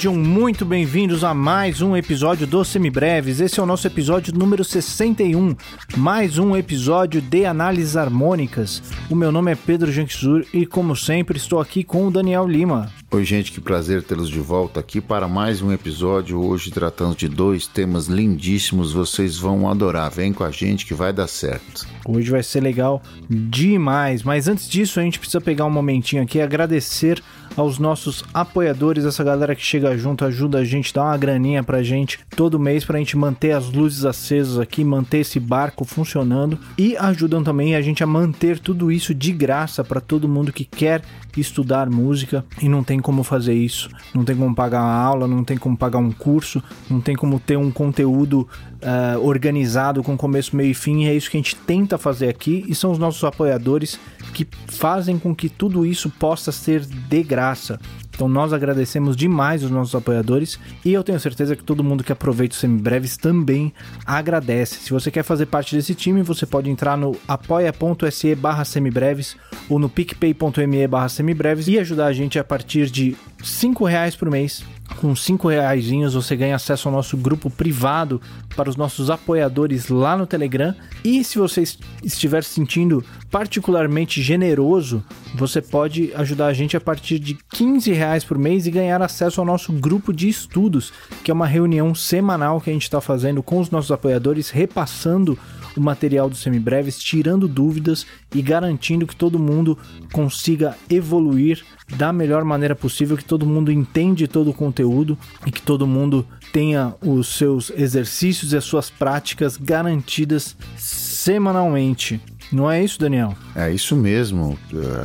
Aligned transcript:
Sejam 0.00 0.16
muito 0.16 0.64
bem-vindos 0.64 1.22
a 1.22 1.34
mais 1.34 1.82
um 1.82 1.94
episódio 1.94 2.46
do 2.46 2.64
Semibreves. 2.64 3.38
Esse 3.38 3.60
é 3.60 3.62
o 3.62 3.66
nosso 3.66 3.86
episódio 3.86 4.32
número 4.32 4.64
61, 4.64 5.54
mais 5.94 6.38
um 6.38 6.56
episódio 6.56 7.20
de 7.20 7.44
análises 7.44 7.98
harmônicas. 7.98 8.82
O 9.10 9.14
meu 9.14 9.30
nome 9.30 9.52
é 9.52 9.54
Pedro 9.54 9.92
Janquizur 9.92 10.46
e, 10.54 10.64
como 10.64 10.96
sempre, 10.96 11.36
estou 11.36 11.60
aqui 11.60 11.84
com 11.84 12.06
o 12.06 12.10
Daniel 12.10 12.48
Lima. 12.48 12.90
Oi, 13.10 13.24
gente, 13.24 13.52
que 13.52 13.60
prazer 13.60 14.02
tê-los 14.02 14.30
de 14.30 14.40
volta 14.40 14.80
aqui 14.80 15.02
para 15.02 15.28
mais 15.28 15.60
um 15.60 15.70
episódio. 15.70 16.40
Hoje 16.40 16.70
tratando 16.70 17.14
de 17.14 17.28
dois 17.28 17.66
temas 17.66 18.06
lindíssimos, 18.06 18.94
vocês 18.94 19.36
vão 19.36 19.68
adorar. 19.68 20.10
Vem 20.10 20.32
com 20.32 20.44
a 20.44 20.50
gente 20.50 20.86
que 20.86 20.94
vai 20.94 21.12
dar 21.12 21.26
certo. 21.26 21.86
Hoje 22.06 22.30
vai 22.30 22.42
ser 22.42 22.62
legal 22.62 23.02
demais, 23.28 24.22
mas 24.22 24.48
antes 24.48 24.66
disso, 24.66 24.98
a 24.98 25.02
gente 25.02 25.18
precisa 25.18 25.42
pegar 25.42 25.66
um 25.66 25.70
momentinho 25.70 26.22
aqui 26.22 26.38
e 26.38 26.40
agradecer 26.40 27.22
aos 27.56 27.78
nossos 27.78 28.24
apoiadores, 28.32 29.04
essa 29.04 29.24
galera 29.24 29.54
que 29.54 29.62
chega 29.62 29.96
junto, 29.96 30.24
ajuda 30.24 30.58
a 30.58 30.64
gente, 30.64 30.92
dá 30.94 31.04
uma 31.04 31.16
graninha 31.16 31.62
pra 31.62 31.82
gente 31.82 32.20
todo 32.36 32.58
mês 32.58 32.84
pra 32.84 32.98
gente 32.98 33.16
manter 33.16 33.52
as 33.52 33.70
luzes 33.70 34.04
acesas 34.04 34.58
aqui, 34.58 34.84
manter 34.84 35.18
esse 35.18 35.38
barco 35.38 35.84
funcionando 35.84 36.58
e 36.78 36.96
ajudam 36.96 37.42
também 37.42 37.74
a 37.74 37.82
gente 37.82 38.02
a 38.02 38.06
manter 38.06 38.58
tudo 38.58 38.90
isso 38.90 39.14
de 39.14 39.32
graça 39.32 39.84
para 39.84 40.00
todo 40.00 40.28
mundo 40.28 40.52
que 40.52 40.64
quer 40.64 41.02
estudar 41.36 41.88
música. 41.88 42.44
E 42.60 42.68
não 42.68 42.82
tem 42.82 42.98
como 42.98 43.22
fazer 43.22 43.54
isso, 43.54 43.88
não 44.14 44.24
tem 44.24 44.36
como 44.36 44.54
pagar 44.54 44.82
uma 44.82 44.94
aula, 44.94 45.28
não 45.28 45.44
tem 45.44 45.56
como 45.56 45.76
pagar 45.76 45.98
um 45.98 46.10
curso, 46.10 46.62
não 46.88 47.00
tem 47.00 47.14
como 47.14 47.38
ter 47.38 47.56
um 47.56 47.70
conteúdo 47.70 48.48
uh, 48.80 49.20
organizado 49.24 50.02
com 50.02 50.16
começo, 50.16 50.56
meio 50.56 50.70
e 50.70 50.74
fim, 50.74 51.04
e 51.04 51.08
é 51.08 51.14
isso 51.14 51.30
que 51.30 51.36
a 51.36 51.40
gente 51.40 51.56
tenta 51.56 51.98
fazer 51.98 52.28
aqui 52.28 52.64
e 52.68 52.74
são 52.74 52.90
os 52.90 52.98
nossos 52.98 53.22
apoiadores 53.24 53.98
que 54.30 54.46
fazem 54.68 55.18
com 55.18 55.34
que 55.34 55.48
tudo 55.48 55.84
isso 55.84 56.10
possa 56.10 56.52
ser 56.52 56.80
de 56.84 57.22
graça. 57.22 57.78
Então 58.20 58.28
nós 58.28 58.52
agradecemos 58.52 59.16
demais 59.16 59.64
os 59.64 59.70
nossos 59.70 59.94
apoiadores 59.94 60.60
e 60.84 60.92
eu 60.92 61.02
tenho 61.02 61.18
certeza 61.18 61.56
que 61.56 61.64
todo 61.64 61.82
mundo 61.82 62.04
que 62.04 62.12
aproveita 62.12 62.52
os 62.52 62.60
semibreves 62.60 63.16
também 63.16 63.72
agradece. 64.04 64.74
Se 64.80 64.90
você 64.90 65.10
quer 65.10 65.22
fazer 65.22 65.46
parte 65.46 65.74
desse 65.74 65.94
time, 65.94 66.20
você 66.20 66.44
pode 66.44 66.68
entrar 66.68 66.98
no 66.98 67.16
apoia.se 67.26 68.34
barra 68.34 68.64
semibreves 68.66 69.36
ou 69.70 69.78
no 69.78 69.88
picpay.me 69.88 70.86
barra 70.86 71.08
semibreves 71.08 71.66
e 71.66 71.78
ajudar 71.78 72.06
a 72.06 72.12
gente 72.12 72.38
a 72.38 72.44
partir 72.44 72.90
de 72.90 73.16
5 73.42 73.86
reais 73.86 74.14
por 74.14 74.30
mês 74.30 74.62
com 74.96 75.14
5 75.14 75.48
reais 75.48 75.90
você 76.12 76.36
ganha 76.36 76.56
acesso 76.56 76.88
ao 76.88 76.94
nosso 76.94 77.16
grupo 77.16 77.50
privado 77.50 78.20
para 78.54 78.68
os 78.68 78.76
nossos 78.76 79.10
apoiadores 79.10 79.88
lá 79.88 80.16
no 80.16 80.26
Telegram. 80.26 80.74
E 81.04 81.24
se 81.24 81.38
você 81.38 81.62
estiver 82.02 82.44
se 82.44 82.50
sentindo 82.50 83.04
particularmente 83.30 84.22
generoso, 84.22 85.02
você 85.34 85.62
pode 85.62 86.12
ajudar 86.14 86.46
a 86.46 86.52
gente 86.52 86.76
a 86.76 86.80
partir 86.80 87.18
de 87.18 87.38
15 87.52 87.92
reais 87.92 88.24
por 88.24 88.38
mês 88.38 88.66
e 88.66 88.70
ganhar 88.70 89.00
acesso 89.00 89.40
ao 89.40 89.46
nosso 89.46 89.72
grupo 89.72 90.12
de 90.12 90.28
estudos, 90.28 90.92
que 91.24 91.30
é 91.30 91.34
uma 91.34 91.46
reunião 91.46 91.94
semanal 91.94 92.60
que 92.60 92.70
a 92.70 92.72
gente 92.72 92.82
está 92.82 93.00
fazendo 93.00 93.42
com 93.42 93.58
os 93.58 93.70
nossos 93.70 93.92
apoiadores, 93.92 94.50
repassando 94.50 95.38
o 95.76 95.80
material 95.80 96.28
dos 96.28 96.40
semibreves, 96.40 96.98
tirando 96.98 97.48
dúvidas 97.48 98.06
e 98.34 98.42
garantindo 98.42 99.06
que 99.06 99.16
todo 99.16 99.38
mundo 99.38 99.78
consiga 100.12 100.76
evoluir 100.88 101.64
da 101.96 102.12
melhor 102.12 102.44
maneira 102.44 102.74
possível, 102.74 103.16
que 103.16 103.24
todo 103.24 103.46
mundo 103.46 103.72
entende 103.72 104.28
todo 104.28 104.50
o 104.50 104.54
conteúdo 104.54 105.18
e 105.46 105.50
que 105.50 105.62
todo 105.62 105.86
mundo 105.86 106.26
tenha 106.52 106.94
os 107.00 107.28
seus 107.28 107.70
exercícios 107.70 108.52
e 108.52 108.56
as 108.56 108.64
suas 108.64 108.90
práticas 108.90 109.56
garantidas 109.56 110.56
semanalmente. 110.76 112.20
Não 112.52 112.68
é 112.68 112.82
isso, 112.82 112.98
Daniel? 112.98 113.36
É 113.54 113.70
isso 113.70 113.94
mesmo. 113.94 114.58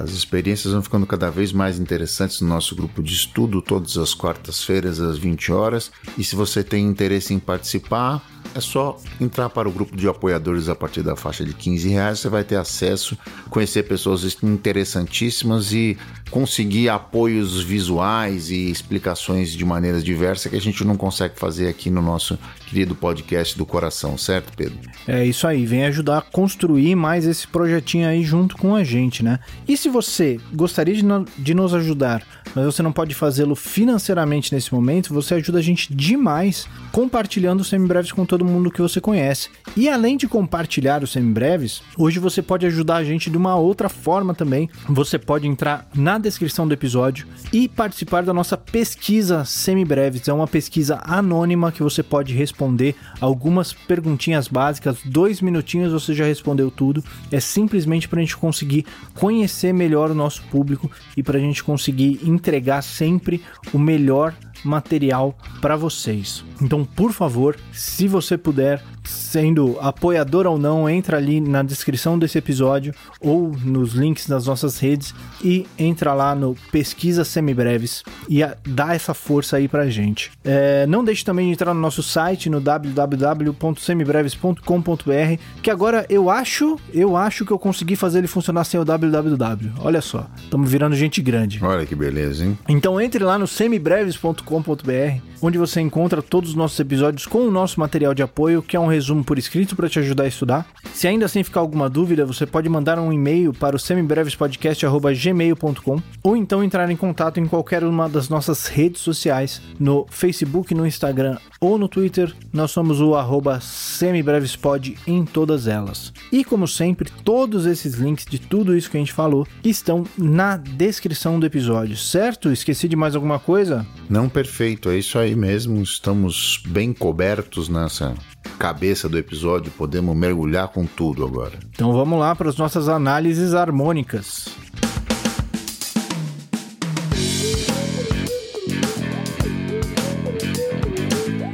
As 0.04 0.12
experiências 0.12 0.74
vão 0.74 0.82
ficando 0.82 1.06
cada 1.06 1.30
vez 1.30 1.52
mais 1.52 1.78
interessantes 1.78 2.42
no 2.42 2.48
nosso 2.48 2.76
grupo 2.76 3.04
de 3.04 3.14
estudo, 3.14 3.62
todas 3.62 3.98
as 3.98 4.16
quartas-feiras 4.16 5.00
às 5.00 5.18
20 5.18 5.52
horas. 5.52 5.92
E 6.18 6.24
se 6.24 6.36
você 6.36 6.64
tem 6.64 6.86
interesse 6.86 7.34
em 7.36 7.40
participar, 7.40 8.24
é 8.56 8.62
só 8.62 8.98
entrar 9.20 9.50
para 9.50 9.68
o 9.68 9.72
grupo 9.72 9.98
de 9.98 10.08
apoiadores 10.08 10.70
a 10.70 10.76
partir 10.76 11.04
da 11.04 11.14
faixa 11.16 11.44
de 11.44 11.54
15 11.54 11.90
reais. 11.90 12.20
Você 12.20 12.30
vai 12.30 12.42
ter 12.42 12.56
acesso, 12.56 13.18
conhecer 13.50 13.84
pessoas 13.84 14.38
interessantíssimas 14.42 15.74
e 15.74 15.98
conseguir 16.30 16.90
apoios 16.90 17.62
visuais 17.62 18.50
e 18.50 18.70
explicações 18.70 19.52
de 19.52 19.64
maneiras 19.64 20.04
diversas 20.04 20.50
que 20.50 20.58
a 20.58 20.62
gente 20.62 20.84
não 20.84 20.96
consegue 20.96 21.40
fazer 21.40 21.68
aqui 21.68 21.90
no 21.90 22.02
nosso 22.02 22.38
querido 22.68 22.96
podcast 22.96 23.58
do 23.58 23.66
coração, 23.66 24.18
certo, 24.18 24.52
Pedro? 24.56 24.78
É 25.08 25.26
isso 25.26 25.48
aí, 25.48 25.66
vem 25.66 25.86
ajudar 25.86 26.18
a 26.18 26.22
construir 26.22 26.96
mais 26.96 27.26
esse 27.26 27.48
projetinho 27.48 28.08
aí 28.08 28.24
junto 28.24 28.58
com 28.58 28.76
a 28.76 28.84
gente, 28.84 29.24
né? 29.24 29.40
E 29.68 29.78
se 29.78 29.88
você 29.88 30.40
gostaria 30.54 30.96
de, 30.96 31.06
no, 31.06 31.26
de 31.38 31.54
nos 31.54 31.74
ajudar, 31.74 32.24
mas 32.56 32.66
você 32.66 32.82
não 32.82 32.92
pode 32.92 33.14
fazê-lo 33.14 33.56
financeiramente 33.56 34.54
nesse 34.54 34.74
momento, 34.74 35.14
você 35.14 35.36
ajuda 35.36 35.60
a 35.60 35.62
gente 35.62 35.94
demais 35.94 36.68
compartilhando 36.92 37.62
os 37.62 37.70
semibreves 37.70 38.12
com 38.12 38.26
todo 38.26 38.46
mundo 38.46 38.72
que 38.72 38.82
você 38.82 39.00
conhece. 39.00 39.50
E 39.76 39.88
além 39.88 40.18
de 40.18 40.28
compartilhar 40.28 41.04
os 41.04 41.12
semibreves, 41.12 41.82
hoje 41.98 42.20
você 42.20 42.42
pode 42.42 42.66
ajudar 42.66 42.98
a 42.98 43.04
gente 43.04 43.30
de 43.30 43.38
uma 43.38 43.56
outra 43.56 43.90
forma 43.90 44.34
também. 44.34 44.70
Você 44.88 45.20
pode 45.20 45.48
entrar 45.48 45.88
na 45.94 46.15
descrição 46.18 46.68
do 46.68 46.74
episódio 46.74 47.28
e 47.52 47.68
participar 47.68 48.24
da 48.24 48.34
nossa 48.34 48.58
pesquisa 48.58 49.46
semibreves. 49.46 50.28
É 50.28 50.34
uma 50.34 50.48
pesquisa 50.48 51.02
anônima 51.04 51.72
que 51.72 51.84
você 51.84 52.02
pode 52.02 52.34
responder 52.34 52.96
algumas 53.20 53.74
perguntinhas 53.74 54.48
básicas. 54.48 54.98
Dois 55.06 55.42
minutinhos 55.42 55.92
você 55.92 56.14
já 56.14 56.26
respondeu 56.26 56.70
tudo. 56.72 57.04
É 57.32 57.40
simplesmente 57.40 58.08
para 58.08 58.20
a 58.20 58.24
gente 58.24 58.38
conseguir 58.38 58.86
conhecer 59.14 59.74
melhor 59.74 60.12
o 60.12 60.16
nosso 60.16 60.44
público 60.44 60.90
e 61.16 61.24
para 61.24 61.38
a 61.38 61.42
gente 61.42 61.64
conseguir 61.64 62.20
entregar 62.24 62.82
sempre 62.82 63.44
o 63.74 63.80
melhor 63.80 64.34
material 64.64 65.38
para 65.62 65.76
vocês. 65.76 66.44
Então, 66.62 66.86
por 66.86 67.12
favor, 67.12 67.58
se 67.72 68.08
você 68.08 68.38
puder, 68.38 68.84
sendo 69.04 69.78
apoiador 69.80 70.46
ou 70.48 70.58
não, 70.58 70.90
entra 70.90 71.18
ali 71.18 71.42
na 71.42 71.62
descrição 71.64 72.18
desse 72.18 72.38
episódio 72.38 72.94
ou 73.20 73.52
nos 73.64 73.92
links 73.94 74.28
das 74.28 74.48
nossas 74.48 74.80
redes 74.80 75.14
e 75.44 75.68
entra 75.78 76.14
lá 76.14 76.34
no 76.34 76.56
Pesquisa 76.72 77.26
Semibreves 77.26 78.04
e 78.30 78.40
dá 78.66 78.94
essa 78.94 79.14
força 79.14 79.58
aí 79.58 79.68
pra 79.68 79.90
gente. 79.90 80.32
É, 80.44 80.86
não 80.88 81.04
deixe 81.04 81.26
também 81.26 81.48
de 81.48 81.54
entrar 81.54 81.74
no 81.74 81.80
nosso 81.80 82.02
site 82.02 82.50
no 82.50 82.62
www.semibreves.com.br 82.62 85.42
que 85.62 85.70
agora 85.70 86.06
eu 86.10 86.30
acho, 86.30 86.80
eu 86.94 87.18
acho 87.18 87.46
que 87.46 87.52
eu 87.52 87.60
consegui 87.60 87.96
fazer 87.96 88.20
ele 88.20 88.28
funcionar 88.28 88.64
sem 88.64 88.80
o 88.80 88.86
www. 88.86 89.74
Olha 89.80 90.02
só, 90.02 90.28
estamos 90.38 90.70
virando 90.70 90.96
gente 90.96 91.22
grande. 91.22 91.60
Olha 91.64 91.86
que 91.86 91.96
beleza, 91.96 92.46
hein? 92.46 92.58
Então 92.68 93.00
entre 93.00 93.24
lá 93.24 93.38
no 93.38 93.48
semibreves.com.br 93.48 95.22
onde 95.42 95.58
você 95.58 95.82
encontra 95.82 96.22
todos 96.46 96.52
os 96.52 96.56
nossos 96.56 96.80
episódios 96.80 97.26
com 97.26 97.40
o 97.40 97.50
nosso 97.50 97.80
material 97.80 98.14
de 98.14 98.22
apoio, 98.22 98.62
que 98.62 98.78
é 98.78 98.80
um 98.80 98.86
resumo 98.86 99.24
por 99.24 99.40
escrito 99.40 99.76
para 99.76 99.90
te 99.90 99.98
ajudar 99.98 100.26
a 100.26 100.28
estudar. 100.28 100.68
Se 100.94 101.08
ainda 101.08 101.26
assim 101.26 101.44
ficar 101.44 101.62
alguma 101.62 101.90
dúvida, 101.90 102.24
você 102.24 102.46
pode 102.46 102.70
mandar 102.70 103.00
um 103.00 103.12
e-mail 103.12 103.52
para 103.52 103.76
o 103.76 103.80
semibrevespodcast.gmail.com 103.80 106.00
ou 106.22 106.38
então 106.38 106.64
entrar 106.64 106.88
em 106.92 106.96
contato 106.96 107.40
em 107.40 107.48
qualquer 107.48 107.84
uma 107.84 108.08
das 108.08 108.30
nossas 108.30 108.68
redes 108.68 109.02
sociais, 109.02 109.60
no 109.80 110.06
Facebook, 110.10 110.76
no 110.76 110.86
Instagram 110.86 111.40
ou 111.60 111.80
no 111.80 111.88
Twitter. 111.88 112.32
Nós 112.54 112.70
somos 112.70 113.02
o 113.02 113.16
arroba 113.16 113.60
semibrevespod 113.60 115.00
em 115.08 115.26
todas 115.26 115.66
elas. 115.68 116.14
E 116.32 116.44
como 116.44 116.68
sempre, 116.68 117.10
todos 117.24 117.66
esses 117.66 117.96
links 117.96 118.26
de 118.26 118.38
tudo 118.38 118.78
isso 118.78 118.92
que 118.92 118.98
a 118.98 119.00
gente 119.00 119.14
falou 119.14 119.48
estão 119.64 120.04
na 120.16 120.58
descrição 120.58 121.40
do 121.40 121.48
episódio, 121.48 121.98
certo? 121.98 122.52
Esqueci 122.52 122.88
de 122.88 122.96
mais 122.96 123.16
alguma 123.16 123.40
coisa? 123.40 123.84
Não, 124.08 124.30
perfeito, 124.30 124.90
é 124.90 125.00
isso 125.00 125.18
aí 125.18 125.36
mesmo. 125.36 125.82
Estamos 125.82 126.35
bem 126.68 126.94
cobertos 126.94 127.70
nessa 127.70 128.14
cabeça 128.58 129.10
do 129.10 129.18
episódio, 129.18 129.72
podemos 129.78 130.16
mergulhar 130.16 130.70
com 130.70 130.86
tudo 130.86 131.26
agora. 131.26 131.54
Então 131.72 131.94
vamos 131.94 132.20
lá 132.20 132.36
para 132.36 132.50
as 132.50 132.58
nossas 132.58 132.88
análises 132.88 133.54
harmônicas. 133.54 134.48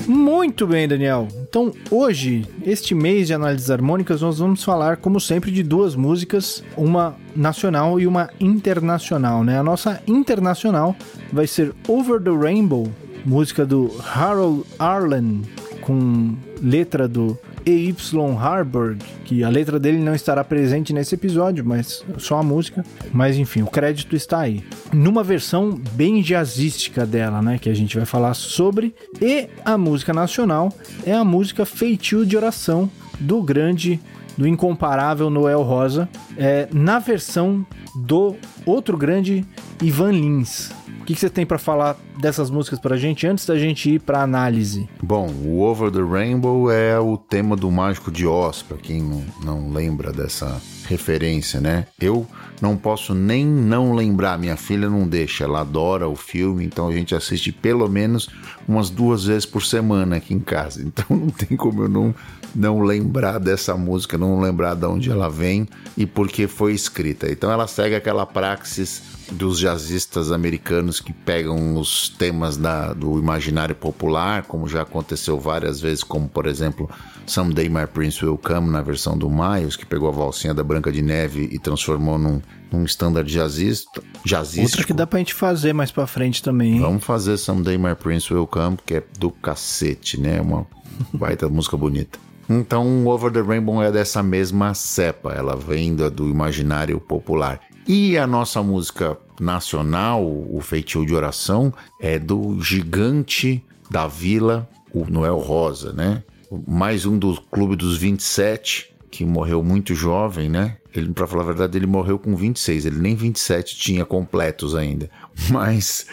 Muito 0.07 0.68
bem, 0.68 0.88
Daniel. 0.88 1.27
Então, 1.50 1.72
hoje, 1.89 2.45
este 2.66 2.94
mês 2.94 3.27
de 3.27 3.34
análises 3.34 3.69
harmônicas, 3.69 4.22
nós 4.22 4.39
vamos 4.39 4.63
falar, 4.63 4.98
como 4.98 5.19
sempre, 5.19 5.51
de 5.51 5.63
duas 5.63 5.95
músicas, 5.95 6.63
uma 6.75 7.16
nacional 7.36 8.00
e 8.00 8.07
uma 8.07 8.30
internacional, 8.39 9.44
né? 9.44 9.60
A 9.60 9.63
nossa 9.63 10.01
internacional 10.07 10.95
vai 11.31 11.48
ser 11.48 11.74
Over 11.88 12.22
the 12.22 12.31
Rainbow, 12.31 12.92
música 13.26 13.66
do 13.66 13.92
Harold 14.14 14.64
Arlen, 14.80 15.42
com 15.82 16.36
letra 16.62 17.08
do 17.08 17.38
E.Y. 17.66 18.38
Harburg, 18.38 19.04
que 19.26 19.44
a 19.44 19.50
letra 19.50 19.80
dele 19.80 20.00
não 20.00 20.16
estará 20.16 20.44
presente 20.44 20.94
nesse 20.94 21.16
episódio, 21.16 21.64
mas 21.66 22.04
só 22.18 22.38
a 22.38 22.44
música. 22.44 22.84
Mas 23.12 23.38
enfim, 23.38 23.62
o 23.62 23.68
crédito 23.68 24.16
está 24.16 24.40
aí. 24.40 24.64
Numa 24.92 25.24
versão 25.24 25.80
bem 25.94 26.22
jazzística 26.22 27.06
dela, 27.06 27.42
né? 27.42 27.58
Que 27.58 27.70
a 27.70 27.74
gente 27.74 27.98
vai 27.98 28.06
falar 28.06 28.34
sobre. 28.34 28.96
E 29.22 29.48
a 29.64 29.78
música 29.78 30.14
nacional 30.14 30.74
é 31.06 31.14
a 31.14 31.24
música 31.24 31.66
Feitio 31.66 32.26
de 32.26 32.36
Oração 32.36 32.90
do 33.20 33.42
grande, 33.42 34.00
do 34.38 34.48
incomparável 34.48 35.30
Noel 35.30 35.62
Rosa, 35.62 36.10
é, 36.38 36.68
na 36.72 37.00
versão 37.00 37.66
do 37.96 38.36
outro 38.66 38.98
grande 38.98 39.46
Ivan 39.82 40.12
Lins. 40.12 40.72
O 41.01 41.03
que, 41.03 41.15
que 41.15 41.19
você 41.19 41.31
tem 41.31 41.48
para 41.48 41.57
falar 41.57 41.98
dessas 42.19 42.51
músicas 42.51 42.80
pra 42.80 42.95
gente 42.95 43.25
antes 43.25 43.44
da 43.45 43.57
gente 43.57 43.89
ir 43.89 44.00
pra 44.00 44.21
análise? 44.21 44.88
Bom, 45.01 45.27
o 45.44 45.62
Over 45.62 45.92
the 45.92 46.00
Rainbow 46.00 46.71
é 46.71 47.00
o 47.00 47.18
tema 47.18 47.56
do 47.56 47.71
Mágico 47.71 48.12
de 48.12 48.27
Oz, 48.27 48.62
pra 48.62 48.77
quem 48.77 49.01
não, 49.01 49.25
não 49.44 49.74
lembra 49.74 50.12
dessa 50.12 50.62
referência, 50.88 51.59
né? 51.59 51.88
Eu 52.00 52.27
não 52.62 52.77
posso 52.77 53.15
nem 53.15 53.44
não 53.44 53.94
lembrar. 53.94 54.38
Minha 54.38 54.56
filha 54.56 54.88
não 54.88 55.07
deixa, 55.07 55.44
ela 55.44 55.62
adora 55.62 56.07
o 56.07 56.15
filme, 56.15 56.63
então 56.63 56.88
a 56.88 56.92
gente 56.92 57.15
assiste 57.15 57.51
pelo 57.51 57.89
menos 57.89 58.30
umas 58.68 58.92
duas 58.92 59.25
vezes 59.25 59.45
por 59.45 59.63
semana 59.63 60.18
aqui 60.18 60.36
em 60.36 60.39
casa. 60.39 60.81
Então 60.92 61.18
não 61.18 61.30
tem 61.30 61.57
como 61.57 61.83
eu 61.83 61.89
não, 61.89 62.13
não 62.56 62.81
lembrar 62.81 63.39
dessa 63.39 63.75
música, 63.75 64.18
não 64.18 64.39
lembrar 64.39 64.75
de 64.75 64.86
onde 64.86 65.09
ela 65.09 65.30
vem 65.30 65.68
e 65.98 66.06
por 66.06 66.27
que 66.27 66.48
foi 66.48 66.74
escrita. 66.74 67.31
Então 67.31 67.51
ela 67.51 67.68
segue 67.68 67.95
aquela 67.95 68.25
praxis 68.25 69.01
dos 69.31 69.59
jazzistas 69.59 70.31
americanos 70.31 71.00
que 71.00 71.13
pegam 71.13 71.77
os 71.77 72.09
temas 72.09 72.57
da, 72.57 72.94
do 72.94 73.18
imaginário 73.18 73.74
popular, 73.74 74.44
como 74.44 74.68
já 74.68 74.81
aconteceu 74.81 75.39
várias 75.39 75.80
vezes, 75.80 76.03
como 76.03 76.27
por 76.27 76.45
exemplo 76.45 76.89
Someday 77.25 77.69
My 77.69 77.88
Prince 77.88 78.24
Will 78.25 78.38
Come 78.38 78.69
na 78.69 78.81
versão 78.81 79.18
do 79.18 79.30
Miles, 79.30 79.75
que 79.75 79.86
pegou 79.86 80.09
a 80.09 80.12
valsinha 80.12 80.53
da 80.53 80.63
Branca 80.63 80.92
de 80.92 81.01
Neve 81.01 81.50
e 81.51 81.57
transformou 81.57 82.18
num, 82.18 82.42
num 82.71 82.83
standard 82.83 83.31
jazzista, 83.31 84.03
jazzístico. 84.25 84.80
Outra 84.80 84.86
que 84.86 84.94
dá 84.94 85.07
pra 85.07 85.19
gente 85.19 85.33
fazer 85.33 85.71
mais 85.71 85.92
pra 85.92 86.06
frente 86.06 86.44
também. 86.44 86.74
Hein? 86.74 86.81
Vamos 86.81 87.03
fazer 87.03 87.38
Someday 87.38 87.77
My 87.77 87.95
Prince 87.95 88.33
Will 88.33 88.48
Come, 88.48 88.77
que 88.86 88.95
é 88.95 89.03
do 89.18 89.31
cacete, 89.31 90.19
né? 90.19 90.42
Uma 90.42 90.68
baita 91.14 91.50
música 91.50 91.78
bonita. 91.78 92.20
Então, 92.50 93.08
Over 93.08 93.32
the 93.32 93.42
Rainbow 93.42 93.82
é 93.82 93.92
dessa 93.92 94.22
mesma 94.22 94.74
cepa, 94.74 95.34
ela 95.34 95.56
vem 95.56 95.96
do 95.96 96.28
imaginário 96.28 97.00
popular. 97.00 97.62
E 97.88 98.18
a 98.18 98.28
nossa 98.28 98.62
música 98.62 99.18
nacional, 99.40 100.24
o 100.24 100.60
Feitio 100.62 101.06
de 101.06 101.16
Oração, 101.16 101.74
é 102.00 102.20
do 102.20 102.62
gigante 102.62 103.64
da 103.90 104.08
vila, 104.08 104.70
o 104.94 105.06
Noel 105.10 105.38
Rosa, 105.38 105.94
né? 105.94 106.24
Mais 106.68 107.06
um 107.06 107.18
do 107.18 107.42
Clube 107.50 107.76
dos 107.76 107.98
27, 107.98 108.94
que 109.10 109.26
morreu 109.26 109.64
muito 109.64 109.96
jovem, 109.96 110.50
né? 110.50 110.78
Ele, 110.94 111.14
para 111.14 111.26
falar 111.26 111.44
a 111.44 111.48
verdade, 111.48 111.78
ele 111.78 111.88
morreu 111.88 112.20
com 112.20 112.36
26, 112.36 112.86
ele 112.86 113.00
nem 113.00 113.16
27 113.16 113.78
tinha 113.78 114.06
completos 114.06 114.76
ainda. 114.76 115.10
Mas 115.50 116.06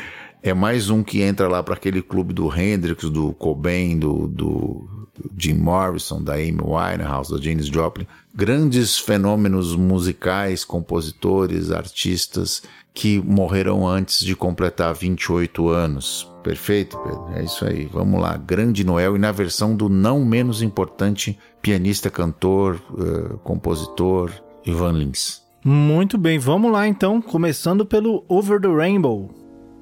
é 0.43 0.55
mais 0.55 0.91
um 0.91 1.03
que 1.03 1.23
entra 1.23 1.49
lá 1.49 1.63
para 1.63 1.75
aquele 1.75 2.03
clube 2.03 2.33
do 2.33 2.53
Hendrix, 2.55 3.09
do 3.11 3.33
Cobain, 3.33 3.99
do, 3.99 4.29
do 4.29 4.89
Jim 5.37 5.55
Morrison, 5.55 6.23
da 6.23 6.35
Amy 6.35 6.61
Winehouse, 6.63 7.33
da 7.33 7.41
Janis 7.41 7.67
Joplin, 7.67 8.07
grandes 8.35 8.99
fenômenos 8.99 9.75
musicais, 9.75 10.65
compositores, 10.65 11.71
artistas 11.71 12.63
que 12.95 13.21
morreram 13.21 13.87
antes 13.87 14.25
de 14.25 14.35
completar 14.35 14.95
28 14.95 15.69
anos. 15.69 16.29
Perfeito, 16.43 16.99
Pedro? 16.99 17.29
É 17.35 17.45
isso 17.45 17.65
aí. 17.65 17.87
Vamos 17.93 18.21
lá. 18.21 18.37
Grande 18.37 18.85
Noel 18.85 19.17
e 19.17 19.19
na 19.19 19.31
versão 19.31 19.77
do 19.77 19.89
não 19.89 20.25
menos 20.25 20.63
importante 20.63 21.39
pianista, 21.61 22.11
cantor, 22.11 22.81
uh, 22.91 23.39
compositor, 23.39 24.33
Ivan 24.67 24.93
Lins. 24.93 25.43
Muito 25.65 26.17
bem, 26.17 26.39
vamos 26.39 26.73
lá 26.73 26.87
então, 26.87 27.21
começando 27.21 27.85
pelo 27.85 28.25
Over 28.29 28.61
the 28.61 28.69
Rainbow. 28.69 29.38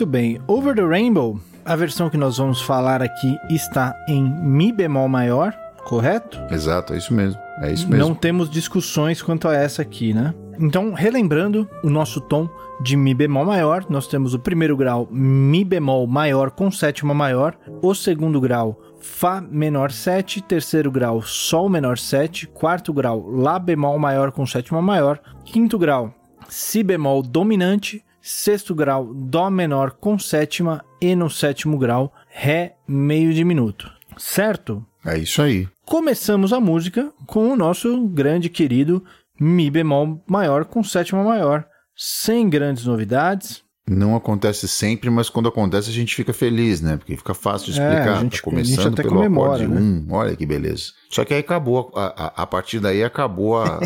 Muito 0.00 0.12
bem. 0.12 0.40
Over 0.46 0.74
the 0.74 0.82
Rainbow, 0.82 1.38
a 1.62 1.76
versão 1.76 2.08
que 2.08 2.16
nós 2.16 2.38
vamos 2.38 2.62
falar 2.62 3.02
aqui 3.02 3.36
está 3.50 3.94
em 4.08 4.24
Mi 4.24 4.72
bemol 4.72 5.10
maior, 5.10 5.52
correto? 5.84 6.40
Exato, 6.50 6.94
é 6.94 6.96
isso 6.96 7.12
mesmo. 7.12 7.38
É 7.60 7.70
isso 7.70 7.86
mesmo. 7.86 8.08
Não 8.08 8.14
temos 8.14 8.48
discussões 8.48 9.20
quanto 9.20 9.46
a 9.46 9.54
essa 9.54 9.82
aqui, 9.82 10.14
né? 10.14 10.32
Então, 10.58 10.94
relembrando 10.94 11.68
o 11.84 11.90
nosso 11.90 12.18
tom 12.18 12.48
de 12.80 12.96
Mi 12.96 13.12
bemol 13.12 13.44
maior, 13.44 13.84
nós 13.90 14.06
temos 14.06 14.32
o 14.32 14.38
primeiro 14.38 14.74
grau 14.74 15.06
Mi 15.10 15.64
bemol 15.64 16.06
maior 16.06 16.50
com 16.50 16.70
sétima 16.70 17.12
maior, 17.12 17.54
o 17.82 17.94
segundo 17.94 18.40
grau 18.40 18.80
Fá 19.02 19.42
menor 19.42 19.92
7, 19.92 20.40
terceiro 20.40 20.90
grau 20.90 21.20
Sol 21.20 21.68
menor 21.68 21.98
7, 21.98 22.46
quarto 22.46 22.90
grau 22.90 23.28
Lá 23.28 23.58
bemol 23.58 23.98
maior 23.98 24.32
com 24.32 24.46
sétima 24.46 24.80
maior, 24.80 25.20
quinto 25.44 25.78
grau 25.78 26.14
Si 26.48 26.82
bemol 26.82 27.22
dominante, 27.22 28.02
sexto 28.20 28.74
grau 28.74 29.12
Dó 29.14 29.48
menor 29.50 29.92
com 29.92 30.18
sétima 30.18 30.84
e 31.00 31.14
no 31.14 31.30
sétimo 31.30 31.78
grau 31.78 32.12
Ré 32.28 32.74
meio 32.86 33.32
diminuto. 33.34 33.90
Certo? 34.18 34.84
É 35.04 35.18
isso 35.18 35.40
aí. 35.42 35.66
Começamos 35.86 36.52
a 36.52 36.60
música 36.60 37.10
com 37.26 37.48
o 37.50 37.56
nosso 37.56 38.06
grande 38.08 38.48
querido 38.48 39.02
Mi 39.40 39.70
bemol 39.70 40.22
maior 40.26 40.66
com 40.66 40.84
sétima 40.84 41.24
maior, 41.24 41.66
sem 41.96 42.48
grandes 42.50 42.84
novidades. 42.84 43.62
Não 43.88 44.14
acontece 44.14 44.68
sempre, 44.68 45.08
mas 45.10 45.28
quando 45.30 45.48
acontece 45.48 45.88
a 45.90 45.92
gente 45.92 46.14
fica 46.14 46.32
feliz, 46.32 46.80
né? 46.80 46.96
Porque 46.98 47.16
fica 47.16 47.32
fácil 47.34 47.72
de 47.72 47.80
É, 47.80 47.88
explicar. 47.88 48.16
a 48.18 48.20
gente- 48.20 48.36
tá 48.36 48.44
começando 48.44 48.78
a 48.78 48.82
gente 48.82 48.92
até 48.92 49.02
pelo 49.02 49.14
comemora, 49.16 49.64
acorde 49.64 49.66
né? 49.68 49.80
1. 49.80 50.06
Olha 50.14 50.36
que 50.36 50.46
beleza. 50.46 50.92
Só 51.10 51.24
que 51.24 51.34
aí 51.34 51.40
acabou, 51.40 51.90
a, 51.96 52.06
a, 52.26 52.42
a 52.42 52.46
partir 52.46 52.78
daí 52.78 53.02
acabou 53.02 53.58
a, 53.58 53.80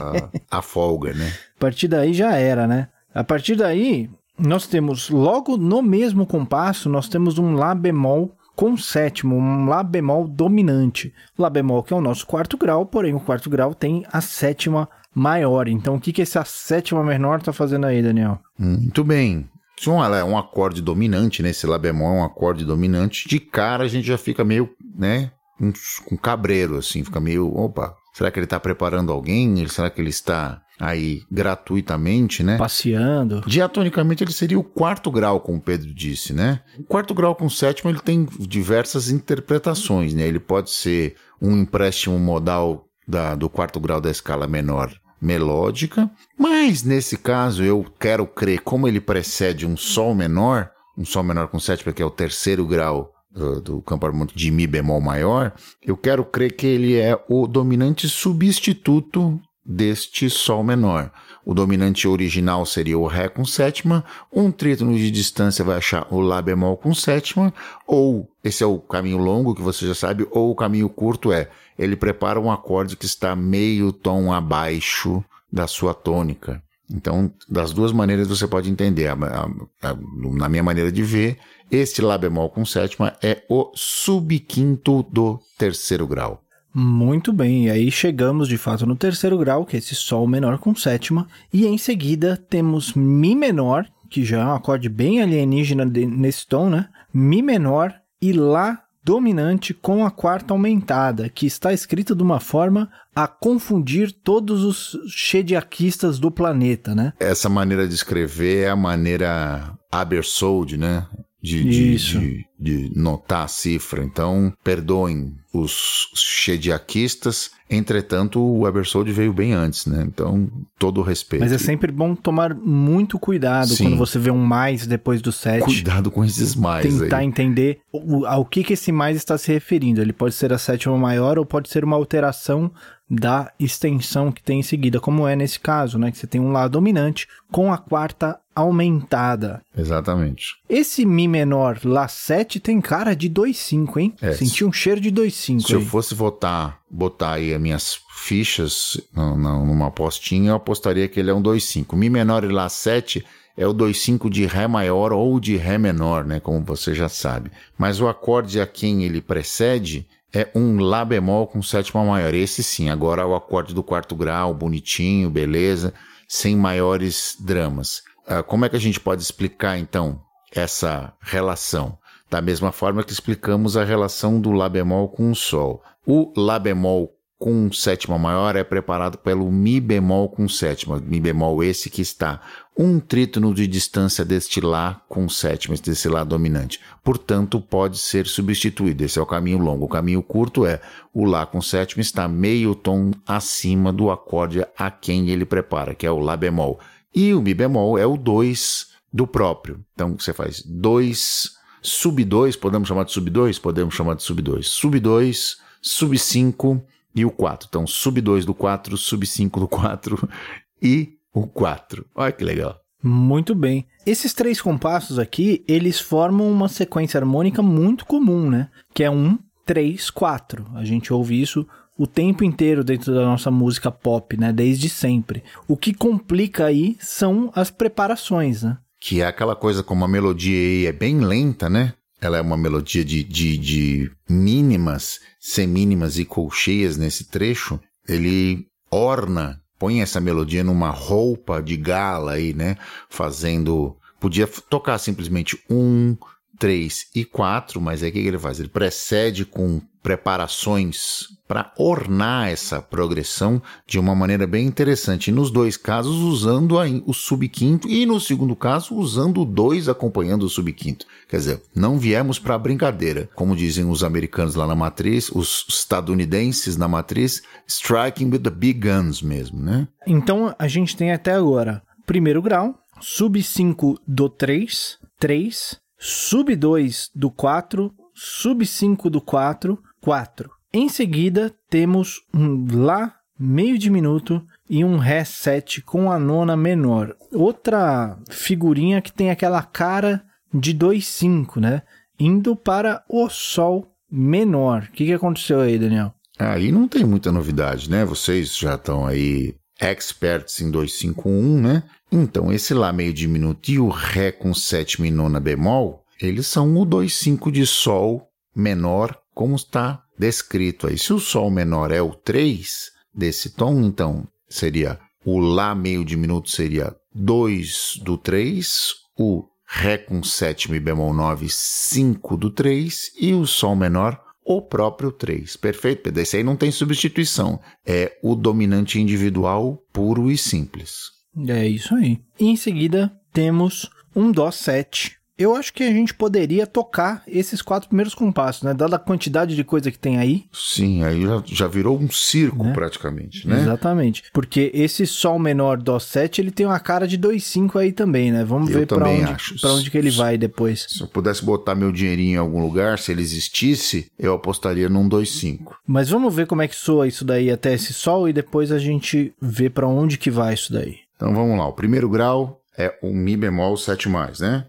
a 0.50 0.60
folga, 0.60 1.14
né? 1.14 1.32
A 1.56 1.60
partir 1.60 1.88
daí 1.88 2.12
já 2.12 2.34
era, 2.36 2.66
né? 2.66 2.88
A 3.14 3.22
partir 3.25 3.54
daí, 3.54 4.10
nós 4.38 4.66
temos 4.66 5.10
logo 5.10 5.56
no 5.56 5.82
mesmo 5.82 6.26
compasso, 6.26 6.88
nós 6.88 7.08
temos 7.08 7.38
um 7.38 7.54
Lá 7.54 7.75
bemol 7.75 8.36
com 8.56 8.76
sétimo, 8.76 9.36
um 9.36 9.66
Lá 9.66 9.82
bemol 9.82 10.26
dominante. 10.26 11.12
Lá 11.38 11.48
bemol 11.48 11.82
que 11.82 11.92
é 11.92 11.96
o 11.96 12.00
nosso 12.00 12.26
quarto 12.26 12.56
grau, 12.56 12.84
porém 12.86 13.14
o 13.14 13.20
quarto 13.20 13.48
grau 13.48 13.75
tem 13.75 14.04
a 14.12 14.20
sétima 14.20 14.88
maior. 15.14 15.69
Então 15.69 15.96
o 15.96 16.00
que, 16.00 16.12
que 16.12 16.22
essa 16.22 16.44
sétima 16.44 17.03
menor 17.05 17.41
tá 17.43 17.53
fazendo 17.53 17.86
aí, 17.86 18.03
Daniel? 18.03 18.41
Muito 18.58 19.05
bem. 19.05 19.48
Se 19.79 19.91
um, 19.91 20.03
é 20.03 20.24
um 20.24 20.38
acorde 20.38 20.81
dominante, 20.81 21.43
né? 21.43 21.50
Esse 21.50 21.67
Lá 21.67 21.79
bemol 21.79 22.14
é 22.14 22.20
um 22.20 22.24
acorde 22.24 22.64
dominante. 22.64 23.29
De 23.29 23.38
cara 23.38 23.84
a 23.84 23.88
gente 23.88 24.06
já 24.06 24.19
fica 24.19 24.44
meio, 24.44 24.70
né? 24.96 25.31
Com, 25.58 25.72
com 26.06 26.17
cabreiro, 26.17 26.76
assim. 26.76 27.05
Fica 27.05 27.20
meio, 27.20 27.53
opa, 27.56 27.94
será 28.15 28.31
que 28.31 28.39
ele 28.39 28.47
tá 28.47 28.59
preparando 28.59 29.13
alguém? 29.13 29.67
Será 29.69 29.91
que 29.91 30.01
ele 30.01 30.11
está 30.11 30.63
aí 30.81 31.23
gratuitamente, 31.31 32.43
né? 32.43 32.56
Passeando. 32.56 33.43
Diatonicamente 33.47 34.25
ele 34.25 34.33
seria 34.33 34.59
o 34.59 34.65
quarto 34.65 35.11
grau, 35.11 35.41
como 35.41 35.59
o 35.59 35.61
Pedro 35.61 35.93
disse, 35.93 36.33
né? 36.33 36.61
O 36.79 36.85
quarto 36.85 37.15
grau 37.15 37.35
com 37.35 37.47
o 37.47 37.51
sétimo 37.51 37.91
ele 37.91 38.01
tem 38.01 38.27
diversas 38.41 39.11
interpretações, 39.11 40.15
né? 40.15 40.27
Ele 40.27 40.41
pode 40.41 40.71
ser 40.71 41.17
um 41.41 41.56
empréstimo 41.56 42.19
modal 42.19 42.87
da, 43.06 43.35
do 43.35 43.49
quarto 43.49 43.79
grau 43.79 44.01
da 44.01 44.11
escala 44.11 44.47
menor 44.47 44.93
melódica, 45.21 46.11
mas 46.39 46.83
nesse 46.83 47.17
caso 47.17 47.65
eu 47.65 47.87
quero 47.99 48.27
crer, 48.27 48.61
como 48.61 48.87
ele 48.87 49.01
precede 49.01 49.67
um 49.67 49.77
sol 49.77 50.15
menor, 50.15 50.71
um 50.99 51.05
sol 51.05 51.23
menor 51.23 51.49
com 51.49 51.59
sétima, 51.59 51.93
que 51.93 52.03
é 52.03 52.05
o 52.05 52.11
terceiro 52.11 52.67
grau 52.67 53.14
do, 53.34 53.60
do 53.60 53.82
campo 53.82 54.06
harmônico 54.06 54.36
de 54.38 54.50
Mi 54.50 54.67
bemol 54.67 55.00
maior, 55.00 55.53
eu 55.82 55.96
quero 55.96 56.24
crer 56.24 56.53
que 56.53 56.67
ele 56.67 56.96
é 56.96 57.19
o 57.29 57.46
dominante 57.46 58.08
substituto 58.08 59.41
deste 59.67 60.29
Sol 60.31 60.62
menor. 60.62 61.10
O 61.44 61.53
dominante 61.55 62.06
original 62.08 62.64
seria 62.64 62.98
o 62.98 63.06
Ré 63.06 63.29
com 63.29 63.44
sétima, 63.44 64.05
um 64.32 64.50
trítono 64.50 64.96
de 64.96 65.10
distância 65.10 65.64
vai 65.64 65.76
achar 65.76 66.06
o 66.10 66.20
Lá 66.20 66.41
bemol 66.41 66.76
com 66.76 66.94
sétima, 66.94 67.53
ou 67.86 68.29
esse 68.43 68.62
é 68.62 68.67
o 68.67 68.79
caminho 68.79 69.19
longo 69.19 69.55
que 69.55 69.60
você 69.62 69.86
já 69.86 69.94
sabe, 69.94 70.26
ou 70.31 70.50
o 70.50 70.55
caminho 70.55 70.88
curto 70.88 71.32
é 71.32 71.50
ele 71.79 71.96
prepara 71.96 72.41
um 72.41 72.50
acorde 72.50 72.96
que 72.96 73.05
está 73.05 73.34
meio 73.34 73.93
tom 73.93 74.32
abaixo 74.32 75.22
da 75.53 75.67
sua 75.67 75.93
tônica. 75.93 76.62
Então, 76.91 77.32
das 77.48 77.72
duas 77.72 77.93
maneiras 77.93 78.29
você 78.29 78.46
pode 78.46 78.70
entender. 78.70 79.08
A- 79.08 79.14
a- 79.14 79.91
a- 79.91 79.96
na 80.36 80.48
minha 80.48 80.62
maneira 80.62 80.93
de 80.93 81.03
ver, 81.03 81.38
este 81.71 82.03
Lá 82.03 82.17
bemol 82.17 82.51
com 82.51 82.65
sétima 82.65 83.15
é 83.23 83.43
o 83.49 83.71
subquinto 83.75 85.03
do 85.11 85.41
terceiro 85.59 86.06
grau. 86.06 86.43
Muito 86.75 87.33
bem, 87.33 87.67
e 87.67 87.71
aí 87.71 87.91
chegamos 87.91 88.49
de 88.49 88.59
fato 88.59 88.85
no 88.85 88.97
terceiro 88.97 89.39
grau, 89.39 89.65
que 89.65 89.77
é 89.77 89.79
esse 89.79 89.94
Sol 89.94 90.27
menor 90.27 90.59
com 90.59 90.75
sétima, 90.75 91.29
e 91.53 91.67
em 91.67 91.79
seguida 91.79 92.37
temos 92.37 92.94
Mi 92.94 93.37
menor, 93.37 93.87
que 94.11 94.25
já 94.25 94.41
é 94.41 94.44
um 94.44 94.55
acorde 94.55 94.89
bem 94.89 95.23
alienígena 95.23 95.85
nesse 95.85 96.47
tom, 96.47 96.69
né? 96.69 96.89
Mi 97.13 97.43
menor 97.43 97.94
e 98.21 98.33
Lá 98.33 98.81
dominante 99.05 99.75
com 99.75 100.05
a 100.05 100.11
quarta 100.11 100.55
aumentada, 100.55 101.29
que 101.29 101.47
está 101.47 101.73
escrita 101.73 102.15
de 102.15 102.23
uma 102.23 102.41
forma 102.41 102.91
a 103.15 103.29
confundir 103.29 104.11
todos 104.11 104.65
os 104.65 104.99
shediakistas 105.09 106.19
do 106.19 106.31
planeta, 106.31 106.94
né? 106.94 107.13
Essa 107.21 107.49
maneira 107.49 107.87
de 107.87 107.94
escrever 107.94 108.65
é 108.65 108.71
a 108.71 108.77
maneira 108.77 109.75
Abersold, 109.93 110.79
né? 110.79 111.06
De, 111.44 111.63
de, 111.63 111.96
de, 111.96 112.46
de, 112.58 112.98
notar 112.98 113.44
a 113.44 113.48
cifra. 113.48 114.03
Então, 114.03 114.51
perdoem 114.65 115.34
os 115.53 116.08
shediaquistas. 116.15 117.51
Entretanto, 117.69 118.43
o 118.43 118.67
Ebersold 118.67 119.13
veio 119.13 119.31
bem 119.31 119.53
antes, 119.53 119.84
né? 119.84 120.03
Então, 120.06 120.48
todo 120.79 121.01
o 121.01 121.03
respeito. 121.03 121.43
Mas 121.43 121.53
é 121.53 121.58
sempre 121.58 121.93
bom 121.93 122.15
tomar 122.15 122.55
muito 122.55 123.19
cuidado 123.19 123.69
Sim. 123.69 123.84
quando 123.84 123.98
você 123.98 124.19
vê 124.19 124.31
um 124.31 124.43
mais 124.43 124.86
depois 124.86 125.20
do 125.20 125.31
7. 125.31 125.63
Cuidado 125.63 126.10
com 126.10 126.24
esses 126.24 126.55
mais 126.55 126.86
Tentar 126.86 127.19
aí. 127.19 127.27
entender 127.27 127.81
ao 128.27 128.46
que, 128.46 128.65
que 128.65 128.72
esse 128.72 128.91
mais 128.91 129.15
está 129.15 129.36
se 129.36 129.53
referindo. 129.53 130.01
Ele 130.01 130.15
pode 130.15 130.34
ser 130.34 130.51
a 130.51 130.56
sétima 130.56 130.96
maior 130.96 131.39
ou 131.39 131.44
pode 131.44 131.69
ser 131.69 131.84
uma 131.84 131.96
alteração 131.96 132.72
da 133.15 133.53
extensão 133.59 134.33
que 134.33 134.43
tem 134.43 134.61
em 134.61 134.63
seguida, 134.63 135.01
como 135.01 135.27
é 135.27 135.37
nesse 135.37 135.61
caso, 135.61 135.99
né? 135.99 136.11
Que 136.11 136.19
você 136.19 136.27
tem 136.27 136.41
um 136.41 136.53
Lá 136.53 136.69
dominante 136.69 137.27
com 137.51 137.73
a 137.73 137.79
quarta 137.79 138.39
aumentada. 138.55 139.63
Exatamente. 139.77 140.55
Esse 140.69 141.05
Mi 141.05 141.27
menor 141.27 141.81
Lá 141.85 142.06
7 142.06 142.61
tem 142.61 142.81
cara 142.81 143.15
de 143.15 143.29
2,5, 143.29 143.97
hein? 143.99 144.15
É, 144.21 144.33
Senti 144.33 144.65
um 144.65 144.73
cheiro 144.73 145.01
de 145.01 145.11
2,5. 145.11 145.61
Se 145.61 145.75
aí. 145.75 145.81
eu 145.81 145.87
fosse 145.87 146.15
votar, 146.15 146.79
botar 146.91 147.33
aí 147.33 147.53
as 147.53 147.61
minhas 147.61 147.99
fichas 148.17 149.01
numa 149.15 149.89
apostinha, 149.89 150.51
eu 150.51 150.56
apostaria 150.56 151.09
que 151.09 151.19
ele 151.19 151.31
é 151.31 151.35
um 151.35 151.43
2,5. 151.43 151.97
Mi 151.97 152.09
menor 152.09 152.44
e 152.44 152.49
Lá 152.49 152.69
7 152.69 153.25
é 153.56 153.67
o 153.67 153.75
2,5 153.75 154.29
de 154.31 154.47
Ré 154.47 154.67
maior 154.67 155.13
ou 155.13 155.39
de 155.39 155.56
Ré 155.56 155.79
menor, 155.79 156.25
né? 156.25 156.41
Como 156.41 156.65
você 156.65 156.94
já 156.94 157.09
sabe. 157.09 157.51
Mas 157.79 158.01
o 158.01 158.09
acorde 158.09 158.61
a 158.61 158.67
quem 158.67 159.05
ele 159.05 159.21
precede 159.21 160.06
é 160.34 160.50
um 160.55 160.81
Lá 160.81 161.05
bemol 161.05 161.46
com 161.46 161.62
sétima 161.62 162.05
maior. 162.05 162.34
Esse 162.34 162.62
sim, 162.62 162.91
agora 162.91 163.26
o 163.26 163.34
acorde 163.34 163.72
do 163.72 163.82
quarto 163.82 164.17
grau, 164.17 164.53
bonitinho, 164.53 165.31
beleza, 165.31 165.94
sem 166.29 166.56
maiores 166.56 167.36
dramas. 167.38 168.03
Uh, 168.26 168.43
como 168.43 168.64
é 168.64 168.69
que 168.69 168.76
a 168.76 168.81
gente 168.81 168.98
pode 168.98 169.22
explicar 169.22 169.79
então 169.79 170.20
essa 170.53 171.12
relação? 171.20 171.96
Da 172.29 172.41
mesma 172.41 172.72
forma 172.72 173.05
que 173.05 173.12
explicamos 173.12 173.76
a 173.76 173.84
relação 173.84 174.41
do 174.41 174.50
Lá 174.50 174.69
bemol 174.69 175.08
com 175.08 175.31
o 175.31 175.36
Sol. 175.36 175.82
O 176.05 176.32
Lá 176.36 176.58
bemol 176.58 177.14
com 177.38 177.70
sétima 177.72 178.19
maior 178.19 178.56
é 178.56 178.62
preparado 178.62 179.19
pelo 179.19 179.50
Mi 179.50 179.81
bemol 179.81 180.29
com 180.29 180.48
sétima. 180.48 180.98
Mi 180.98 181.20
bemol 181.20 181.62
esse 181.62 181.91
que 181.91 182.00
está 182.00 182.41
um 182.76 182.98
trítono 182.98 183.53
de 183.53 183.67
distância 183.67 184.24
deste 184.24 184.60
Lá 184.60 185.03
com 185.08 185.29
sétima, 185.29 185.76
desse 185.76 186.08
Lá 186.08 186.24
dominante. 186.24 186.81
Portanto, 187.03 187.60
pode 187.60 187.98
ser 187.98 188.26
substituído. 188.26 189.05
Esse 189.05 189.19
é 189.19 189.22
o 189.22 189.26
caminho 189.26 189.58
longo. 189.58 189.84
O 189.84 189.88
caminho 189.88 190.22
curto 190.22 190.64
é 190.64 190.81
o 191.12 191.24
Lá 191.24 191.44
com 191.44 191.60
sétima 191.60 192.00
está 192.00 192.29
meio 192.29 192.74
tom 192.74 193.10
acima 193.26 193.93
do 193.93 194.10
acorde 194.10 194.64
a 194.76 194.91
quem 194.91 195.29
ele 195.31 195.44
prepara, 195.44 195.94
que 195.94 196.06
é 196.06 196.10
o 196.10 196.19
Lá 196.19 196.36
bemol. 196.36 196.81
E 197.14 197.34
o 197.34 197.43
Mi 197.43 197.53
bemol 197.53 197.98
é 197.98 198.06
o 198.06 198.17
2 198.17 198.86
do 199.12 199.26
próprio. 199.26 199.84
Então 199.93 200.17
você 200.19 200.32
faz 200.32 200.62
2, 200.64 201.50
sub 201.82 202.24
2, 202.24 202.56
podemos 202.56 202.88
chamar 202.88 203.05
de 203.05 203.12
sub 203.12 203.29
2? 203.29 203.58
Podemos 203.58 203.94
chamar 203.94 204.14
de 204.14 204.22
sub 204.22 204.41
2. 204.41 204.67
Sub 204.67 204.98
2, 204.98 205.56
sub 205.82 206.19
5 206.19 206.82
e 207.15 207.25
o 207.25 207.31
4. 207.31 207.69
Então, 207.69 207.87
sub 207.87 208.21
2 208.21 208.44
do 208.44 208.55
4, 208.55 208.97
sub 208.97 209.27
5 209.27 209.61
do 209.61 209.69
4 209.69 210.29
e 210.83 211.15
o 211.33 211.47
4. 211.47 212.05
Olha 212.15 212.33
que 212.33 212.44
legal. 212.44 212.81
Muito 213.03 213.55
bem. 213.55 213.87
Esses 214.06 214.33
três 214.33 214.63
compassos 214.63 215.19
aqui, 215.19 215.63
eles 215.69 216.01
formam 216.01 216.51
uma 216.51 216.69
sequência 216.69 217.19
harmônica 217.19 217.63
muito 217.63 218.06
comum, 218.06 218.49
né? 218.49 218.71
Que 218.94 219.05
é 219.05 219.11
1, 219.11 219.39
3, 219.67 220.11
4. 220.11 220.67
A 220.75 220.85
gente 220.85 221.13
ouve 221.13 221.41
isso 221.41 221.67
o 221.99 222.06
tempo 222.06 222.43
inteiro 222.43 222.83
dentro 222.83 223.15
da 223.15 223.25
nossa 223.25 223.51
música 223.51 223.91
pop, 223.91 224.37
né? 224.37 224.53
Desde 224.53 224.89
sempre. 224.89 225.44
O 225.69 225.77
que 225.77 225.93
complica 225.93 226.65
aí 226.65 226.97
são 226.99 227.53
as 227.55 227.71
preparações, 227.71 228.63
né? 228.63 228.79
Que 228.99 229.21
é 229.21 229.27
aquela 229.27 229.55
coisa 229.55 229.83
como 229.83 230.05
a 230.05 230.09
melodia 230.09 230.56
aí 230.56 230.87
é 230.87 230.93
bem 230.93 231.21
lenta, 231.21 231.69
né? 231.69 231.93
Ela 232.26 232.38
é 232.38 232.40
uma 232.40 232.56
melodia 232.56 233.04
de, 233.04 233.22
de, 233.22 233.58
de 233.58 234.10
mínimas, 234.28 235.20
semínimas 235.40 236.19
e 236.19 236.24
colcheias 236.24 236.96
nesse 236.96 237.24
trecho, 237.24 237.81
ele 238.08 238.66
orna, 238.90 239.60
põe 239.78 240.00
essa 240.00 240.20
melodia 240.20 240.64
numa 240.64 240.90
roupa 240.90 241.62
de 241.62 241.76
gala 241.76 242.32
aí, 242.32 242.54
né? 242.54 242.76
Fazendo. 243.08 243.96
Podia 244.20 244.46
tocar 244.46 244.98
simplesmente 244.98 245.58
um, 245.69 246.16
três 246.58 247.06
e 247.15 247.25
quatro, 247.25 247.81
mas 247.81 248.03
aí 248.03 248.11
o 248.11 248.13
que 248.13 248.19
ele 248.19 248.39
faz? 248.39 248.61
Ele 248.61 248.69
precede 248.69 249.44
com 249.44 249.81
preparações 250.03 251.29
para 251.49 251.73
ornar 251.79 252.51
essa 252.51 252.81
progressão 252.82 253.61
de 253.87 253.99
uma 253.99 254.15
maneira 254.15 254.46
bem 254.46 254.67
interessante. 254.67 255.32
nos 255.32 255.51
dois 255.51 255.79
casos, 255.79 256.17
usando 256.17 256.77
o 257.06 257.15
subquinto 257.15 257.89
e 257.89 258.05
no 258.05 258.20
segundo 258.20 258.55
caso, 258.55 258.94
usando 258.94 259.41
o 259.41 259.44
dois 259.46 259.89
acompanhando 259.89 260.43
o 260.43 260.49
subquinto. 260.49 261.06
Quer 261.27 261.37
dizer, 261.39 261.63
não 261.75 261.99
viemos 261.99 262.39
para 262.39 262.58
brincadeira. 262.58 263.31
Como 263.34 263.56
dizem 263.56 263.89
os 263.89 264.05
americanos 264.05 264.55
lá 264.55 264.67
na 264.67 264.75
matriz, 264.75 265.31
os 265.31 265.65
estadunidenses 265.69 266.77
na 266.77 266.87
matriz, 266.87 267.43
striking 267.67 268.31
with 268.31 268.41
the 268.41 268.51
big 268.51 268.81
guns 268.81 269.23
mesmo, 269.23 269.58
né? 269.58 269.89
Então 270.06 270.55
a 270.58 270.69
gente 270.69 270.94
tem 270.96 271.13
até 271.13 271.32
agora 271.32 271.82
primeiro 272.05 272.43
grau, 272.43 272.75
sub 273.01 273.43
5 273.43 274.01
do 274.06 274.29
3, 274.29 274.99
3, 275.19 275.77
sub 276.05 276.55
2 276.55 277.11
do 277.15 277.31
4, 277.31 277.91
sub 278.13 278.67
5 278.67 279.08
do 279.08 279.23
4, 279.23 279.82
4. 280.03 280.51
Em 280.70 280.87
seguida, 280.87 281.51
temos 281.70 282.20
um 282.34 282.67
Lá 282.84 283.15
meio 283.39 283.79
diminuto 283.79 284.46
e 284.69 284.84
um 284.84 284.99
Ré 284.99 285.25
7 285.25 285.81
com 285.81 286.13
a 286.13 286.19
nona 286.19 286.58
menor. 286.58 287.17
Outra 287.32 288.19
figurinha 288.29 289.01
que 289.01 289.11
tem 289.11 289.31
aquela 289.31 289.63
cara 289.63 290.23
de 290.53 290.75
2,5, 290.75 291.58
né? 291.58 291.82
Indo 292.20 292.55
para 292.55 293.03
o 293.08 293.31
Sol 293.31 293.91
menor. 294.11 294.89
O 294.91 294.93
que, 294.93 295.06
que 295.06 295.13
aconteceu 295.15 295.61
aí, 295.61 295.79
Daniel? 295.79 296.13
Aí 296.39 296.70
não 296.70 296.87
tem 296.87 297.05
muita 297.05 297.32
novidade, 297.32 297.89
né? 297.89 298.05
Vocês 298.05 298.55
já 298.55 298.75
estão 298.75 299.06
aí 299.06 299.55
experts 299.81 300.61
em 300.61 300.70
251, 300.70 301.61
né? 301.61 301.82
Então, 302.11 302.53
esse 302.53 302.75
Lá 302.75 302.93
meio 302.93 303.13
diminuto 303.13 303.70
e 303.70 303.79
o 303.79 303.89
Ré 303.89 304.31
com 304.31 304.55
sétima 304.55 305.06
e 305.06 305.11
nona 305.11 305.41
bemol, 305.41 306.05
eles 306.20 306.46
são 306.46 306.77
o 306.77 306.87
2,5 306.87 307.51
de 307.51 307.67
Sol 307.67 308.29
menor 308.55 309.19
como 309.34 309.56
está 309.56 310.03
descrito 310.19 310.87
aí. 310.87 310.96
Se 310.96 311.13
o 311.13 311.19
Sol 311.19 311.51
menor 311.51 311.91
é 311.91 312.01
o 312.01 312.15
3 312.15 312.93
desse 313.13 313.51
tom, 313.51 313.82
então 313.82 314.27
seria 314.49 314.99
o 315.25 315.39
Lá 315.39 315.75
meio 315.75 316.05
diminuto 316.05 316.51
seria 316.51 316.94
2 317.15 318.01
do 318.03 318.17
3, 318.17 318.93
o 319.19 319.44
Ré 319.67 319.99
com 319.99 320.23
sétima 320.23 320.77
e 320.77 320.81
bemol 320.81 321.13
9, 321.13 321.49
5 321.49 322.37
do 322.37 322.51
3 322.51 323.13
e 323.19 323.34
o 323.34 323.46
Sol 323.46 323.75
menor 323.75 324.20
o 324.44 324.61
próprio 324.61 325.11
3. 325.11 325.56
Perfeito? 325.56 326.17
Esse 326.19 326.37
aí 326.37 326.44
não 326.44 326.55
tem 326.55 326.70
substituição. 326.70 327.58
É 327.84 328.17
o 328.23 328.34
dominante 328.34 329.01
individual 329.01 329.82
puro 329.93 330.31
e 330.31 330.37
simples. 330.37 331.14
É 331.48 331.67
isso 331.67 331.94
aí. 331.94 332.20
E 332.38 332.46
em 332.46 332.56
seguida 332.56 333.12
temos 333.32 333.91
um 334.14 334.31
Dó 334.31 334.50
7 334.50 335.19
eu 335.36 335.56
acho 335.56 335.72
que 335.72 335.82
a 335.82 335.91
gente 335.91 336.14
poderia 336.14 336.64
tocar 336.64 337.22
esses 337.26 337.60
quatro 337.60 337.88
primeiros 337.88 338.14
compassos, 338.14 338.62
né? 338.62 338.72
Dada 338.72 338.96
a 338.96 339.00
quantidade 339.00 339.56
de 339.56 339.64
coisa 339.64 339.91
que 339.91 339.98
tem 339.98 340.19
aí. 340.19 340.44
Sim, 340.53 341.03
aí 341.03 341.22
já, 341.22 341.43
já 341.44 341.67
virou 341.67 341.98
um 341.98 342.08
circo 342.08 342.64
né? 342.64 342.72
praticamente, 342.72 343.46
né? 343.46 343.60
Exatamente. 343.60 344.24
Porque 344.32 344.70
esse 344.72 345.06
Sol 345.06 345.38
menor 345.38 345.79
Dó 345.79 345.98
7, 345.98 346.41
ele 346.41 346.53
tem 346.53 346.67
uma 346.67 346.79
cara 346.79 347.08
de 347.08 347.19
2,5 347.19 347.81
aí 347.81 347.93
também, 347.93 348.31
né? 348.31 348.44
Vamos 348.44 348.70
eu 348.70 348.79
ver 348.79 348.86
para 348.86 349.08
onde. 349.08 349.60
Pra 349.60 349.72
onde 349.72 349.91
que 349.91 349.98
ele 349.98 350.10
vai 350.10 350.38
depois. 350.38 350.86
Se 350.88 351.00
eu 351.00 351.08
pudesse 351.08 351.44
botar 351.44 351.74
meu 351.74 351.91
dinheirinho 351.91 352.34
em 352.34 352.38
algum 352.38 352.62
lugar, 352.62 352.98
se 353.00 353.10
ele 353.10 353.22
existisse, 353.22 354.06
eu 354.17 354.34
apostaria 354.34 354.88
num 354.88 355.08
2,5. 355.08 355.74
Mas 355.84 356.08
vamos 356.08 356.32
ver 356.32 356.46
como 356.46 356.62
é 356.62 356.69
que 356.69 356.76
soa 356.76 357.08
isso 357.08 357.24
daí 357.24 357.50
até 357.50 357.74
esse 357.74 357.93
Sol 357.93 358.29
e 358.29 358.32
depois 358.32 358.70
a 358.70 358.79
gente 358.79 359.32
vê 359.41 359.69
para 359.69 359.88
onde 359.88 360.17
que 360.17 360.31
vai 360.31 360.55
isso 360.55 360.72
daí. 360.72 361.04
Então 361.17 361.35
vamos 361.35 361.59
lá. 361.59 361.67
O 361.67 361.73
primeiro 361.73 362.09
grau 362.09 362.61
é 362.77 362.93
o 363.03 363.13
Mi 363.13 363.37
bemol 363.37 363.75
7+, 363.75 364.41
né? 364.41 364.67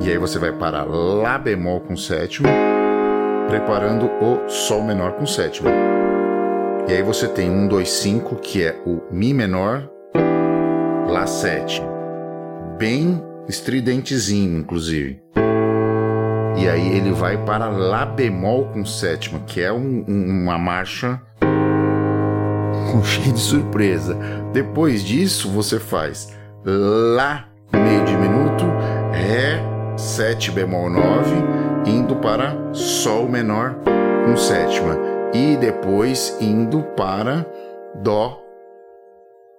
E 0.00 0.10
aí 0.10 0.16
você 0.16 0.38
vai 0.38 0.52
para 0.52 0.84
Lá 0.84 1.36
bemol 1.38 1.80
com 1.80 1.96
sétima, 1.96 2.48
preparando 3.48 4.06
o 4.06 4.48
Sol 4.48 4.82
menor 4.82 5.12
com 5.12 5.26
sétima. 5.26 5.70
E 6.88 6.92
aí 6.92 7.02
você 7.02 7.26
tem 7.28 7.50
um, 7.50 7.66
dois, 7.66 7.90
cinco, 7.90 8.36
que 8.36 8.62
é 8.62 8.80
o 8.86 9.02
Mi 9.10 9.34
menor, 9.34 9.90
Lá 11.08 11.26
7. 11.26 11.82
Bem 12.78 13.22
estridentezinho, 13.48 14.58
inclusive. 14.58 15.20
E 16.56 16.68
aí 16.68 16.96
ele 16.96 17.12
vai 17.12 17.36
para 17.44 17.68
Lá 17.68 18.06
bemol 18.06 18.66
com 18.66 18.84
sétima, 18.84 19.40
que 19.40 19.60
é 19.60 19.72
um, 19.72 20.04
um, 20.08 20.42
uma 20.42 20.58
marcha 20.58 21.20
cheio 23.04 23.32
de 23.32 23.40
surpresa. 23.40 24.16
Depois 24.52 25.02
disso, 25.02 25.50
você 25.50 25.78
faz 25.78 26.36
Lá 26.64 27.48
meio 27.72 28.04
diminuto, 28.04 28.64
Ré 29.12 29.62
7 29.96 30.50
bemol 30.50 30.90
9, 30.90 31.34
indo 31.86 32.16
para 32.16 32.56
Sol 32.72 33.28
menor 33.28 33.76
com 34.24 34.36
sétima, 34.36 34.96
e 35.32 35.56
depois 35.56 36.36
indo 36.40 36.82
para 36.96 37.46
Dó 38.02 38.40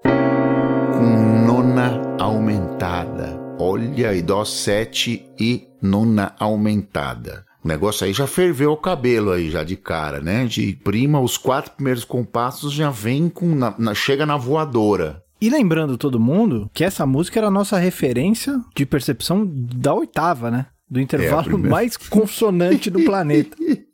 com 0.04 1.46
nona 1.46 2.02
aumentada. 2.20 3.40
Olha, 3.58 4.14
e 4.14 4.22
Dó 4.22 4.46
7 4.46 5.34
e 5.40 5.68
nona 5.82 6.36
aumentada. 6.40 7.49
O 7.64 7.68
negócio 7.68 8.06
aí 8.06 8.14
já 8.14 8.26
ferveu 8.26 8.72
o 8.72 8.78
cabelo 8.78 9.32
aí, 9.32 9.50
já 9.52 9.64
de 9.64 9.76
cara, 9.76 10.22
né? 10.22 10.46
De 10.46 10.74
prima, 10.84 11.20
os 11.20 11.38
quatro 11.38 11.72
primeiros 11.72 12.06
compassos 12.06 12.72
já 12.72 12.90
vem 12.90 13.28
com. 13.28 13.54
Na, 13.54 13.76
na, 13.78 13.94
chega 13.94 14.26
na 14.26 14.38
voadora. 14.38 15.22
E 15.42 15.50
lembrando 15.50 15.98
todo 15.98 16.20
mundo 16.20 16.70
que 16.74 16.84
essa 16.84 17.06
música 17.06 17.40
era 17.40 17.48
a 17.48 17.52
nossa 17.52 17.78
referência 17.78 18.60
de 18.76 18.86
percepção 18.86 19.50
da 19.50 19.94
oitava, 19.94 20.50
né? 20.50 20.68
Do 20.90 21.00
intervalo 21.00 21.54
é 21.54 21.58
mais 21.58 21.96
consonante 21.96 22.90
do 22.90 23.04
planeta. 23.04 23.56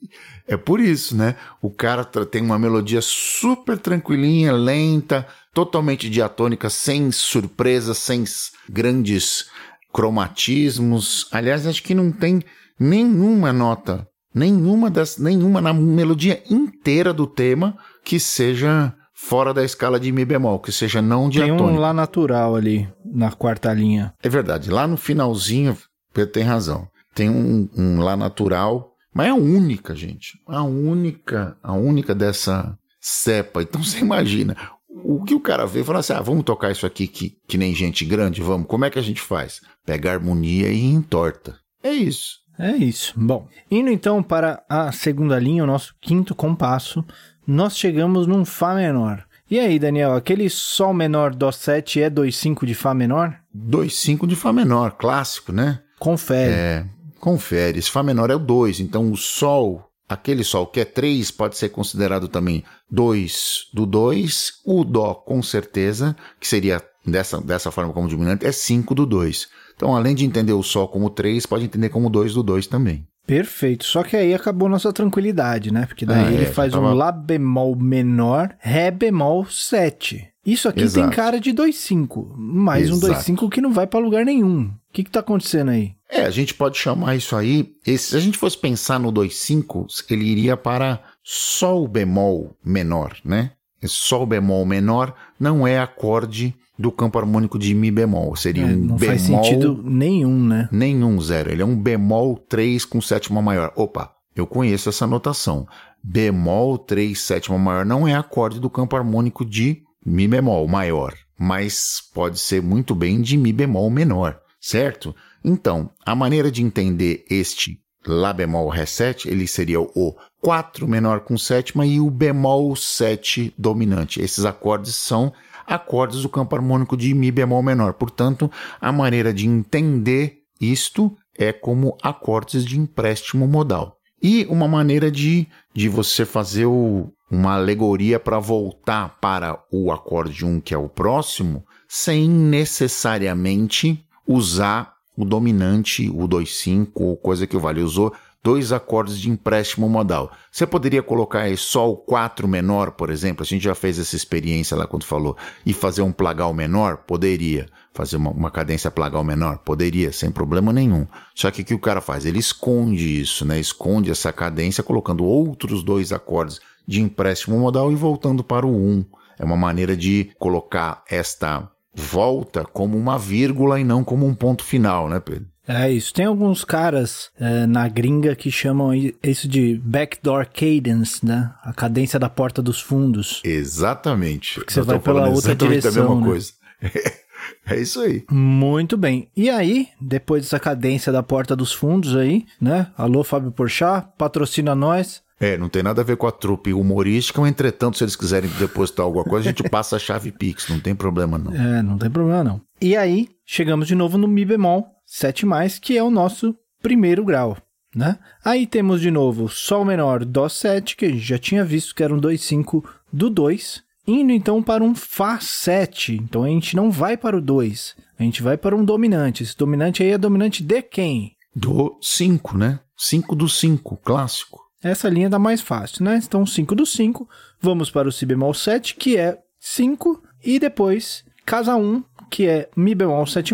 É 0.47 0.55
por 0.55 0.79
isso, 0.79 1.17
né? 1.17 1.35
O 1.59 1.71
cara 1.71 2.05
tem 2.05 2.43
uma 2.43 2.59
melodia 2.59 3.01
super 3.01 3.79
tranquilinha, 3.79 4.53
lenta, 4.53 5.27
totalmente 5.51 6.07
diatônica, 6.07 6.69
sem 6.69 7.11
surpresas, 7.11 7.97
sem 7.97 8.23
grandes 8.69 9.47
cromatismos. 9.91 11.27
Aliás, 11.31 11.65
acho 11.65 11.81
que 11.81 11.95
não 11.95 12.11
tem 12.11 12.43
nenhuma 12.79 13.51
nota, 13.53 14.07
nenhuma 14.33 14.89
das, 14.89 15.17
nenhuma 15.17 15.61
na 15.61 15.73
melodia 15.73 16.43
inteira 16.49 17.13
do 17.13 17.27
tema 17.27 17.77
que 18.03 18.19
seja 18.19 18.93
fora 19.13 19.53
da 19.53 19.63
escala 19.63 19.99
de 19.99 20.11
mi 20.11 20.25
bemol, 20.25 20.59
que 20.59 20.71
seja 20.71 21.01
não 21.01 21.29
diatônica. 21.29 21.65
Tem 21.65 21.75
um 21.75 21.79
lá 21.79 21.93
natural 21.93 22.55
ali 22.55 22.87
na 23.03 23.31
quarta 23.31 23.73
linha. 23.73 24.13
É 24.21 24.29
verdade, 24.29 24.69
lá 24.69 24.85
no 24.85 24.97
finalzinho, 24.97 25.77
Pedro 26.13 26.33
tem 26.33 26.43
razão. 26.43 26.87
Tem 27.13 27.29
um, 27.29 27.69
um 27.77 28.01
lá 28.01 28.17
natural, 28.17 28.91
mas 29.13 29.27
é 29.27 29.29
a 29.29 29.35
única, 29.35 29.95
gente. 29.95 30.37
A 30.45 30.63
única, 30.63 31.57
a 31.63 31.73
única 31.73 32.13
dessa 32.13 32.77
cepa. 32.99 33.61
Então 33.61 33.81
você 33.83 33.99
imagina, 33.99 34.57
o 34.89 35.23
que 35.23 35.33
o 35.33 35.39
cara 35.39 35.65
vê 35.65 35.79
e 35.79 35.83
fala 35.83 35.99
assim: 35.99 36.13
ah, 36.13 36.21
vamos 36.21 36.43
tocar 36.43 36.71
isso 36.71 36.85
aqui 36.85 37.07
que, 37.07 37.37
que 37.47 37.57
nem 37.57 37.73
gente 37.73 38.03
grande, 38.03 38.41
vamos. 38.41 38.67
Como 38.67 38.83
é 38.83 38.89
que 38.89 38.99
a 38.99 39.01
gente 39.01 39.21
faz? 39.21 39.61
Pega 39.85 40.11
a 40.11 40.13
harmonia 40.13 40.69
e 40.69 40.83
entorta. 40.83 41.57
É 41.81 41.91
isso. 41.91 42.44
É 42.57 42.71
isso. 42.75 43.13
Bom, 43.17 43.47
indo 43.69 43.89
então 43.89 44.23
para 44.23 44.63
a 44.69 44.91
segunda 44.91 45.37
linha, 45.39 45.63
o 45.63 45.67
nosso 45.67 45.95
quinto 45.99 46.33
compasso, 46.33 47.03
nós 47.45 47.77
chegamos 47.77 48.27
num 48.27 48.45
Fá 48.45 48.73
menor. 48.73 49.25
E 49.49 49.59
aí, 49.59 49.77
Daniel, 49.77 50.15
aquele 50.15 50.49
Sol 50.49 50.93
menor 50.93 51.35
Dó 51.35 51.51
7 51.51 52.01
é 52.01 52.09
2,5 52.09 52.65
de 52.65 52.73
Fá 52.73 52.93
menor? 52.93 53.37
2,5 53.55 54.25
de 54.25 54.35
Fá 54.35 54.51
menor, 54.51 54.93
clássico, 54.93 55.51
né? 55.51 55.81
Confere. 55.99 56.51
É, 56.51 56.85
confere. 57.19 57.77
Esse 57.77 57.91
Fá 57.91 58.01
menor 58.01 58.31
é 58.31 58.35
o 58.35 58.39
2, 58.39 58.79
então 58.79 59.11
o 59.11 59.15
Sol, 59.15 59.87
aquele 60.09 60.43
Sol 60.43 60.65
que 60.65 60.79
é 60.79 60.85
3, 60.85 61.29
pode 61.29 61.57
ser 61.57 61.69
considerado 61.69 62.27
também 62.27 62.63
2 62.89 63.67
do 63.71 63.85
2. 63.85 64.61
O 64.65 64.83
Dó, 64.83 65.13
com 65.13 65.43
certeza, 65.43 66.15
que 66.39 66.47
seria 66.47 66.81
dessa, 67.05 67.39
dessa 67.39 67.69
forma 67.69 67.93
como 67.93 68.07
dominante, 68.07 68.47
é 68.47 68.51
5 68.51 68.95
do 68.95 69.05
2. 69.05 69.47
Então, 69.75 69.95
além 69.95 70.15
de 70.15 70.25
entender 70.25 70.53
o 70.53 70.63
Sol 70.63 70.87
como 70.87 71.09
3, 71.09 71.45
pode 71.45 71.65
entender 71.65 71.89
como 71.89 72.09
2 72.09 72.33
do 72.33 72.43
2 72.43 72.67
também. 72.67 73.05
Perfeito. 73.25 73.85
Só 73.85 74.03
que 74.03 74.15
aí 74.15 74.33
acabou 74.33 74.69
nossa 74.69 74.93
tranquilidade, 74.93 75.71
né? 75.71 75.85
Porque 75.85 76.05
daí 76.05 76.25
ah, 76.25 76.31
ele 76.31 76.43
é, 76.43 76.47
faz 76.47 76.71
tava... 76.71 76.89
um 76.89 76.93
Lá 76.93 77.11
bemol 77.11 77.75
menor, 77.75 78.55
Ré 78.59 78.91
bemol 78.91 79.45
7. 79.45 80.27
Isso 80.45 80.69
aqui 80.69 80.83
Exato. 80.83 81.07
tem 81.07 81.15
cara 81.15 81.39
de 81.39 81.51
2,5. 81.51 82.35
Mais 82.35 82.89
Exato. 82.89 83.31
um 83.31 83.35
2,5 83.35 83.49
que 83.49 83.61
não 83.61 83.73
vai 83.73 83.87
para 83.87 83.99
lugar 83.99 84.23
nenhum. 84.23 84.65
O 84.65 84.93
que, 84.93 85.03
que 85.03 85.09
tá 85.09 85.21
acontecendo 85.21 85.71
aí? 85.71 85.93
É, 86.07 86.21
a 86.21 86.29
gente 86.29 86.53
pode 86.53 86.77
chamar 86.77 87.15
isso 87.15 87.35
aí. 87.35 87.73
Esse, 87.85 88.09
se 88.09 88.15
a 88.15 88.19
gente 88.19 88.37
fosse 88.37 88.57
pensar 88.57 88.99
no 88.99 89.11
2,5, 89.11 89.87
ele 90.09 90.25
iria 90.25 90.55
para 90.55 91.01
Sol 91.23 91.87
bemol 91.87 92.55
menor, 92.63 93.17
né? 93.25 93.51
Sol 93.83 94.25
bemol 94.25 94.65
menor 94.65 95.13
não 95.39 95.67
é 95.67 95.79
acorde 95.79 96.55
do 96.77 96.91
campo 96.91 97.17
harmônico 97.17 97.57
de 97.57 97.73
Mi 97.73 97.91
bemol. 97.91 98.35
Seria 98.35 98.63
é, 98.63 98.65
um 98.65 98.69
não 98.69 98.75
bemol. 98.75 98.89
Não 98.89 98.99
faz 98.99 99.21
sentido 99.21 99.81
nenhum, 99.83 100.43
né? 100.43 100.69
Nenhum, 100.71 101.19
zero. 101.21 101.51
Ele 101.51 101.61
é 101.61 101.65
um 101.65 101.75
bemol 101.75 102.37
3 102.37 102.85
com 102.85 103.01
sétima 103.01 103.41
maior. 103.41 103.71
Opa, 103.75 104.11
eu 104.35 104.45
conheço 104.45 104.89
essa 104.89 105.07
notação. 105.07 105.67
Bemol 106.03 106.77
3 106.77 107.19
sétima 107.19 107.57
maior 107.57 107.85
não 107.85 108.07
é 108.07 108.13
acorde 108.13 108.59
do 108.59 108.69
campo 108.69 108.95
harmônico 108.95 109.43
de 109.43 109.81
Mi 110.05 110.27
bemol 110.27 110.67
maior, 110.67 111.15
mas 111.39 111.99
pode 112.13 112.39
ser 112.39 112.61
muito 112.61 112.93
bem 112.93 113.21
de 113.21 113.37
Mi 113.37 113.51
bemol 113.51 113.89
menor, 113.89 114.39
certo? 114.61 115.15
Então, 115.43 115.89
a 116.05 116.13
maneira 116.13 116.51
de 116.51 116.61
entender 116.61 117.25
este 117.27 117.79
Lá 118.07 118.31
bemol 118.31 118.69
Ré 118.69 118.85
7, 118.85 119.27
ele 119.27 119.47
seria 119.47 119.81
o 119.81 120.15
4 120.39 120.87
menor 120.87 121.21
com 121.21 121.37
sétima 121.37 121.87
e 121.87 121.99
o 121.99 122.09
bemol 122.09 122.75
7 122.75 123.51
dominante. 123.57 124.21
Esses 124.21 124.45
acordes 124.45 124.95
são 124.95 125.33
acordes 125.65 126.21
do 126.21 126.29
campo 126.29 126.55
harmônico 126.55 126.95
de 126.95 127.13
Mi 127.13 127.31
bemol 127.31 127.63
menor. 127.63 127.93
Portanto, 127.93 128.51
a 128.79 128.91
maneira 128.91 129.33
de 129.33 129.47
entender 129.47 130.39
isto 130.59 131.15
é 131.37 131.51
como 131.51 131.97
acordes 132.01 132.65
de 132.65 132.79
empréstimo 132.79 133.47
modal. 133.47 133.97
E 134.21 134.45
uma 134.49 134.67
maneira 134.67 135.11
de, 135.11 135.47
de 135.73 135.89
você 135.89 136.25
fazer 136.25 136.65
o, 136.65 137.11
uma 137.29 137.55
alegoria 137.55 138.19
para 138.19 138.39
voltar 138.39 139.17
para 139.19 139.59
o 139.71 139.91
acorde 139.91 140.45
1, 140.45 140.61
que 140.61 140.73
é 140.73 140.77
o 140.77 140.89
próximo, 140.89 141.65
sem 141.87 142.29
necessariamente 142.29 144.03
usar 144.27 144.95
o 145.17 145.23
dominante, 145.23 146.09
o 146.09 146.27
2,5, 146.27 146.89
ou 146.95 147.17
coisa 147.17 147.47
que 147.47 147.55
o 147.55 147.59
Vale 147.59 147.81
usou, 147.81 148.13
dois 148.45 148.71
acordes 148.71 149.19
de 149.19 149.27
empréstimo 149.27 149.89
modal. 149.89 150.31
Você 150.51 150.67
poderia 150.67 151.01
colocar 151.01 151.45
só 151.57 151.89
o 151.89 151.97
4 151.97 152.47
menor, 152.47 152.91
por 152.91 153.09
exemplo, 153.09 153.41
a 153.41 153.45
gente 153.45 153.63
já 153.63 153.73
fez 153.73 153.97
essa 153.97 154.15
experiência 154.15 154.77
lá 154.77 154.85
quando 154.85 155.03
falou, 155.03 155.35
e 155.65 155.73
fazer 155.73 156.03
um 156.03 156.11
plagal 156.11 156.53
menor? 156.53 156.97
Poderia. 156.97 157.67
Fazer 157.91 158.17
uma, 158.17 158.29
uma 158.29 158.51
cadência 158.51 158.91
plagal 158.91 159.23
menor? 159.23 159.57
Poderia, 159.57 160.11
sem 160.11 160.29
problema 160.29 160.71
nenhum. 160.71 161.07
Só 161.33 161.49
que 161.49 161.63
o 161.63 161.65
que 161.65 161.73
o 161.73 161.79
cara 161.79 162.01
faz? 162.01 162.23
Ele 162.23 162.37
esconde 162.37 163.19
isso, 163.19 163.43
né? 163.45 163.59
Esconde 163.59 164.11
essa 164.11 164.31
cadência 164.31 164.83
colocando 164.83 165.25
outros 165.25 165.81
dois 165.81 166.11
acordes 166.11 166.59
de 166.87 167.01
empréstimo 167.01 167.57
modal 167.57 167.91
e 167.91 167.95
voltando 167.95 168.43
para 168.43 168.67
o 168.67 168.75
1. 168.75 169.05
É 169.39 169.43
uma 169.43 169.57
maneira 169.57 169.97
de 169.97 170.29
colocar 170.37 171.03
esta 171.09 171.67
volta 171.95 172.63
como 172.63 172.95
uma 172.95 173.17
vírgula 173.17 173.79
e 173.79 173.83
não 173.83 174.03
como 174.03 174.27
um 174.27 174.35
ponto 174.35 174.63
final, 174.63 175.09
né, 175.09 175.19
Pedro? 175.19 175.54
É 175.67 175.91
isso. 175.91 176.13
Tem 176.13 176.25
alguns 176.25 176.63
caras 176.63 177.29
é, 177.39 177.65
na 177.65 177.87
gringa 177.87 178.35
que 178.35 178.51
chamam 178.51 178.91
isso 179.23 179.47
de 179.47 179.81
backdoor 179.83 180.47
cadence, 180.47 181.25
né? 181.25 181.51
A 181.63 181.73
cadência 181.73 182.19
da 182.19 182.29
porta 182.29 182.61
dos 182.61 182.79
fundos. 182.79 183.41
Exatamente. 183.43 184.55
Porque 184.55 184.73
você 184.73 184.81
vai 184.81 184.99
pela 184.99 185.29
outra 185.29 185.55
direção. 185.55 185.89
A 185.89 186.09
mesma 186.09 186.21
né? 186.21 186.27
coisa. 186.27 186.51
É 187.67 187.79
isso 187.79 187.99
aí. 187.99 188.23
Muito 188.31 188.97
bem. 188.97 189.29
E 189.35 189.49
aí, 189.49 189.89
depois 190.01 190.43
dessa 190.43 190.59
cadência 190.59 191.11
da 191.11 191.21
porta 191.21 191.55
dos 191.55 191.73
fundos 191.73 192.15
aí, 192.15 192.45
né? 192.59 192.87
Alô, 192.97 193.23
Fábio 193.23 193.51
Porchat, 193.51 194.07
patrocina 194.17 194.73
nós. 194.73 195.21
É, 195.39 195.57
não 195.57 195.67
tem 195.67 195.83
nada 195.83 196.01
a 196.01 196.03
ver 196.03 196.15
com 196.15 196.27
a 196.27 196.31
trupe 196.31 196.73
humorística, 196.73 197.45
entretanto, 197.47 197.97
se 197.97 198.03
eles 198.03 198.15
quiserem 198.15 198.49
depositar 198.57 199.05
alguma 199.05 199.25
coisa, 199.25 199.49
a 199.49 199.51
gente 199.51 199.63
passa 199.69 199.97
a 199.97 199.99
chave 199.99 200.31
Pix, 200.31 200.69
não 200.69 200.79
tem 200.79 200.95
problema 200.95 201.37
não. 201.37 201.53
É, 201.53 201.81
não 201.83 201.97
tem 201.97 202.09
problema 202.09 202.43
não. 202.43 202.61
E 202.81 202.95
aí, 202.95 203.27
chegamos 203.45 203.87
de 203.87 203.95
novo 203.95 204.17
no 204.17 204.27
Mi 204.27 204.45
bemol, 204.45 204.94
7 205.15 205.45
que 205.79 205.97
é 205.97 206.03
o 206.03 206.11
nosso 206.11 206.53
primeiro 206.81 207.23
grau, 207.23 207.57
né? 207.95 208.19
Aí 208.43 208.67
temos 208.67 208.99
de 208.99 209.09
novo 209.09 209.47
Sol 209.47 209.85
menor, 209.85 210.25
Dó 210.25 210.49
7, 210.49 210.97
que 210.97 211.05
a 211.05 211.07
gente 211.07 211.21
já 211.21 211.37
tinha 211.37 211.63
visto 211.63 211.95
que 211.95 212.03
era 212.03 212.13
um 212.13 212.19
2,5 212.19 212.83
do 213.13 213.29
2, 213.29 213.81
indo 214.05 214.33
então 214.33 214.61
para 214.61 214.83
um 214.83 214.93
Fá 214.93 215.39
7. 215.39 216.15
Então 216.15 216.43
a 216.43 216.49
gente 216.49 216.75
não 216.75 216.91
vai 216.91 217.15
para 217.15 217.37
o 217.37 217.41
2, 217.41 217.95
a 218.19 218.23
gente 218.23 218.43
vai 218.43 218.57
para 218.57 218.75
um 218.75 218.83
dominante. 218.83 219.41
Esse 219.41 219.55
dominante 219.55 220.03
aí 220.03 220.09
é 220.09 220.17
dominante 220.17 220.61
de 220.61 220.81
quem? 220.81 221.37
Do 221.55 221.97
5, 222.01 222.57
né? 222.57 222.81
5 222.97 223.37
do 223.37 223.47
5, 223.47 223.95
clássico. 224.03 224.59
Essa 224.83 225.07
linha 225.07 225.29
dá 225.29 225.39
mais 225.39 225.61
fácil, 225.61 226.03
né? 226.03 226.19
Então 226.21 226.45
5 226.45 226.75
do 226.75 226.85
5, 226.85 227.25
vamos 227.61 227.89
para 227.89 228.09
o 228.09 228.11
Si 228.11 228.25
bemol 228.25 228.53
7, 228.53 228.95
que 228.95 229.15
é 229.15 229.39
5, 229.61 230.21
e 230.43 230.59
depois 230.59 231.23
casa 231.45 231.77
1, 231.77 232.03
que 232.29 232.47
é 232.47 232.69
Mi 232.75 232.93
bemol 232.93 233.25
7 233.25 233.53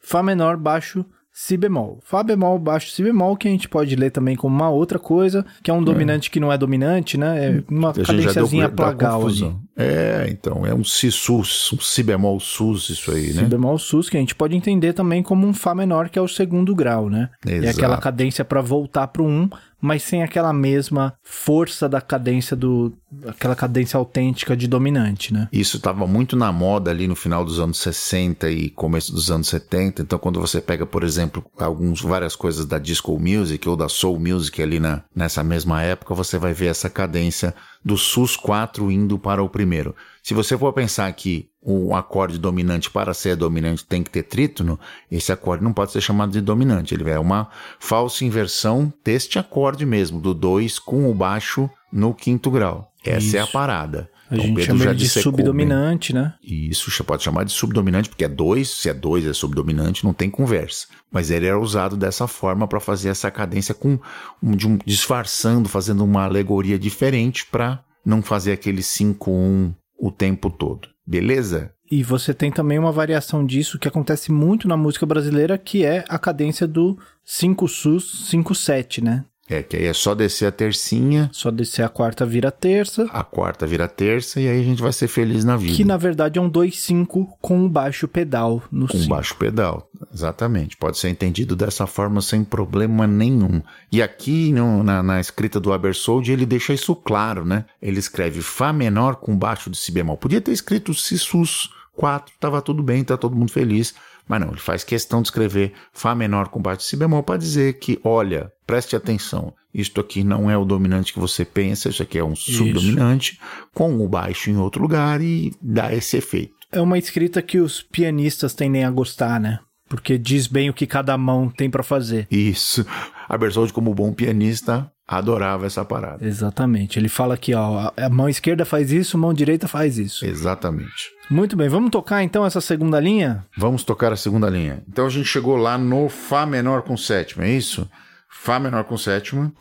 Fá 0.00 0.22
menor, 0.22 0.56
baixo, 0.56 1.04
Si 1.32 1.56
bemol. 1.56 1.98
Fá 2.02 2.22
bemol, 2.22 2.58
baixo, 2.58 2.90
Si 2.90 3.02
bemol, 3.02 3.36
que 3.36 3.46
a 3.46 3.50
gente 3.50 3.68
pode 3.68 3.94
ler 3.94 4.10
também 4.10 4.34
como 4.34 4.54
uma 4.54 4.68
outra 4.68 4.98
coisa, 4.98 5.46
que 5.62 5.70
é 5.70 5.74
um 5.74 5.82
dominante 5.82 6.28
é. 6.28 6.32
que 6.32 6.40
não 6.40 6.52
é 6.52 6.58
dominante, 6.58 7.16
né? 7.16 7.46
É 7.46 7.64
uma 7.70 7.92
cadênciazinha 7.92 8.68
plagal 8.68 9.26
ali. 9.26 9.54
É, 9.76 10.26
então, 10.28 10.66
é 10.66 10.74
um 10.74 10.84
Si 10.84 11.10
sus, 11.10 11.72
um 11.72 11.80
Si 11.80 12.02
bemol 12.02 12.38
sus, 12.40 12.90
isso 12.90 13.10
aí, 13.10 13.32
né? 13.32 13.42
Si 13.42 13.48
bemol 13.48 13.78
sus, 13.78 14.08
que 14.08 14.16
a 14.16 14.20
gente 14.20 14.34
pode 14.34 14.56
entender 14.56 14.92
também 14.92 15.22
como 15.22 15.46
um 15.46 15.54
Fá 15.54 15.74
menor, 15.74 16.08
que 16.08 16.18
é 16.18 16.22
o 16.22 16.28
segundo 16.28 16.74
grau, 16.74 17.08
né? 17.08 17.30
Exato. 17.46 17.66
É 17.66 17.70
aquela 17.70 17.96
cadência 17.96 18.44
para 18.44 18.60
voltar 18.60 19.08
para 19.08 19.22
o 19.22 19.26
1, 19.26 19.48
mas 19.80 20.02
sem 20.02 20.22
aquela 20.22 20.52
mesma 20.52 21.14
força 21.22 21.88
da 21.88 22.00
cadência 22.00 22.54
do 22.54 22.92
aquela 23.26 23.56
cadência 23.56 23.96
autêntica 23.96 24.56
de 24.56 24.68
dominante, 24.68 25.32
né? 25.32 25.48
Isso 25.50 25.78
estava 25.78 26.06
muito 26.06 26.36
na 26.36 26.52
moda 26.52 26.90
ali 26.90 27.08
no 27.08 27.16
final 27.16 27.44
dos 27.44 27.58
anos 27.58 27.78
60 27.78 28.50
e 28.50 28.68
começo 28.70 29.12
dos 29.12 29.30
anos 29.30 29.48
70. 29.48 30.02
Então 30.02 30.18
quando 30.18 30.38
você 30.38 30.60
pega, 30.60 30.84
por 30.84 31.02
exemplo, 31.02 31.44
alguns 31.58 32.02
várias 32.02 32.36
coisas 32.36 32.66
da 32.66 32.78
disco 32.78 33.18
music 33.18 33.66
ou 33.68 33.76
da 33.76 33.88
soul 33.88 34.20
music 34.20 34.62
ali 34.62 34.78
na, 34.78 35.02
nessa 35.14 35.42
mesma 35.42 35.82
época, 35.82 36.14
você 36.14 36.38
vai 36.38 36.52
ver 36.52 36.66
essa 36.66 36.90
cadência 36.90 37.54
do 37.84 37.96
sus 37.96 38.36
4 38.36 38.90
indo 38.90 39.18
para 39.18 39.42
o 39.42 39.48
primeiro. 39.48 39.94
Se 40.22 40.34
você 40.34 40.56
for 40.56 40.72
pensar 40.72 41.12
que 41.12 41.48
o 41.62 41.94
acorde 41.94 42.38
dominante 42.38 42.90
para 42.90 43.12
ser 43.12 43.36
dominante 43.36 43.84
tem 43.84 44.02
que 44.02 44.10
ter 44.10 44.22
trítono, 44.22 44.78
esse 45.10 45.32
acorde 45.32 45.64
não 45.64 45.72
pode 45.72 45.92
ser 45.92 46.00
chamado 46.00 46.32
de 46.32 46.40
dominante. 46.40 46.94
Ele 46.94 47.08
é 47.10 47.18
uma 47.18 47.48
falsa 47.78 48.24
inversão 48.24 48.92
deste 49.04 49.38
acorde 49.38 49.84
mesmo, 49.84 50.20
do 50.20 50.34
2 50.34 50.78
com 50.78 51.10
o 51.10 51.14
baixo 51.14 51.68
no 51.92 52.14
quinto 52.14 52.50
grau. 52.50 52.92
Essa 53.04 53.26
Isso. 53.26 53.36
é 53.36 53.40
a 53.40 53.46
parada. 53.46 54.10
A 54.30 54.36
gente 54.36 54.54
Pedro 54.54 54.78
chama 54.78 54.94
de 54.94 55.08
subdominante, 55.08 56.14
né? 56.14 56.34
Isso, 56.42 57.04
pode 57.04 57.24
chamar 57.24 57.44
de 57.44 57.50
subdominante, 57.50 58.08
porque 58.08 58.24
é 58.24 58.28
dois, 58.28 58.68
se 58.68 58.88
é 58.88 58.94
dois 58.94 59.26
é 59.26 59.32
subdominante, 59.32 60.04
não 60.04 60.12
tem 60.12 60.30
conversa. 60.30 60.86
Mas 61.10 61.30
ele 61.30 61.46
era 61.46 61.58
usado 61.58 61.96
dessa 61.96 62.28
forma 62.28 62.68
para 62.68 62.78
fazer 62.78 63.08
essa 63.08 63.30
cadência 63.30 63.74
com 63.74 63.98
um, 64.40 64.52
de 64.52 64.68
um, 64.68 64.78
disfarçando, 64.86 65.68
fazendo 65.68 66.04
uma 66.04 66.24
alegoria 66.24 66.78
diferente 66.78 67.44
para 67.44 67.82
não 68.06 68.22
fazer 68.22 68.52
aquele 68.52 68.82
5-1 68.82 69.74
o 69.98 70.10
tempo 70.12 70.48
todo. 70.48 70.88
Beleza? 71.04 71.72
E 71.90 72.04
você 72.04 72.32
tem 72.32 72.52
também 72.52 72.78
uma 72.78 72.92
variação 72.92 73.44
disso 73.44 73.78
que 73.78 73.88
acontece 73.88 74.30
muito 74.30 74.68
na 74.68 74.76
música 74.76 75.04
brasileira, 75.04 75.58
que 75.58 75.84
é 75.84 76.04
a 76.08 76.20
cadência 76.20 76.68
do 76.68 76.96
5 77.24 77.66
sus 77.66 78.28
5 78.28 78.54
7, 78.54 79.02
né? 79.02 79.24
É, 79.50 79.64
que 79.64 79.76
aí 79.76 79.86
é 79.86 79.92
só 79.92 80.14
descer 80.14 80.46
a 80.46 80.52
tercinha. 80.52 81.28
Só 81.32 81.50
descer 81.50 81.82
a 81.82 81.88
quarta 81.88 82.24
vira 82.24 82.52
terça. 82.52 83.08
A 83.10 83.24
quarta 83.24 83.66
vira 83.66 83.88
terça 83.88 84.40
e 84.40 84.46
aí 84.46 84.60
a 84.60 84.62
gente 84.62 84.80
vai 84.80 84.92
ser 84.92 85.08
feliz 85.08 85.44
na 85.44 85.56
vida. 85.56 85.74
Que 85.74 85.84
na 85.84 85.96
verdade 85.96 86.38
é 86.38 86.42
um 86.42 86.48
2-5 86.48 87.26
com 87.40 87.58
um 87.58 87.68
baixo 87.68 88.06
pedal 88.06 88.62
no 88.70 88.86
Com 88.86 88.96
um 88.96 89.08
baixo 89.08 89.34
pedal, 89.34 89.90
exatamente. 90.14 90.76
Pode 90.76 90.98
ser 90.98 91.08
entendido 91.08 91.56
dessa 91.56 91.84
forma 91.84 92.22
sem 92.22 92.44
problema 92.44 93.08
nenhum. 93.08 93.60
E 93.90 94.00
aqui 94.00 94.52
no, 94.52 94.84
na, 94.84 95.02
na, 95.02 95.18
escrita 95.18 95.58
do 95.58 95.72
Abersold 95.72 96.30
ele 96.30 96.46
deixa 96.46 96.72
isso 96.72 96.94
claro, 96.94 97.44
né? 97.44 97.64
Ele 97.82 97.98
escreve 97.98 98.42
Fá 98.42 98.72
menor 98.72 99.16
com 99.16 99.36
baixo 99.36 99.68
de 99.68 99.76
Si 99.76 99.90
bemol. 99.90 100.16
Podia 100.16 100.40
ter 100.40 100.52
escrito 100.52 100.94
Si 100.94 101.18
sus 101.18 101.70
4, 101.96 102.32
tava 102.38 102.62
tudo 102.62 102.82
bem, 102.84 103.02
tá 103.02 103.16
todo 103.16 103.34
mundo 103.34 103.50
feliz. 103.50 103.94
Mas 104.30 104.40
não, 104.40 104.50
ele 104.50 104.60
faz 104.60 104.84
questão 104.84 105.20
de 105.20 105.26
escrever 105.26 105.72
Fá 105.92 106.14
menor 106.14 106.50
com 106.50 106.62
baixo 106.62 106.82
de 106.82 106.84
Si 106.84 106.96
bemol 106.96 107.20
para 107.20 107.36
dizer 107.36 107.80
que, 107.80 107.98
olha, 108.04 108.52
preste 108.64 108.94
atenção, 108.94 109.52
isto 109.74 110.00
aqui 110.00 110.22
não 110.22 110.48
é 110.48 110.56
o 110.56 110.64
dominante 110.64 111.12
que 111.12 111.18
você 111.18 111.44
pensa, 111.44 111.88
isso 111.88 112.00
aqui 112.00 112.16
é 112.16 112.22
um 112.22 112.34
isso. 112.34 112.52
subdominante 112.52 113.40
com 113.74 113.98
o 113.98 114.08
baixo 114.08 114.48
em 114.48 114.56
outro 114.56 114.80
lugar 114.82 115.20
e 115.20 115.52
dá 115.60 115.92
esse 115.92 116.16
efeito. 116.16 116.54
É 116.70 116.80
uma 116.80 116.96
escrita 116.96 117.42
que 117.42 117.58
os 117.58 117.82
pianistas 117.82 118.54
tendem 118.54 118.84
a 118.84 118.90
gostar, 118.92 119.40
né? 119.40 119.58
Porque 119.88 120.16
diz 120.16 120.46
bem 120.46 120.70
o 120.70 120.74
que 120.74 120.86
cada 120.86 121.18
mão 121.18 121.48
tem 121.48 121.68
para 121.68 121.82
fazer. 121.82 122.28
Isso. 122.30 122.86
A 123.28 123.36
Bertoldi, 123.36 123.72
como 123.72 123.92
bom 123.92 124.12
pianista, 124.12 124.88
adorava 125.08 125.66
essa 125.66 125.84
parada. 125.84 126.24
Exatamente. 126.24 127.00
Ele 127.00 127.08
fala 127.08 127.34
aqui, 127.34 127.52
ó, 127.52 127.90
a 127.96 128.08
mão 128.08 128.28
esquerda 128.28 128.64
faz 128.64 128.92
isso, 128.92 129.16
a 129.16 129.20
mão 129.20 129.34
direita 129.34 129.66
faz 129.66 129.98
isso. 129.98 130.24
Exatamente. 130.24 131.10
Muito 131.30 131.56
bem, 131.56 131.68
vamos 131.68 131.90
tocar 131.90 132.24
então 132.24 132.44
essa 132.44 132.60
segunda 132.60 132.98
linha? 132.98 133.46
Vamos 133.56 133.84
tocar 133.84 134.12
a 134.12 134.16
segunda 134.16 134.50
linha. 134.50 134.82
Então 134.88 135.06
a 135.06 135.08
gente 135.08 135.26
chegou 135.26 135.56
lá 135.56 135.78
no 135.78 136.08
Fá 136.08 136.44
menor 136.44 136.82
com 136.82 136.96
sétima, 136.96 137.44
é 137.44 137.50
isso? 137.50 137.88
Fá 138.28 138.58
menor 138.58 138.82
com 138.82 138.96
sétima. 138.96 139.52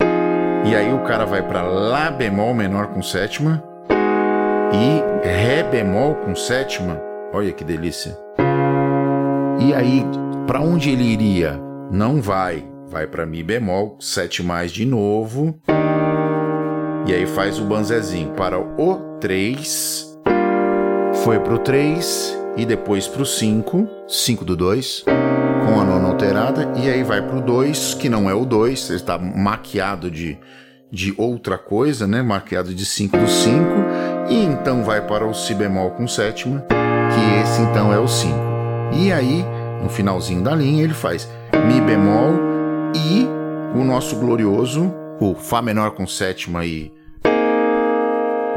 E 0.65 0.75
aí 0.75 0.91
o 0.91 1.03
cara 1.03 1.25
vai 1.25 1.47
para 1.47 1.62
Lá 1.62 2.10
bemol 2.10 2.55
menor 2.55 2.88
com 2.88 3.03
sétima. 3.03 3.63
E 4.73 5.27
Ré 5.27 5.62
bemol 5.62 6.15
com 6.15 6.36
sétima. 6.36 6.99
Olha 7.32 7.53
que 7.53 7.63
delícia. 7.63 8.17
E 9.60 9.71
aí, 9.71 10.03
para 10.47 10.62
onde 10.62 10.89
ele 10.89 11.03
iria? 11.03 11.62
Não 11.91 12.19
vai. 12.19 12.67
Vai 12.88 13.05
para 13.05 13.27
Mi 13.27 13.43
bemol, 13.43 13.95
7 13.99 14.41
mais 14.41 14.71
de 14.71 14.88
novo. 14.88 15.62
E 17.05 17.13
aí 17.13 17.27
faz 17.27 17.60
o 17.60 17.65
banzezinho 17.65 18.34
para 18.34 18.58
o 18.58 19.19
3 19.19 20.09
foi 21.23 21.39
pro 21.39 21.60
3 21.60 22.38
e 22.55 22.65
depois 22.65 23.08
pro 23.08 23.25
5, 23.25 23.88
5 24.08 24.45
do 24.45 24.55
2, 24.55 25.03
com 25.05 25.79
a 25.79 25.84
nona 25.84 26.08
alterada, 26.08 26.71
e 26.77 26.89
aí 26.89 27.03
vai 27.03 27.21
pro 27.21 27.41
2, 27.41 27.93
que 27.95 28.10
não 28.10 28.29
é 28.29 28.34
o 28.34 28.45
2, 28.45 28.89
ele 28.89 28.97
está 28.97 29.17
maquiado 29.17 30.10
de, 30.10 30.38
de 30.91 31.13
outra 31.17 31.58
coisa, 31.58 32.08
né? 32.08 32.21
Maquiado 32.21 32.73
de 32.73 32.86
5 32.86 33.17
do 33.17 33.27
5, 33.27 33.55
e 34.29 34.43
então 34.45 34.84
vai 34.84 35.05
para 35.05 35.27
o 35.27 35.34
Si 35.34 35.53
bemol 35.53 35.91
com 35.91 36.08
sétima, 36.08 36.65
que 36.69 37.41
esse 37.41 37.62
então 37.62 37.93
é 37.93 37.99
o 37.99 38.08
5. 38.08 38.34
E 38.93 39.12
aí, 39.12 39.45
no 39.84 39.89
finalzinho 39.89 40.41
da 40.41 40.55
linha, 40.55 40.84
ele 40.84 40.93
faz 40.93 41.29
Mi 41.67 41.82
bemol 41.82 42.34
e 42.95 43.27
o 43.77 43.84
nosso 43.84 44.15
glorioso, 44.15 44.91
o 45.19 45.36
Fá 45.36 45.62
menor 45.62 45.91
com 45.91 46.08
sétima 46.08 46.65
e 46.65 46.91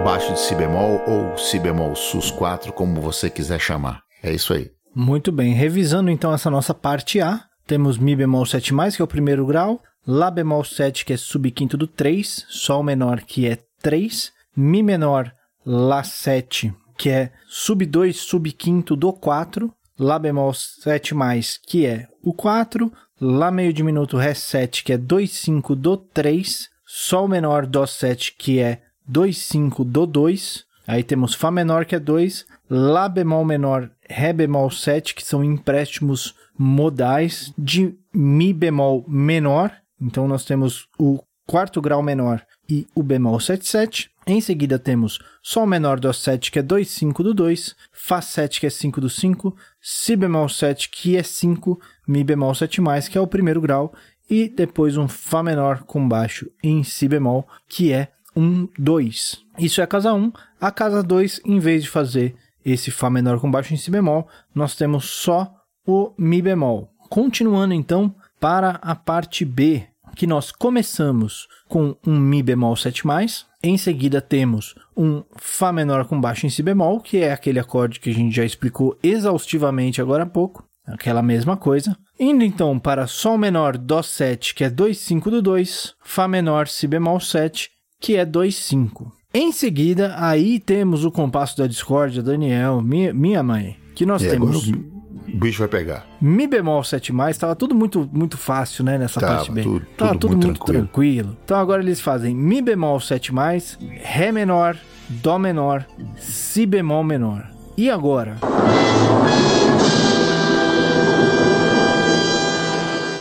baixo 0.05 0.33
de 0.33 0.40
si 0.40 0.55
bemol 0.55 1.00
ou 1.07 1.38
si 1.38 1.59
bemol 1.59 1.94
sus 1.94 2.31
4, 2.31 2.72
como 2.72 3.00
você 3.00 3.31
quiser 3.31 3.61
chamar. 3.61 4.02
É 4.22 4.33
isso 4.33 4.52
aí. 4.52 4.70
Muito 4.94 5.31
bem. 5.31 5.55
Revisando 5.55 6.11
então 6.11 6.33
essa 6.35 6.50
nossa 6.50 6.74
parte 6.74 7.20
A, 7.20 7.44
temos 7.66 7.98
mi 7.98 8.16
bemol 8.16 8.44
7+, 8.44 8.96
que 8.96 9.02
é 9.02 9.05
o 9.05 9.09
primeiro 9.09 9.46
grau, 9.46 9.81
lá 10.07 10.31
bemol 10.31 10.64
7, 10.64 11.05
que 11.05 11.12
é 11.12 11.16
subquinto 11.16 11.76
do 11.76 11.87
3, 11.87 12.46
sol 12.48 12.83
menor, 12.83 13.20
que 13.20 13.46
é 13.46 13.59
3, 13.81 14.33
mi 14.57 14.83
menor, 14.83 15.33
lá 15.64 16.02
7, 16.02 16.74
que 16.98 17.09
é 17.09 17.31
sub 17.46 17.87
2, 17.87 18.16
subquinto 18.16 18.96
do 18.96 19.12
4, 19.12 19.72
lá 19.98 20.18
bemol 20.18 20.50
7+, 20.50 21.59
que 21.66 21.87
é 21.87 22.09
o 22.22 22.33
4, 22.33 22.92
lá 23.20 23.50
meio 23.52 23.72
diminuto, 23.72 24.16
ré 24.16 24.35
7, 24.35 24.83
que 24.83 24.92
é 24.92 24.98
2, 24.98 25.31
5 25.31 25.76
do 25.76 25.96
3, 25.96 26.68
sol 26.85 27.28
menor, 27.28 27.66
dó 27.66 27.87
7, 27.87 28.35
que 28.37 28.59
é 28.59 28.83
2, 29.07 29.37
5 29.37 29.85
do 29.85 30.07
2. 30.07 30.65
Aí 30.87 31.03
temos 31.03 31.35
Fá 31.35 31.51
menor, 31.51 31.85
que 31.85 31.95
é 31.95 32.01
2, 32.01 32.45
Lá 32.69 33.09
bemol 33.09 33.45
menor, 33.45 33.91
Ré 34.09 34.33
bemol 34.33 34.71
7, 34.71 35.15
que 35.15 35.25
são 35.25 35.45
empréstimos 35.45 36.35
modais 36.59 37.53
de 37.57 37.95
Mi 38.12 38.53
bemol 38.53 39.05
menor. 39.07 39.73
Então 40.01 40.27
nós 40.27 40.45
temos 40.45 40.88
o 40.99 41.23
quarto 41.47 41.81
grau 41.81 42.03
menor 42.03 42.43
e 42.69 42.87
o 42.95 43.03
bemol 43.03 43.38
7, 43.38 43.69
7. 43.69 44.11
Em 44.27 44.41
seguida 44.41 44.79
temos 44.79 45.19
Sol 45.43 45.67
menor 45.67 45.99
do 45.99 46.12
7, 46.12 46.51
que 46.51 46.59
é 46.61 46.62
2, 46.62 46.88
5 46.88 47.23
do 47.23 47.35
2, 47.35 47.75
Fá 47.93 48.21
7, 48.21 48.61
que 48.61 48.67
é 48.67 48.71
5 48.71 49.01
do 49.01 49.11
5, 49.11 49.57
Si 49.81 50.15
bemol 50.17 50.49
7, 50.49 50.88
que 50.88 51.17
é 51.17 51.23
5, 51.23 51.81
Mi 52.07 52.23
bemol 52.23 52.55
7, 52.55 52.81
que 53.11 53.19
é 53.19 53.21
o 53.21 53.27
primeiro 53.27 53.61
grau, 53.61 53.93
e 54.31 54.49
depois 54.49 54.97
um 54.97 55.09
Fá 55.09 55.43
menor 55.43 55.83
com 55.83 56.09
baixo 56.09 56.51
em 56.62 56.85
Si 56.85 57.09
bemol, 57.09 57.47
que 57.69 57.93
é 57.93 58.12
1, 58.35 58.68
2. 58.79 59.45
Isso 59.59 59.81
é 59.81 59.85
a 59.85 59.87
casa 59.87 60.12
1. 60.12 60.33
A 60.61 60.71
casa 60.71 61.03
2, 61.03 61.40
em 61.45 61.59
vez 61.59 61.83
de 61.83 61.90
fazer 61.90 62.35
esse 62.64 62.90
Fá 62.90 63.11
menor 63.11 63.40
com 63.40 63.51
baixo 63.51 63.75
em 63.75 63.77
Si 63.77 63.90
bemol, 63.90 64.29
nós 64.55 64.75
temos 64.75 65.07
só 65.07 65.53
o 65.87 66.12
Mi 66.16 66.40
bemol. 66.40 66.90
Continuando 67.09 67.75
então 67.75 68.14
para 68.40 68.79
a 68.83 68.95
parte 68.95 69.45
B, 69.45 69.87
que 70.14 70.27
nós 70.27 70.53
começamos 70.53 71.49
com 71.68 71.97
um 72.07 72.18
Mi 72.18 72.42
bemol 72.42 72.75
7+, 72.75 73.45
em 73.62 73.77
seguida 73.77 74.21
temos 74.21 74.75
um 74.97 75.23
Fá 75.37 75.73
menor 75.73 76.07
com 76.07 76.21
baixo 76.21 76.47
em 76.47 76.51
Si 76.51 76.62
bemol, 76.62 77.01
que 77.01 77.18
é 77.18 77.33
aquele 77.33 77.59
acorde 77.59 78.01
que 78.01 78.11
a 78.11 78.14
gente 78.14 78.35
já 78.35 78.45
explicou 78.45 78.99
exaustivamente 79.03 80.01
agora 80.01 80.25
há 80.25 80.27
pouco, 80.27 80.64
aquela 80.87 81.23
mesma 81.23 81.57
coisa. 81.57 81.97
Indo 82.18 82.45
então 82.45 82.79
para 82.79 83.07
Sol 83.07 83.38
menor 83.38 83.77
Dó 83.77 84.03
7, 84.03 84.55
que 84.55 84.64
é 84.64 84.71
2, 84.71 84.97
5 84.99 85.31
do 85.31 85.42
2, 85.42 85.95
Fá 86.03 86.29
menor 86.29 86.68
Si 86.68 86.87
bemol 86.87 87.21
7, 87.21 87.71
que 88.03 88.17
é 88.17 88.27
2,5. 88.27 89.12
Em 89.33 89.53
seguida, 89.53 90.15
aí 90.19 90.59
temos 90.59 91.05
o 91.05 91.11
compasso 91.11 91.57
da 91.57 91.69
discórdia, 91.69 92.23
Daniel, 92.23 92.83
minha, 92.83 93.15
minha 93.15 93.43
mãe, 93.43 93.77
que 93.95 94.05
nós 94.05 94.21
temos... 94.21 94.69
O 94.69 95.38
bicho 95.38 95.61
vai 95.61 95.69
pegar. 95.69 96.05
Mi 96.21 96.47
bemol 96.47 96.83
7+, 96.83 97.31
estava 97.31 97.55
tudo 97.55 97.75
muito, 97.75 98.11
muito 98.12 98.37
fácil, 98.37 98.85
né, 98.85 98.99
nessa 98.99 99.21
tava, 99.21 99.37
parte 99.37 99.53
B. 99.53 99.62
Tudo, 99.62 99.87
tava 99.97 100.19
tudo, 100.19 100.33
muito, 100.33 100.47
muito 100.49 100.65
tranquilo. 100.65 100.83
tranquilo. 100.88 101.37
Então 101.45 101.57
agora 101.57 101.81
eles 101.81 102.01
fazem 102.01 102.35
Mi 102.35 102.61
bemol 102.61 102.99
7+, 102.99 103.79
Ré 104.03 104.33
menor, 104.33 104.77
Dó 105.09 105.38
menor, 105.38 105.87
Si 106.19 106.67
bemol 106.67 107.05
menor. 107.05 107.49
E 107.77 107.88
agora? 107.88 108.37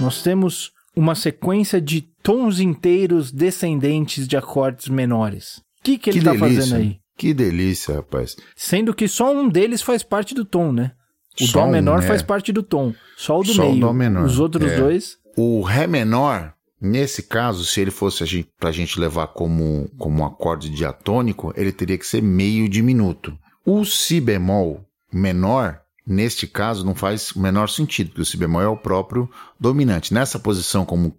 Nós 0.01 0.23
temos 0.23 0.73
uma 0.95 1.15
sequência 1.15 1.81
de 1.81 2.01
tons 2.23 2.59
inteiros 2.59 3.31
descendentes 3.31 4.27
de 4.27 4.37
acordes 4.37 4.87
menores. 4.87 5.57
O 5.79 5.83
que, 5.83 5.97
que 5.97 6.09
ele 6.09 6.19
está 6.19 6.35
fazendo 6.35 6.75
aí? 6.75 6.99
Que 7.17 7.33
delícia, 7.33 7.95
rapaz. 7.95 8.35
Sendo 8.55 8.93
que 8.93 9.07
só 9.07 9.31
um 9.31 9.47
deles 9.47 9.81
faz 9.81 10.03
parte 10.03 10.33
do 10.33 10.45
tom, 10.45 10.71
né? 10.71 10.91
O 11.39 11.47
só 11.47 11.65
Dó 11.65 11.71
menor 11.71 11.99
um, 11.99 12.03
é. 12.03 12.07
faz 12.07 12.21
parte 12.21 12.51
do 12.51 12.63
tom. 12.63 12.93
Só 13.15 13.39
o 13.39 13.43
do 13.43 13.53
só 13.53 13.63
meio. 13.63 13.77
O 13.77 13.79
Dó 13.79 13.93
menor. 13.93 14.25
Os 14.25 14.39
outros 14.39 14.71
é. 14.71 14.77
dois. 14.77 15.17
O 15.37 15.61
Ré 15.61 15.87
menor, 15.87 16.53
nesse 16.79 17.23
caso, 17.23 17.63
se 17.63 17.79
ele 17.79 17.91
fosse 17.91 18.23
a 18.23 18.25
gente, 18.25 18.49
pra 18.59 18.71
gente 18.71 18.99
levar 18.99 19.27
como, 19.27 19.89
como 19.97 20.21
um 20.21 20.25
acorde 20.25 20.69
diatônico, 20.69 21.53
ele 21.55 21.71
teria 21.71 21.97
que 21.97 22.05
ser 22.05 22.21
meio 22.21 22.67
diminuto. 22.67 23.37
O 23.65 23.85
Si 23.85 24.19
bemol 24.19 24.85
menor, 25.13 25.80
neste 26.05 26.47
caso 26.47 26.85
não 26.85 26.95
faz 26.95 27.31
o 27.31 27.39
menor 27.39 27.69
sentido, 27.69 28.09
porque 28.09 28.21
o 28.21 28.25
si 28.25 28.37
bemol 28.37 28.61
é 28.61 28.67
o 28.67 28.77
próprio 28.77 29.29
dominante. 29.59 30.13
Nessa 30.13 30.39
posição 30.39 30.85
como 30.85 31.17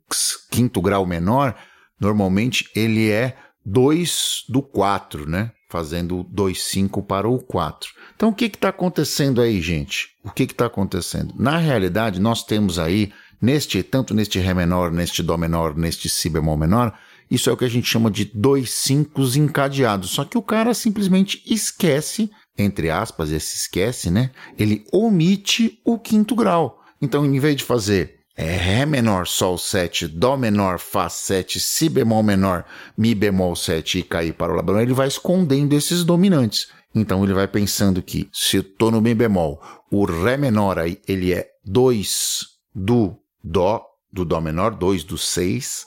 quinto 0.50 0.80
grau 0.80 1.06
menor, 1.06 1.54
normalmente 2.00 2.68
ele 2.74 3.10
é 3.10 3.36
2 3.64 4.44
do 4.48 4.62
4, 4.62 5.28
né? 5.28 5.52
fazendo 5.72 6.22
2,5 6.24 7.02
para 7.06 7.26
o 7.26 7.38
4. 7.38 7.88
Então 8.14 8.28
o 8.28 8.34
que 8.34 8.44
está 8.44 8.68
acontecendo 8.68 9.40
aí, 9.40 9.58
gente? 9.62 10.10
O 10.22 10.30
que 10.30 10.42
está 10.42 10.66
acontecendo? 10.66 11.34
Na 11.38 11.56
realidade, 11.56 12.20
nós 12.20 12.44
temos 12.44 12.78
aí, 12.78 13.10
neste, 13.40 13.82
tanto 13.82 14.12
neste 14.12 14.38
Ré 14.38 14.52
menor, 14.52 14.92
neste 14.92 15.22
Dó 15.22 15.38
menor, 15.38 15.74
neste 15.74 16.10
Si 16.10 16.28
bemol 16.28 16.58
menor, 16.58 16.94
isso 17.30 17.48
é 17.48 17.52
o 17.54 17.56
que 17.56 17.64
a 17.64 17.70
gente 17.70 17.88
chama 17.88 18.10
de 18.10 18.26
dois 18.26 18.70
cincos 18.70 19.34
encadeados. 19.34 20.10
Só 20.10 20.22
que 20.26 20.36
o 20.36 20.42
cara 20.42 20.74
simplesmente 20.74 21.42
esquece, 21.46 22.30
entre 22.62 22.90
aspas, 22.90 23.30
esse 23.30 23.56
esquece, 23.56 24.10
né? 24.10 24.30
Ele 24.58 24.84
omite 24.92 25.80
o 25.84 25.98
quinto 25.98 26.34
grau. 26.34 26.82
Então, 27.00 27.24
em 27.24 27.38
vez 27.38 27.56
de 27.56 27.64
fazer 27.64 28.22
é 28.34 28.56
Ré 28.56 28.86
menor, 28.86 29.26
Sol 29.26 29.58
7, 29.58 30.08
Dó 30.08 30.36
menor, 30.36 30.78
Fá 30.78 31.08
7, 31.08 31.60
Si 31.60 31.88
bemol 31.88 32.22
menor, 32.22 32.64
Mi 32.96 33.14
bemol 33.14 33.54
7 33.54 33.98
e 33.98 34.02
cair 34.02 34.32
para 34.32 34.52
o 34.52 34.72
Lá 34.72 34.82
ele 34.82 34.94
vai 34.94 35.06
escondendo 35.06 35.74
esses 35.74 36.02
dominantes. 36.02 36.68
Então 36.94 37.22
ele 37.22 37.34
vai 37.34 37.46
pensando 37.46 38.02
que 38.02 38.28
se 38.32 38.56
eu 38.56 38.62
estou 38.62 38.90
no 38.90 39.02
Mi 39.02 39.14
bemol, 39.14 39.60
o 39.90 40.04
Ré 40.06 40.38
menor 40.38 40.78
aí, 40.78 40.98
ele 41.06 41.32
é 41.32 41.46
2 41.64 42.46
do 42.74 43.16
Dó, 43.44 43.84
do 44.10 44.24
Dó 44.24 44.40
menor, 44.40 44.74
2 44.74 45.04
do 45.04 45.18
6. 45.18 45.86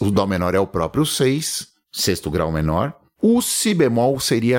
O 0.00 0.10
Dó 0.10 0.26
menor 0.26 0.54
é 0.54 0.58
o 0.58 0.66
próprio 0.66 1.04
6, 1.04 1.68
sexto 1.92 2.30
grau 2.30 2.50
menor. 2.50 2.96
O 3.22 3.40
Si 3.40 3.72
bemol 3.72 4.18
seria 4.18 4.58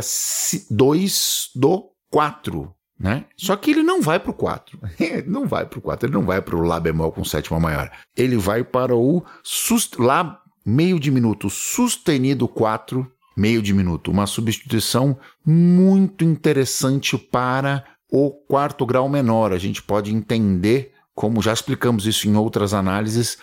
2 0.69 1.49
do 1.53 1.89
4, 2.09 2.73
né? 2.97 3.25
Só 3.35 3.57
que 3.57 3.71
ele 3.71 3.83
não 3.83 4.01
vai 4.01 4.19
para 4.19 4.31
o 4.31 4.33
4. 4.33 4.79
não 5.27 5.45
vai 5.45 5.65
para 5.65 5.79
o 5.79 5.81
4, 5.81 6.07
ele 6.07 6.13
não 6.15 6.23
vai 6.23 6.41
para 6.41 6.55
o 6.55 6.61
Lá 6.61 6.79
bemol 6.79 7.11
com 7.11 7.25
sétima 7.25 7.59
maior. 7.59 7.91
Ele 8.15 8.37
vai 8.37 8.63
para 8.63 8.95
o 8.95 9.21
Lá 9.99 10.39
meio 10.65 10.97
diminuto 10.97 11.49
sustenido 11.49 12.47
4, 12.47 13.05
meio 13.35 13.61
diminuto. 13.61 14.09
Uma 14.09 14.25
substituição 14.25 15.17
muito 15.45 16.23
interessante 16.23 17.17
para 17.17 17.83
o 18.09 18.31
quarto 18.31 18.85
grau 18.85 19.09
menor. 19.09 19.51
A 19.51 19.57
gente 19.57 19.83
pode 19.83 20.13
entender, 20.13 20.93
como 21.13 21.41
já 21.41 21.51
explicamos 21.51 22.07
isso 22.07 22.29
em 22.29 22.37
outras 22.37 22.73
análises, 22.73 23.37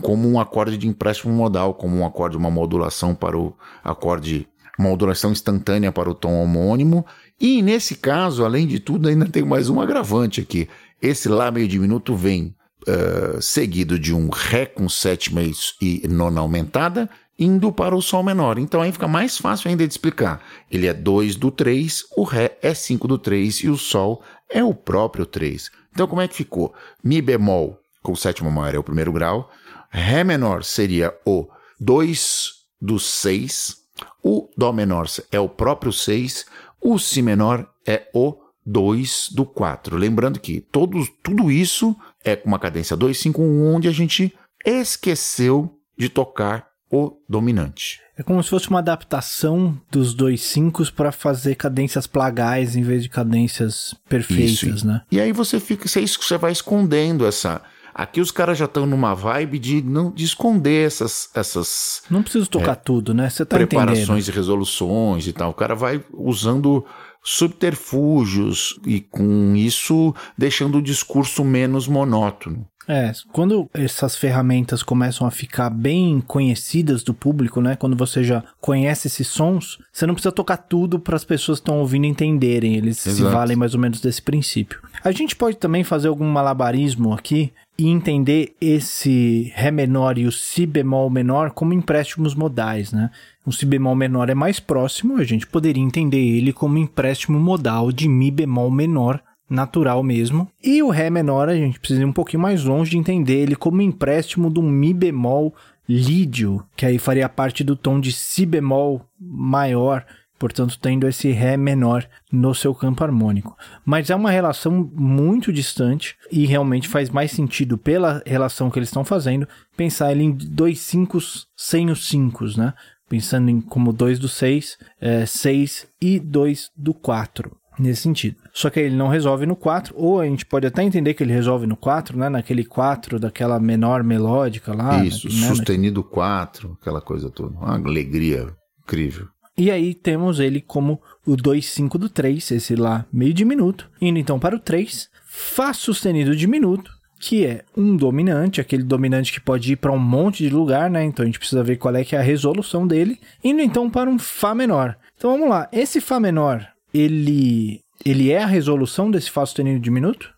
como 0.00 0.26
um 0.26 0.40
acorde 0.40 0.78
de 0.78 0.88
empréstimo 0.88 1.32
modal, 1.32 1.74
como 1.74 1.98
um 1.98 2.06
acorde, 2.06 2.36
uma 2.36 2.50
modulação 2.50 3.14
para 3.14 3.38
o 3.38 3.54
acorde, 3.82 4.48
modulação 4.78 5.32
instantânea 5.32 5.92
para 5.92 6.10
o 6.10 6.14
tom 6.14 6.42
homônimo 6.42 7.04
e 7.40 7.62
nesse 7.62 7.96
caso, 7.96 8.44
além 8.44 8.66
de 8.66 8.78
tudo, 8.78 9.08
ainda 9.08 9.26
tem 9.26 9.44
mais 9.44 9.68
um 9.68 9.80
agravante 9.80 10.40
aqui. 10.40 10.68
Esse 11.00 11.28
Lá 11.28 11.50
meio 11.50 11.68
diminuto 11.68 12.14
vem 12.16 12.54
uh, 12.88 13.40
seguido 13.42 13.98
de 13.98 14.14
um 14.14 14.28
Ré 14.28 14.66
com 14.66 14.88
sétima 14.88 15.42
e 15.80 16.08
nona 16.08 16.40
aumentada, 16.40 17.10
indo 17.38 17.72
para 17.72 17.94
o 17.94 18.02
Sol 18.02 18.22
menor. 18.22 18.58
Então 18.58 18.80
aí 18.80 18.92
fica 18.92 19.08
mais 19.08 19.36
fácil 19.36 19.68
ainda 19.68 19.86
de 19.86 19.92
explicar. 19.92 20.40
Ele 20.70 20.86
é 20.86 20.94
2 20.94 21.36
do 21.36 21.50
3, 21.50 22.04
o 22.16 22.22
Ré 22.22 22.56
é 22.62 22.72
5 22.72 23.08
do 23.08 23.18
3 23.18 23.64
e 23.64 23.68
o 23.68 23.76
Sol 23.76 24.22
é 24.48 24.62
o 24.62 24.72
próprio 24.72 25.26
3. 25.26 25.70
Então 25.92 26.06
como 26.06 26.22
é 26.22 26.28
que 26.28 26.36
ficou? 26.36 26.72
Mi 27.02 27.20
bemol 27.20 27.78
com 28.04 28.14
sétima 28.14 28.50
maior 28.50 28.74
é 28.74 28.78
o 28.78 28.84
primeiro 28.84 29.12
grau, 29.12 29.50
Ré 29.90 30.22
menor 30.22 30.62
seria 30.62 31.14
o 31.24 31.48
2 31.80 32.50
do 32.80 33.00
6, 33.00 33.76
o 34.22 34.48
Dó 34.56 34.72
menor 34.72 35.06
é 35.30 35.40
o 35.40 35.48
próprio 35.48 35.92
6, 35.92 36.46
o 36.80 36.98
Si 36.98 37.22
menor 37.22 37.68
é 37.86 38.08
o 38.14 38.36
2 38.66 39.30
do 39.32 39.44
4. 39.44 39.96
Lembrando 39.96 40.40
que 40.40 40.60
todo, 40.60 41.06
tudo 41.22 41.50
isso 41.50 41.94
é 42.24 42.34
com 42.34 42.48
uma 42.48 42.58
cadência 42.58 42.96
2, 42.96 43.16
5, 43.16 43.42
1, 43.42 43.74
onde 43.74 43.88
a 43.88 43.92
gente 43.92 44.34
esqueceu 44.64 45.78
de 45.96 46.08
tocar 46.08 46.68
o 46.90 47.18
dominante. 47.28 48.00
É 48.16 48.22
como 48.22 48.42
se 48.42 48.50
fosse 48.50 48.68
uma 48.70 48.78
adaptação 48.78 49.76
dos 49.90 50.14
dois 50.14 50.40
cinco 50.40 50.84
para 50.92 51.10
fazer 51.10 51.56
cadências 51.56 52.06
plagais 52.06 52.76
em 52.76 52.82
vez 52.82 53.02
de 53.02 53.08
cadências 53.08 53.94
perfeitas, 54.08 54.62
Isso. 54.62 54.86
né? 54.86 55.02
E 55.10 55.20
aí 55.20 55.32
você 55.32 55.58
fica, 55.58 55.88
você, 55.88 56.06
você 56.06 56.38
vai 56.38 56.52
escondendo 56.52 57.26
essa. 57.26 57.60
Aqui 57.94 58.20
os 58.20 58.32
caras 58.32 58.58
já 58.58 58.64
estão 58.64 58.86
numa 58.86 59.14
vibe 59.14 59.58
de 59.58 59.80
não 59.82 60.10
de 60.10 60.24
esconder 60.24 60.86
essas 60.86 61.30
essas 61.32 62.02
Não 62.10 62.22
preciso 62.22 62.50
tocar 62.50 62.72
é, 62.72 62.74
tudo, 62.74 63.14
né? 63.14 63.30
Você 63.30 63.46
tá 63.46 63.56
preparações 63.56 64.00
entendendo. 64.08 64.28
e 64.28 64.32
resoluções 64.32 65.26
e 65.28 65.32
tal. 65.32 65.50
O 65.50 65.54
cara 65.54 65.76
vai 65.76 66.02
usando 66.12 66.84
subterfúgios 67.22 68.78
e 68.84 69.00
com 69.00 69.54
isso 69.56 70.14
deixando 70.36 70.78
o 70.78 70.82
discurso 70.82 71.44
menos 71.44 71.86
monótono. 71.86 72.66
É, 72.86 73.12
quando 73.32 73.68
essas 73.72 74.16
ferramentas 74.16 74.82
começam 74.82 75.26
a 75.26 75.30
ficar 75.30 75.70
bem 75.70 76.20
conhecidas 76.20 77.02
do 77.02 77.14
público, 77.14 77.60
né? 77.60 77.76
Quando 77.76 77.96
você 77.96 78.22
já 78.22 78.42
conhece 78.60 79.08
esses 79.08 79.26
sons, 79.26 79.78
você 79.92 80.06
não 80.06 80.14
precisa 80.14 80.32
tocar 80.32 80.56
tudo 80.56 80.98
para 80.98 81.16
as 81.16 81.24
pessoas 81.24 81.58
que 81.58 81.62
estão 81.62 81.80
ouvindo 81.80 82.06
entenderem. 82.06 82.76
Eles 82.76 83.06
Exato. 83.06 83.16
se 83.16 83.34
valem 83.34 83.56
mais 83.56 83.74
ou 83.74 83.80
menos 83.80 84.00
desse 84.00 84.20
princípio. 84.20 84.80
A 85.02 85.10
gente 85.10 85.34
pode 85.34 85.56
também 85.56 85.82
fazer 85.82 86.08
algum 86.08 86.26
malabarismo 86.26 87.12
aqui 87.12 87.52
e 87.76 87.88
entender 87.88 88.54
esse 88.60 89.52
Ré 89.54 89.70
menor 89.70 90.16
e 90.18 90.26
o 90.26 90.32
Si 90.32 90.64
bemol 90.64 91.10
menor 91.10 91.50
como 91.50 91.72
empréstimos 91.72 92.34
modais, 92.34 92.92
né? 92.92 93.10
O 93.44 93.52
Si 93.52 93.66
bemol 93.66 93.96
menor 93.96 94.30
é 94.30 94.34
mais 94.34 94.60
próximo, 94.60 95.16
a 95.16 95.24
gente 95.24 95.46
poderia 95.46 95.82
entender 95.82 96.18
ele 96.18 96.52
como 96.52 96.78
empréstimo 96.78 97.38
modal 97.38 97.90
de 97.90 98.08
Mi 98.08 98.30
bemol 98.30 98.70
menor 98.70 99.20
natural 99.48 100.02
mesmo. 100.02 100.48
E 100.62 100.82
o 100.82 100.90
Ré 100.90 101.10
menor, 101.10 101.48
a 101.48 101.54
gente 101.54 101.78
precisa 101.78 102.02
ir 102.02 102.06
um 102.06 102.12
pouquinho 102.12 102.42
mais 102.42 102.64
longe 102.64 102.92
de 102.92 102.98
entender 102.98 103.36
ele 103.36 103.56
como 103.56 103.82
empréstimo 103.82 104.50
do 104.50 104.62
Mi 104.62 104.92
bemol 104.92 105.54
lídio, 105.88 106.64
que 106.76 106.86
aí 106.86 106.98
faria 106.98 107.28
parte 107.28 107.62
do 107.62 107.76
tom 107.76 108.00
de 108.00 108.12
Si 108.12 108.46
bemol 108.46 109.06
maior, 109.20 110.04
portanto 110.38 110.78
tendo 110.80 111.06
esse 111.06 111.30
Ré 111.30 111.56
menor 111.56 112.06
no 112.32 112.54
seu 112.54 112.74
campo 112.74 113.04
harmônico. 113.04 113.56
Mas 113.84 114.10
é 114.10 114.14
uma 114.14 114.30
relação 114.30 114.90
muito 114.94 115.52
distante 115.52 116.16
e 116.32 116.46
realmente 116.46 116.88
faz 116.88 117.10
mais 117.10 117.30
sentido 117.30 117.76
pela 117.76 118.22
relação 118.26 118.70
que 118.70 118.78
eles 118.78 118.88
estão 118.88 119.04
fazendo 119.04 119.46
pensar 119.76 120.12
ele 120.12 120.24
em 120.24 120.32
dois 120.32 120.80
cinco 120.80 121.18
sem 121.56 121.90
os 121.90 122.08
cinco, 122.08 122.44
né? 122.56 122.72
Pensando 123.06 123.50
em 123.50 123.60
como 123.60 123.92
2 123.92 124.18
do 124.18 124.28
6, 124.28 124.78
6 125.26 125.86
é, 126.02 126.06
e 126.06 126.18
2 126.18 126.70
do 126.74 126.94
4 126.94 127.54
nesse 127.78 128.02
sentido. 128.02 128.36
Só 128.52 128.70
que 128.70 128.80
ele 128.80 128.94
não 128.94 129.08
resolve 129.08 129.46
no 129.46 129.56
4, 129.56 129.94
ou 129.96 130.20
a 130.20 130.26
gente 130.26 130.46
pode 130.46 130.66
até 130.66 130.82
entender 130.82 131.14
que 131.14 131.22
ele 131.22 131.32
resolve 131.32 131.66
no 131.66 131.76
4, 131.76 132.18
né? 132.18 132.28
Naquele 132.28 132.64
4 132.64 133.18
daquela 133.18 133.58
menor 133.58 134.02
melódica 134.02 134.74
lá. 134.74 135.04
Isso, 135.04 135.28
né? 135.28 135.48
sustenido 135.48 136.02
4, 136.02 136.78
aquela 136.80 137.00
coisa 137.00 137.30
toda. 137.30 137.56
Uma 137.56 137.74
alegria 137.74 138.48
incrível. 138.82 139.28
E 139.56 139.70
aí 139.70 139.94
temos 139.94 140.40
ele 140.40 140.60
como 140.60 141.00
o 141.24 141.36
2,5 141.36 141.96
do 141.96 142.08
3, 142.08 142.50
esse 142.50 142.74
lá 142.74 143.06
meio 143.12 143.32
diminuto, 143.32 143.88
indo 144.00 144.18
então 144.18 144.38
para 144.38 144.56
o 144.56 144.58
3, 144.58 145.08
Fá 145.26 145.72
sustenido 145.72 146.34
diminuto, 146.34 146.92
que 147.18 147.46
é 147.46 147.64
um 147.76 147.96
dominante, 147.96 148.60
aquele 148.60 148.82
dominante 148.82 149.32
que 149.32 149.40
pode 149.40 149.72
ir 149.72 149.76
para 149.76 149.92
um 149.92 149.98
monte 149.98 150.44
de 150.44 150.50
lugar, 150.50 150.90
né? 150.90 151.04
Então 151.04 151.22
a 151.22 151.26
gente 151.26 151.38
precisa 151.38 151.62
ver 151.62 151.76
qual 151.76 151.94
é 151.94 152.04
que 152.04 152.14
é 152.14 152.18
a 152.18 152.22
resolução 152.22 152.86
dele, 152.86 153.18
indo 153.42 153.62
então 153.62 153.88
para 153.88 154.10
um 154.10 154.18
Fá 154.18 154.54
menor. 154.54 154.96
Então 155.16 155.30
vamos 155.30 155.48
lá, 155.48 155.68
esse 155.72 156.00
Fá 156.00 156.18
menor 156.18 156.73
ele, 156.94 157.80
ele 158.06 158.30
é 158.30 158.42
a 158.42 158.46
resolução 158.46 159.10
desse 159.10 159.30
Fá 159.30 159.44
sustenido 159.44 159.80
diminuto? 159.80 160.32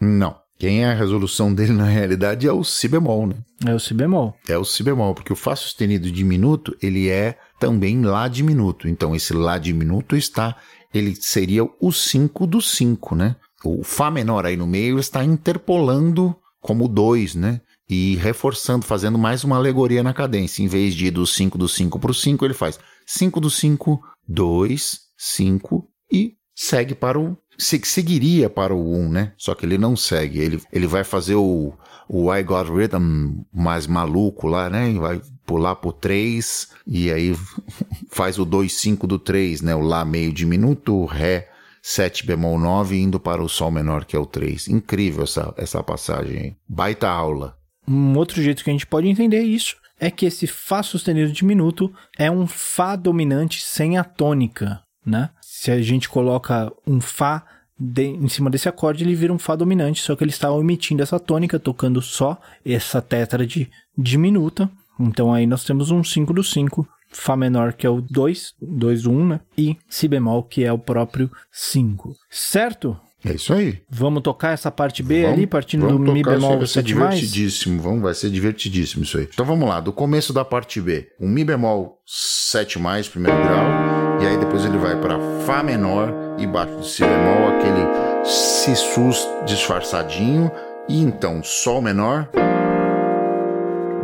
Não. 0.00 0.36
Quem 0.58 0.82
é 0.82 0.90
a 0.90 0.94
resolução 0.94 1.54
dele 1.54 1.72
na 1.72 1.84
realidade 1.84 2.46
é 2.46 2.52
o 2.52 2.64
Si 2.64 2.88
bemol, 2.88 3.28
né? 3.28 3.36
É 3.64 3.72
o 3.72 3.78
Si 3.78 3.94
bemol. 3.94 4.34
É 4.48 4.58
o 4.58 4.64
Si 4.64 4.82
bemol, 4.82 5.14
porque 5.14 5.32
o 5.32 5.36
Fá 5.36 5.54
sustenido 5.54 6.10
diminuto, 6.10 6.76
ele 6.82 7.08
é 7.08 7.38
também 7.60 8.02
Lá 8.02 8.26
diminuto. 8.26 8.88
Então 8.88 9.14
esse 9.14 9.32
Lá 9.32 9.56
diminuto 9.56 10.16
está, 10.16 10.56
ele 10.92 11.14
seria 11.14 11.64
o 11.64 11.92
5 11.92 12.46
do 12.46 12.60
5, 12.60 13.14
né? 13.14 13.36
O 13.64 13.84
Fá 13.84 14.10
menor 14.10 14.46
aí 14.46 14.56
no 14.56 14.66
meio 14.66 14.98
está 14.98 15.24
interpolando 15.24 16.34
como 16.60 16.88
2, 16.88 17.36
né? 17.36 17.60
E 17.88 18.16
reforçando, 18.16 18.84
fazendo 18.84 19.16
mais 19.16 19.44
uma 19.44 19.56
alegoria 19.56 20.02
na 20.02 20.12
cadência. 20.12 20.62
Em 20.62 20.66
vez 20.66 20.92
de 20.94 21.06
ir 21.06 21.10
do 21.12 21.24
5 21.24 21.56
do 21.56 21.68
5 21.68 21.98
para 22.00 22.10
o 22.10 22.14
5, 22.14 22.44
ele 22.44 22.54
faz 22.54 22.80
5 23.06 23.40
do 23.40 23.48
5, 23.48 24.00
2, 24.26 25.07
5 25.18 25.86
e 26.10 26.36
segue 26.54 26.94
para 26.94 27.18
o. 27.18 27.36
Seguiria 27.58 28.48
para 28.48 28.72
o 28.72 28.94
1, 28.94 29.08
né? 29.10 29.32
Só 29.36 29.52
que 29.52 29.66
ele 29.66 29.76
não 29.76 29.96
segue. 29.96 30.38
Ele, 30.38 30.62
ele 30.72 30.86
vai 30.86 31.02
fazer 31.02 31.34
o, 31.34 31.74
o 32.08 32.32
I 32.32 32.42
Got 32.44 32.70
Rhythm 32.70 33.42
mais 33.52 33.88
maluco 33.88 34.46
lá, 34.46 34.70
né? 34.70 34.92
Vai 34.94 35.20
pular 35.44 35.74
pro 35.74 35.92
3 35.92 36.68
e 36.86 37.10
aí 37.10 37.36
faz 38.10 38.38
o 38.38 38.44
2, 38.44 38.72
5 38.72 39.06
do 39.08 39.18
3, 39.18 39.62
né? 39.62 39.74
O 39.74 39.80
Lá 39.80 40.04
meio 40.04 40.32
diminuto, 40.32 40.94
o 40.94 41.04
Ré 41.04 41.48
7 41.82 42.24
bemol 42.24 42.58
9 42.58 42.96
indo 42.96 43.18
para 43.18 43.42
o 43.42 43.48
Sol 43.48 43.72
menor, 43.72 44.04
que 44.04 44.14
é 44.14 44.18
o 44.18 44.26
3. 44.26 44.68
Incrível 44.68 45.24
essa, 45.24 45.52
essa 45.56 45.82
passagem 45.82 46.38
aí. 46.38 46.56
Baita 46.68 47.08
aula. 47.08 47.56
Um 47.88 48.16
outro 48.16 48.40
jeito 48.40 48.62
que 48.62 48.70
a 48.70 48.72
gente 48.72 48.86
pode 48.86 49.08
entender 49.08 49.42
isso 49.42 49.76
é 49.98 50.12
que 50.12 50.26
esse 50.26 50.46
Fá 50.46 50.80
sustenido 50.82 51.32
diminuto 51.32 51.92
é 52.16 52.30
um 52.30 52.46
Fá 52.46 52.94
dominante 52.94 53.62
sem 53.62 53.98
a 53.98 54.04
tônica 54.04 54.80
né? 55.08 55.30
Se 55.40 55.70
a 55.70 55.80
gente 55.82 56.08
coloca 56.08 56.72
um 56.86 57.00
Fá 57.00 57.44
de, 57.78 58.04
em 58.04 58.28
cima 58.28 58.50
desse 58.50 58.68
acorde, 58.68 59.04
ele 59.04 59.14
vira 59.14 59.32
um 59.32 59.38
Fá 59.38 59.54
dominante, 59.56 60.02
só 60.02 60.14
que 60.16 60.22
ele 60.24 60.30
está 60.30 60.50
omitindo 60.50 61.02
essa 61.02 61.18
tônica, 61.18 61.58
tocando 61.58 62.00
só 62.02 62.38
essa 62.64 63.00
tétrade 63.00 63.70
diminuta. 63.96 64.70
Então 65.00 65.32
aí 65.32 65.46
nós 65.46 65.64
temos 65.64 65.90
um 65.90 66.02
5 66.02 66.32
do 66.32 66.42
5 66.44 66.86
Fá 67.10 67.36
menor, 67.36 67.72
que 67.72 67.86
é 67.86 67.90
o 67.90 68.02
2, 68.02 68.52
2, 68.60 69.06
1, 69.06 69.26
né? 69.28 69.40
E 69.56 69.76
Si 69.88 70.06
bemol, 70.06 70.42
que 70.42 70.62
é 70.64 70.72
o 70.72 70.78
próprio 70.78 71.30
5. 71.50 72.14
Certo? 72.30 72.98
É 73.24 73.32
isso 73.32 73.52
aí. 73.52 73.80
Vamos 73.90 74.22
tocar 74.22 74.52
essa 74.52 74.70
parte 74.70 75.02
B 75.02 75.22
Vamos- 75.22 75.36
ali, 75.38 75.46
partindo 75.46 75.88
do 75.88 75.94
vamos 75.98 76.12
Mi 76.12 76.22
tocar, 76.22 76.36
isso 76.36 76.44
aí 76.46 76.50
bemol 76.50 76.58
vai 76.58 76.66
ser 76.66 76.72
7 76.74 76.94
mais? 76.94 77.14
divertidíssimo, 77.16 77.80
vamos, 77.82 78.02
vai 78.02 78.14
ser 78.14 78.30
divertidíssimo 78.30 79.02
isso 79.04 79.18
aí. 79.18 79.28
Então 79.32 79.44
vamos 79.46 79.68
lá, 79.68 79.80
do 79.80 79.92
começo 79.92 80.32
da 80.32 80.44
parte 80.44 80.80
B. 80.80 81.08
Um 81.20 81.28
Mi 81.28 81.44
bemol 81.44 81.98
7 82.06 82.78
mais, 82.78 83.08
primeiro 83.08 83.36
grau, 83.42 84.07
e 84.20 84.26
aí 84.26 84.36
depois 84.36 84.64
ele 84.64 84.78
vai 84.78 84.96
para 84.96 85.18
Fá 85.46 85.62
menor 85.62 86.12
e 86.38 86.46
baixo 86.46 86.74
do 86.74 86.84
Si 86.84 87.02
bemol, 87.02 87.48
aquele 87.48 88.24
Si 88.24 88.74
sus 88.74 89.28
disfarçadinho, 89.44 90.50
e 90.88 91.02
então 91.02 91.42
Sol 91.42 91.80
menor, 91.80 92.28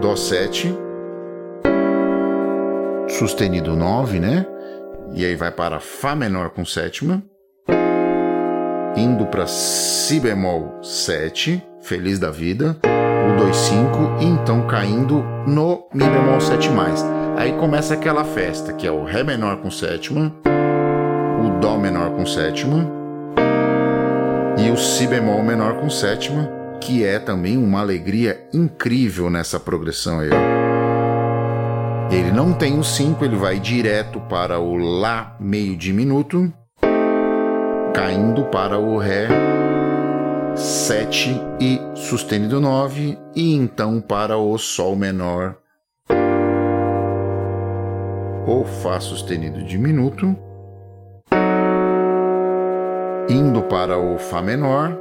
Dó 0.00 0.16
7, 0.16 0.76
sustenido 3.08 3.74
9, 3.74 4.20
né? 4.20 4.46
E 5.12 5.24
aí 5.24 5.36
vai 5.36 5.50
para 5.50 5.80
Fá 5.80 6.14
menor 6.14 6.50
com 6.50 6.64
sétima, 6.64 7.22
indo 8.96 9.26
para 9.26 9.46
Si 9.46 10.20
bemol 10.20 10.82
7, 10.82 11.62
feliz 11.80 12.18
da 12.18 12.30
vida, 12.30 12.76
o 13.32 13.38
2, 13.38 13.56
5, 13.56 13.98
e 14.20 14.24
então 14.26 14.66
caindo 14.66 15.24
no 15.46 15.88
Mi 15.92 16.04
bemol 16.04 16.40
7. 16.40 16.70
Aí 17.44 17.52
começa 17.58 17.92
aquela 17.92 18.24
festa, 18.24 18.72
que 18.72 18.86
é 18.86 18.90
o 18.90 19.04
Ré 19.04 19.22
menor 19.22 19.58
com 19.58 19.70
sétima, 19.70 20.34
o 21.44 21.60
Dó 21.60 21.76
menor 21.76 22.12
com 22.12 22.24
sétima 22.24 22.90
e 24.56 24.70
o 24.70 24.78
Si 24.78 25.06
bemol 25.06 25.42
menor 25.42 25.74
com 25.74 25.90
sétima, 25.90 26.50
que 26.80 27.04
é 27.04 27.18
também 27.18 27.58
uma 27.58 27.80
alegria 27.80 28.48
incrível 28.50 29.28
nessa 29.28 29.60
progressão 29.60 30.20
aí. 30.20 30.30
Ele 32.10 32.32
não 32.32 32.54
tem 32.54 32.78
o 32.78 32.82
5, 32.82 33.22
ele 33.22 33.36
vai 33.36 33.60
direto 33.60 34.20
para 34.20 34.58
o 34.58 34.78
Lá 34.78 35.36
meio 35.38 35.76
diminuto, 35.76 36.50
caindo 37.92 38.44
para 38.44 38.78
o 38.78 38.96
Ré 38.96 39.28
7 40.56 41.38
e 41.60 41.78
sustenido 41.94 42.58
9, 42.58 43.18
e 43.36 43.52
então 43.52 44.00
para 44.00 44.38
o 44.38 44.56
Sol 44.56 44.96
menor, 44.96 45.58
o 48.46 48.64
Fá 48.64 49.00
sustenido 49.00 49.62
diminuto, 49.62 50.36
indo 53.28 53.62
para 53.62 53.98
o 53.98 54.18
Fá 54.18 54.42
menor, 54.42 54.96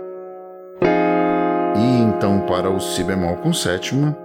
e 1.76 2.02
então 2.02 2.42
para 2.42 2.70
o 2.70 2.80
Si 2.80 3.04
bemol 3.04 3.38
com 3.38 3.54
sétima, 3.54 4.18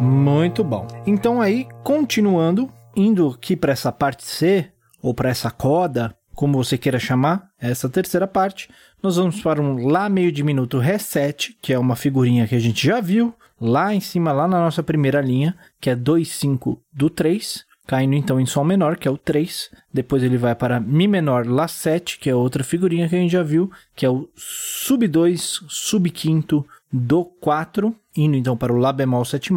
Muito 0.00 0.62
bom. 0.62 0.86
Então 1.06 1.40
aí, 1.40 1.66
continuando, 1.82 2.68
indo 2.94 3.28
aqui 3.28 3.56
para 3.56 3.72
essa 3.72 3.90
parte 3.90 4.24
C, 4.24 4.70
ou 5.00 5.14
para 5.14 5.30
essa 5.30 5.50
coda, 5.50 6.14
como 6.34 6.62
você 6.62 6.76
queira 6.76 6.98
chamar, 6.98 7.48
essa 7.58 7.88
terceira 7.88 8.26
parte, 8.26 8.68
nós 9.02 9.16
vamos 9.16 9.40
para 9.40 9.60
um 9.60 9.86
Lá 9.86 10.08
meio 10.08 10.32
diminuto 10.32 10.80
7, 10.98 11.58
que 11.60 11.72
é 11.72 11.78
uma 11.78 11.96
figurinha 11.96 12.46
que 12.46 12.54
a 12.54 12.58
gente 12.58 12.86
já 12.86 13.00
viu, 13.00 13.34
lá 13.60 13.94
em 13.94 14.00
cima, 14.00 14.32
lá 14.32 14.48
na 14.48 14.58
nossa 14.58 14.82
primeira 14.82 15.20
linha, 15.20 15.56
que 15.80 15.90
é 15.90 15.96
2, 15.96 16.28
5 16.28 16.80
do 16.92 17.08
3, 17.08 17.64
caindo 17.86 18.14
então 18.14 18.40
em 18.40 18.46
Sol 18.46 18.64
menor, 18.64 18.96
que 18.96 19.06
é 19.06 19.10
o 19.10 19.18
3. 19.18 19.70
Depois 19.92 20.22
ele 20.22 20.36
vai 20.36 20.54
para 20.54 20.80
Mi 20.80 21.06
menor 21.06 21.46
Lá 21.46 21.68
7, 21.68 22.18
que 22.18 22.30
é 22.30 22.34
outra 22.34 22.64
figurinha 22.64 23.08
que 23.08 23.14
a 23.14 23.18
gente 23.18 23.32
já 23.32 23.42
viu, 23.42 23.70
que 23.94 24.06
é 24.06 24.10
o 24.10 24.28
Sub 24.36 25.06
2, 25.06 25.60
Sub 25.68 26.10
quinto 26.10 26.66
do 26.92 27.24
4, 27.24 27.94
indo 28.16 28.36
então 28.36 28.56
para 28.56 28.72
o 28.72 28.76
Lá 28.76 28.92
bemol 28.92 29.24
7, 29.24 29.50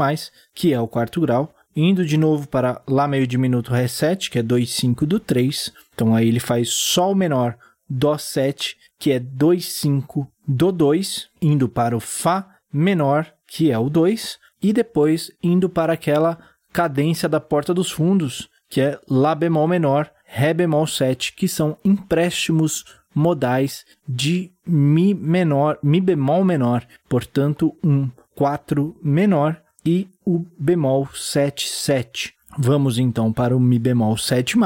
que 0.53 0.73
é 0.73 0.79
o 0.79 0.87
quarto 0.87 1.21
grau. 1.21 1.53
Indo 1.79 2.03
de 2.03 2.17
novo 2.17 2.47
para 2.47 2.81
Lá 2.87 3.07
meio 3.07 3.27
diminuto 3.27 3.71
Ré 3.71 3.87
7, 3.87 4.31
que 4.31 4.39
é 4.39 4.41
2, 4.43 4.67
5 4.67 5.05
do 5.05 5.19
3. 5.19 5.71
Então 5.93 6.15
aí 6.15 6.27
ele 6.27 6.39
faz 6.39 6.69
Sol 6.69 7.13
menor 7.13 7.55
Dó 7.87 8.17
7, 8.17 8.75
que 8.97 9.11
é 9.11 9.19
2, 9.19 9.63
5 9.63 10.27
do 10.47 10.71
2, 10.71 11.29
indo 11.39 11.69
para 11.69 11.95
o 11.95 11.99
Fá 11.99 12.47
menor, 12.73 13.31
que 13.47 13.71
é 13.71 13.77
o 13.77 13.91
2, 13.91 14.39
e 14.61 14.73
depois 14.73 15.31
indo 15.41 15.69
para 15.69 15.93
aquela 15.93 16.39
cadência 16.73 17.29
da 17.29 17.39
porta 17.39 17.75
dos 17.75 17.91
fundos, 17.91 18.49
que 18.67 18.81
é 18.81 18.99
Lá 19.07 19.35
bemol 19.35 19.67
menor, 19.67 20.09
Ré 20.25 20.55
bemol 20.55 20.87
7, 20.87 21.33
que 21.33 21.47
são 21.47 21.77
empréstimos 21.85 22.83
modais 23.13 23.85
de 24.07 24.51
Mi 24.65 25.13
menor, 25.13 25.77
Mi 25.83 26.01
bemol 26.01 26.43
menor, 26.43 26.85
portanto, 27.07 27.77
um 27.83 28.09
4 28.35 28.97
menor 29.03 29.61
e 29.87 30.09
o 30.25 30.45
bemol 30.59 31.07
7, 31.15 31.69
7. 31.69 32.33
Vamos 32.59 32.99
então 32.99 33.31
para 33.31 33.55
o 33.55 33.59
Mi 33.59 33.79
bemol 33.79 34.17
7, 34.17 34.57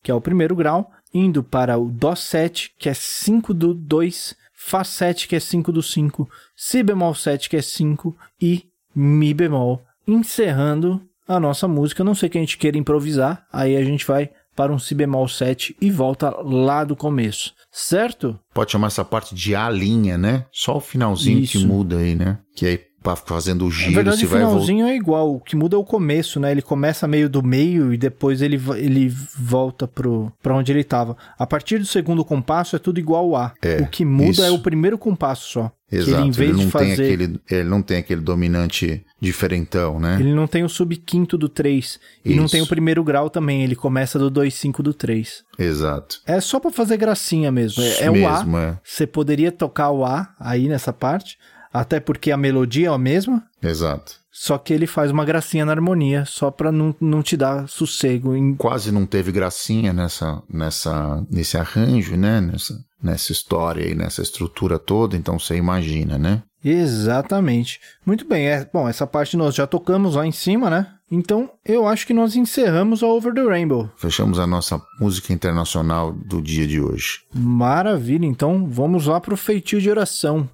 que 0.00 0.08
é 0.08 0.14
o 0.14 0.20
primeiro 0.20 0.54
grau, 0.54 0.88
indo 1.12 1.42
para 1.42 1.76
o 1.76 1.90
Dó 1.90 2.14
7, 2.14 2.72
que 2.78 2.88
é 2.88 2.94
5 2.94 3.52
do 3.52 3.74
2, 3.74 4.36
Fá 4.54 4.84
7, 4.84 5.26
que 5.26 5.34
é 5.34 5.40
5 5.40 5.72
do 5.72 5.82
5, 5.82 6.30
Si 6.54 6.80
bemol 6.80 7.12
7, 7.12 7.50
que 7.50 7.56
é 7.56 7.62
5, 7.62 8.16
e 8.40 8.66
Mi 8.94 9.34
bemol, 9.34 9.82
encerrando 10.06 11.02
a 11.26 11.40
nossa 11.40 11.66
música. 11.66 12.04
Não 12.04 12.14
sei 12.14 12.28
que 12.28 12.38
a 12.38 12.40
gente 12.40 12.56
queira 12.56 12.78
improvisar, 12.78 13.44
aí 13.52 13.76
a 13.76 13.84
gente 13.84 14.06
vai 14.06 14.30
para 14.54 14.72
um 14.72 14.78
Si 14.78 14.94
bemol 14.94 15.26
7 15.26 15.76
e 15.80 15.90
volta 15.90 16.30
lá 16.40 16.84
do 16.84 16.94
começo, 16.94 17.52
certo? 17.72 18.38
Pode 18.54 18.70
chamar 18.70 18.88
essa 18.88 19.04
parte 19.04 19.34
de 19.34 19.56
A 19.56 19.68
linha, 19.68 20.16
né? 20.16 20.46
Só 20.52 20.76
o 20.76 20.80
finalzinho 20.80 21.38
que 21.40 21.56
Isso. 21.56 21.66
muda 21.66 21.98
aí, 21.98 22.14
né? 22.14 22.38
Que 22.54 22.66
aí 22.66 22.91
pra 23.02 23.16
fazendo 23.16 23.62
o 23.66 23.68
Na 23.68 23.74
giro, 23.74 23.94
verdade, 23.94 24.18
se 24.18 24.24
o 24.24 24.28
vai 24.28 24.40
voltar. 24.40 24.52
finalzinho 24.54 24.86
é 24.86 24.94
igual. 24.96 25.34
O 25.34 25.40
que 25.40 25.56
muda 25.56 25.76
é 25.76 25.78
o 25.78 25.84
começo, 25.84 26.38
né? 26.40 26.50
Ele 26.52 26.62
começa 26.62 27.06
meio 27.08 27.28
do 27.28 27.42
meio 27.42 27.92
e 27.92 27.98
depois 27.98 28.40
ele, 28.40 28.60
ele 28.76 29.08
volta 29.36 29.86
pro, 29.88 30.32
pra 30.42 30.54
onde 30.54 30.72
ele 30.72 30.84
tava. 30.84 31.16
A 31.38 31.46
partir 31.46 31.78
do 31.78 31.86
segundo 31.86 32.24
compasso 32.24 32.76
é 32.76 32.78
tudo 32.78 32.98
igual 33.00 33.34
ao 33.34 33.36
A. 33.36 33.52
É, 33.62 33.80
o 33.82 33.86
que 33.86 34.04
muda 34.04 34.30
isso. 34.30 34.44
é 34.44 34.50
o 34.50 34.58
primeiro 34.58 34.96
compasso 34.96 35.48
só. 35.50 35.72
Exato. 35.94 36.22
ele, 36.22 36.30
vez 36.30 36.56
não 36.56 36.70
fazer. 36.70 36.96
tem 36.96 37.04
aquele, 37.04 37.40
ele 37.50 37.68
não 37.68 37.82
tem 37.82 37.98
aquele 37.98 38.22
dominante 38.22 39.04
diferentão, 39.20 40.00
né? 40.00 40.16
Ele 40.18 40.32
não 40.32 40.46
tem 40.46 40.64
o 40.64 40.68
subquinto 40.68 41.36
do 41.36 41.50
3. 41.50 42.00
E 42.24 42.34
não 42.34 42.46
tem 42.46 42.62
o 42.62 42.66
primeiro 42.66 43.04
grau 43.04 43.28
também. 43.28 43.62
Ele 43.62 43.76
começa 43.76 44.18
do 44.18 44.30
2, 44.30 44.54
5 44.54 44.82
do 44.82 44.94
3. 44.94 45.44
Exato. 45.58 46.20
É 46.26 46.40
só 46.40 46.58
pra 46.58 46.70
fazer 46.70 46.96
gracinha 46.96 47.52
mesmo. 47.52 47.82
É, 47.82 48.04
é 48.04 48.10
o 48.10 48.14
mesmo, 48.14 48.56
A. 48.56 48.62
é. 48.62 48.78
Você 48.82 49.06
poderia 49.06 49.52
tocar 49.52 49.90
o 49.90 50.02
A 50.04 50.34
aí 50.40 50.66
nessa 50.66 50.92
parte. 50.94 51.36
Até 51.72 52.00
porque 52.00 52.30
a 52.30 52.36
melodia 52.36 52.88
é 52.88 52.90
a 52.92 52.98
mesma. 52.98 53.44
Exato. 53.62 54.20
Só 54.30 54.56
que 54.56 54.72
ele 54.72 54.86
faz 54.86 55.10
uma 55.10 55.24
gracinha 55.24 55.64
na 55.64 55.72
harmonia, 55.72 56.24
só 56.24 56.50
pra 56.50 56.72
não, 56.72 56.94
não 56.98 57.22
te 57.22 57.36
dar 57.36 57.68
sossego. 57.68 58.34
Em... 58.34 58.54
Quase 58.54 58.90
não 58.90 59.04
teve 59.04 59.30
gracinha 59.30 59.92
nessa, 59.92 60.42
nessa, 60.48 61.24
nesse 61.30 61.58
arranjo, 61.58 62.16
né? 62.16 62.40
Nessa, 62.40 62.74
nessa 63.02 63.30
história 63.30 63.86
e 63.86 63.94
nessa 63.94 64.22
estrutura 64.22 64.78
toda, 64.78 65.16
então 65.16 65.38
você 65.38 65.56
imagina, 65.56 66.16
né? 66.16 66.42
Exatamente. 66.64 67.80
Muito 68.06 68.26
bem. 68.26 68.46
É, 68.46 68.68
bom, 68.72 68.88
essa 68.88 69.06
parte 69.06 69.36
nós 69.36 69.54
já 69.54 69.66
tocamos 69.66 70.14
lá 70.14 70.26
em 70.26 70.32
cima, 70.32 70.70
né? 70.70 70.86
Então 71.10 71.50
eu 71.62 71.86
acho 71.86 72.06
que 72.06 72.14
nós 72.14 72.34
encerramos 72.36 73.02
a 73.02 73.06
Over 73.06 73.34
the 73.34 73.42
Rainbow. 73.42 73.90
Fechamos 73.96 74.38
a 74.38 74.46
nossa 74.46 74.80
música 74.98 75.32
internacional 75.32 76.10
do 76.10 76.40
dia 76.40 76.66
de 76.66 76.80
hoje. 76.80 77.20
Maravilha. 77.34 78.24
Então 78.24 78.66
vamos 78.66 79.06
lá 79.06 79.20
pro 79.20 79.36
feitio 79.36 79.80
de 79.80 79.90
oração. 79.90 80.48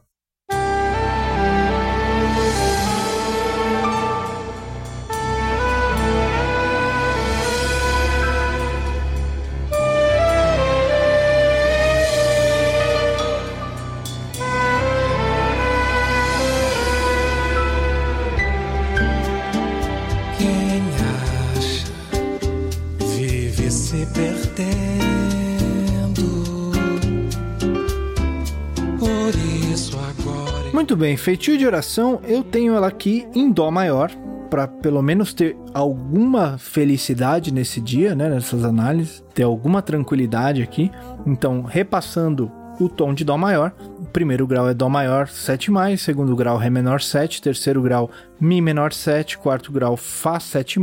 Bem, 30.98 31.16
feitio 31.16 31.56
de 31.56 31.64
oração, 31.64 32.20
eu 32.26 32.42
tenho 32.42 32.74
ela 32.74 32.88
aqui 32.88 33.26
em 33.34 33.50
Dó 33.52 33.70
maior, 33.70 34.10
para 34.50 34.66
pelo 34.66 35.00
menos 35.00 35.32
ter 35.32 35.56
alguma 35.72 36.58
felicidade 36.58 37.52
nesse 37.52 37.80
dia, 37.80 38.14
né, 38.14 38.28
nessas 38.28 38.64
análises, 38.64 39.22
ter 39.32 39.44
alguma 39.44 39.80
tranquilidade 39.80 40.60
aqui. 40.60 40.90
Então, 41.24 41.62
repassando 41.62 42.50
o 42.80 42.88
tom 42.88 43.14
de 43.14 43.24
Dó 43.24 43.38
maior, 43.38 43.72
o 44.00 44.06
primeiro 44.06 44.46
grau 44.46 44.68
é 44.68 44.74
Dó 44.74 44.88
maior 44.88 45.28
7, 45.28 45.70
segundo 45.96 46.34
grau 46.34 46.56
Ré 46.56 46.68
menor 46.68 47.00
7, 47.00 47.42
terceiro 47.42 47.80
grau 47.80 48.10
Mi 48.40 48.60
menor 48.60 48.92
7, 48.92 49.38
quarto 49.38 49.70
grau 49.70 49.96
Fá 49.96 50.40
7, 50.40 50.80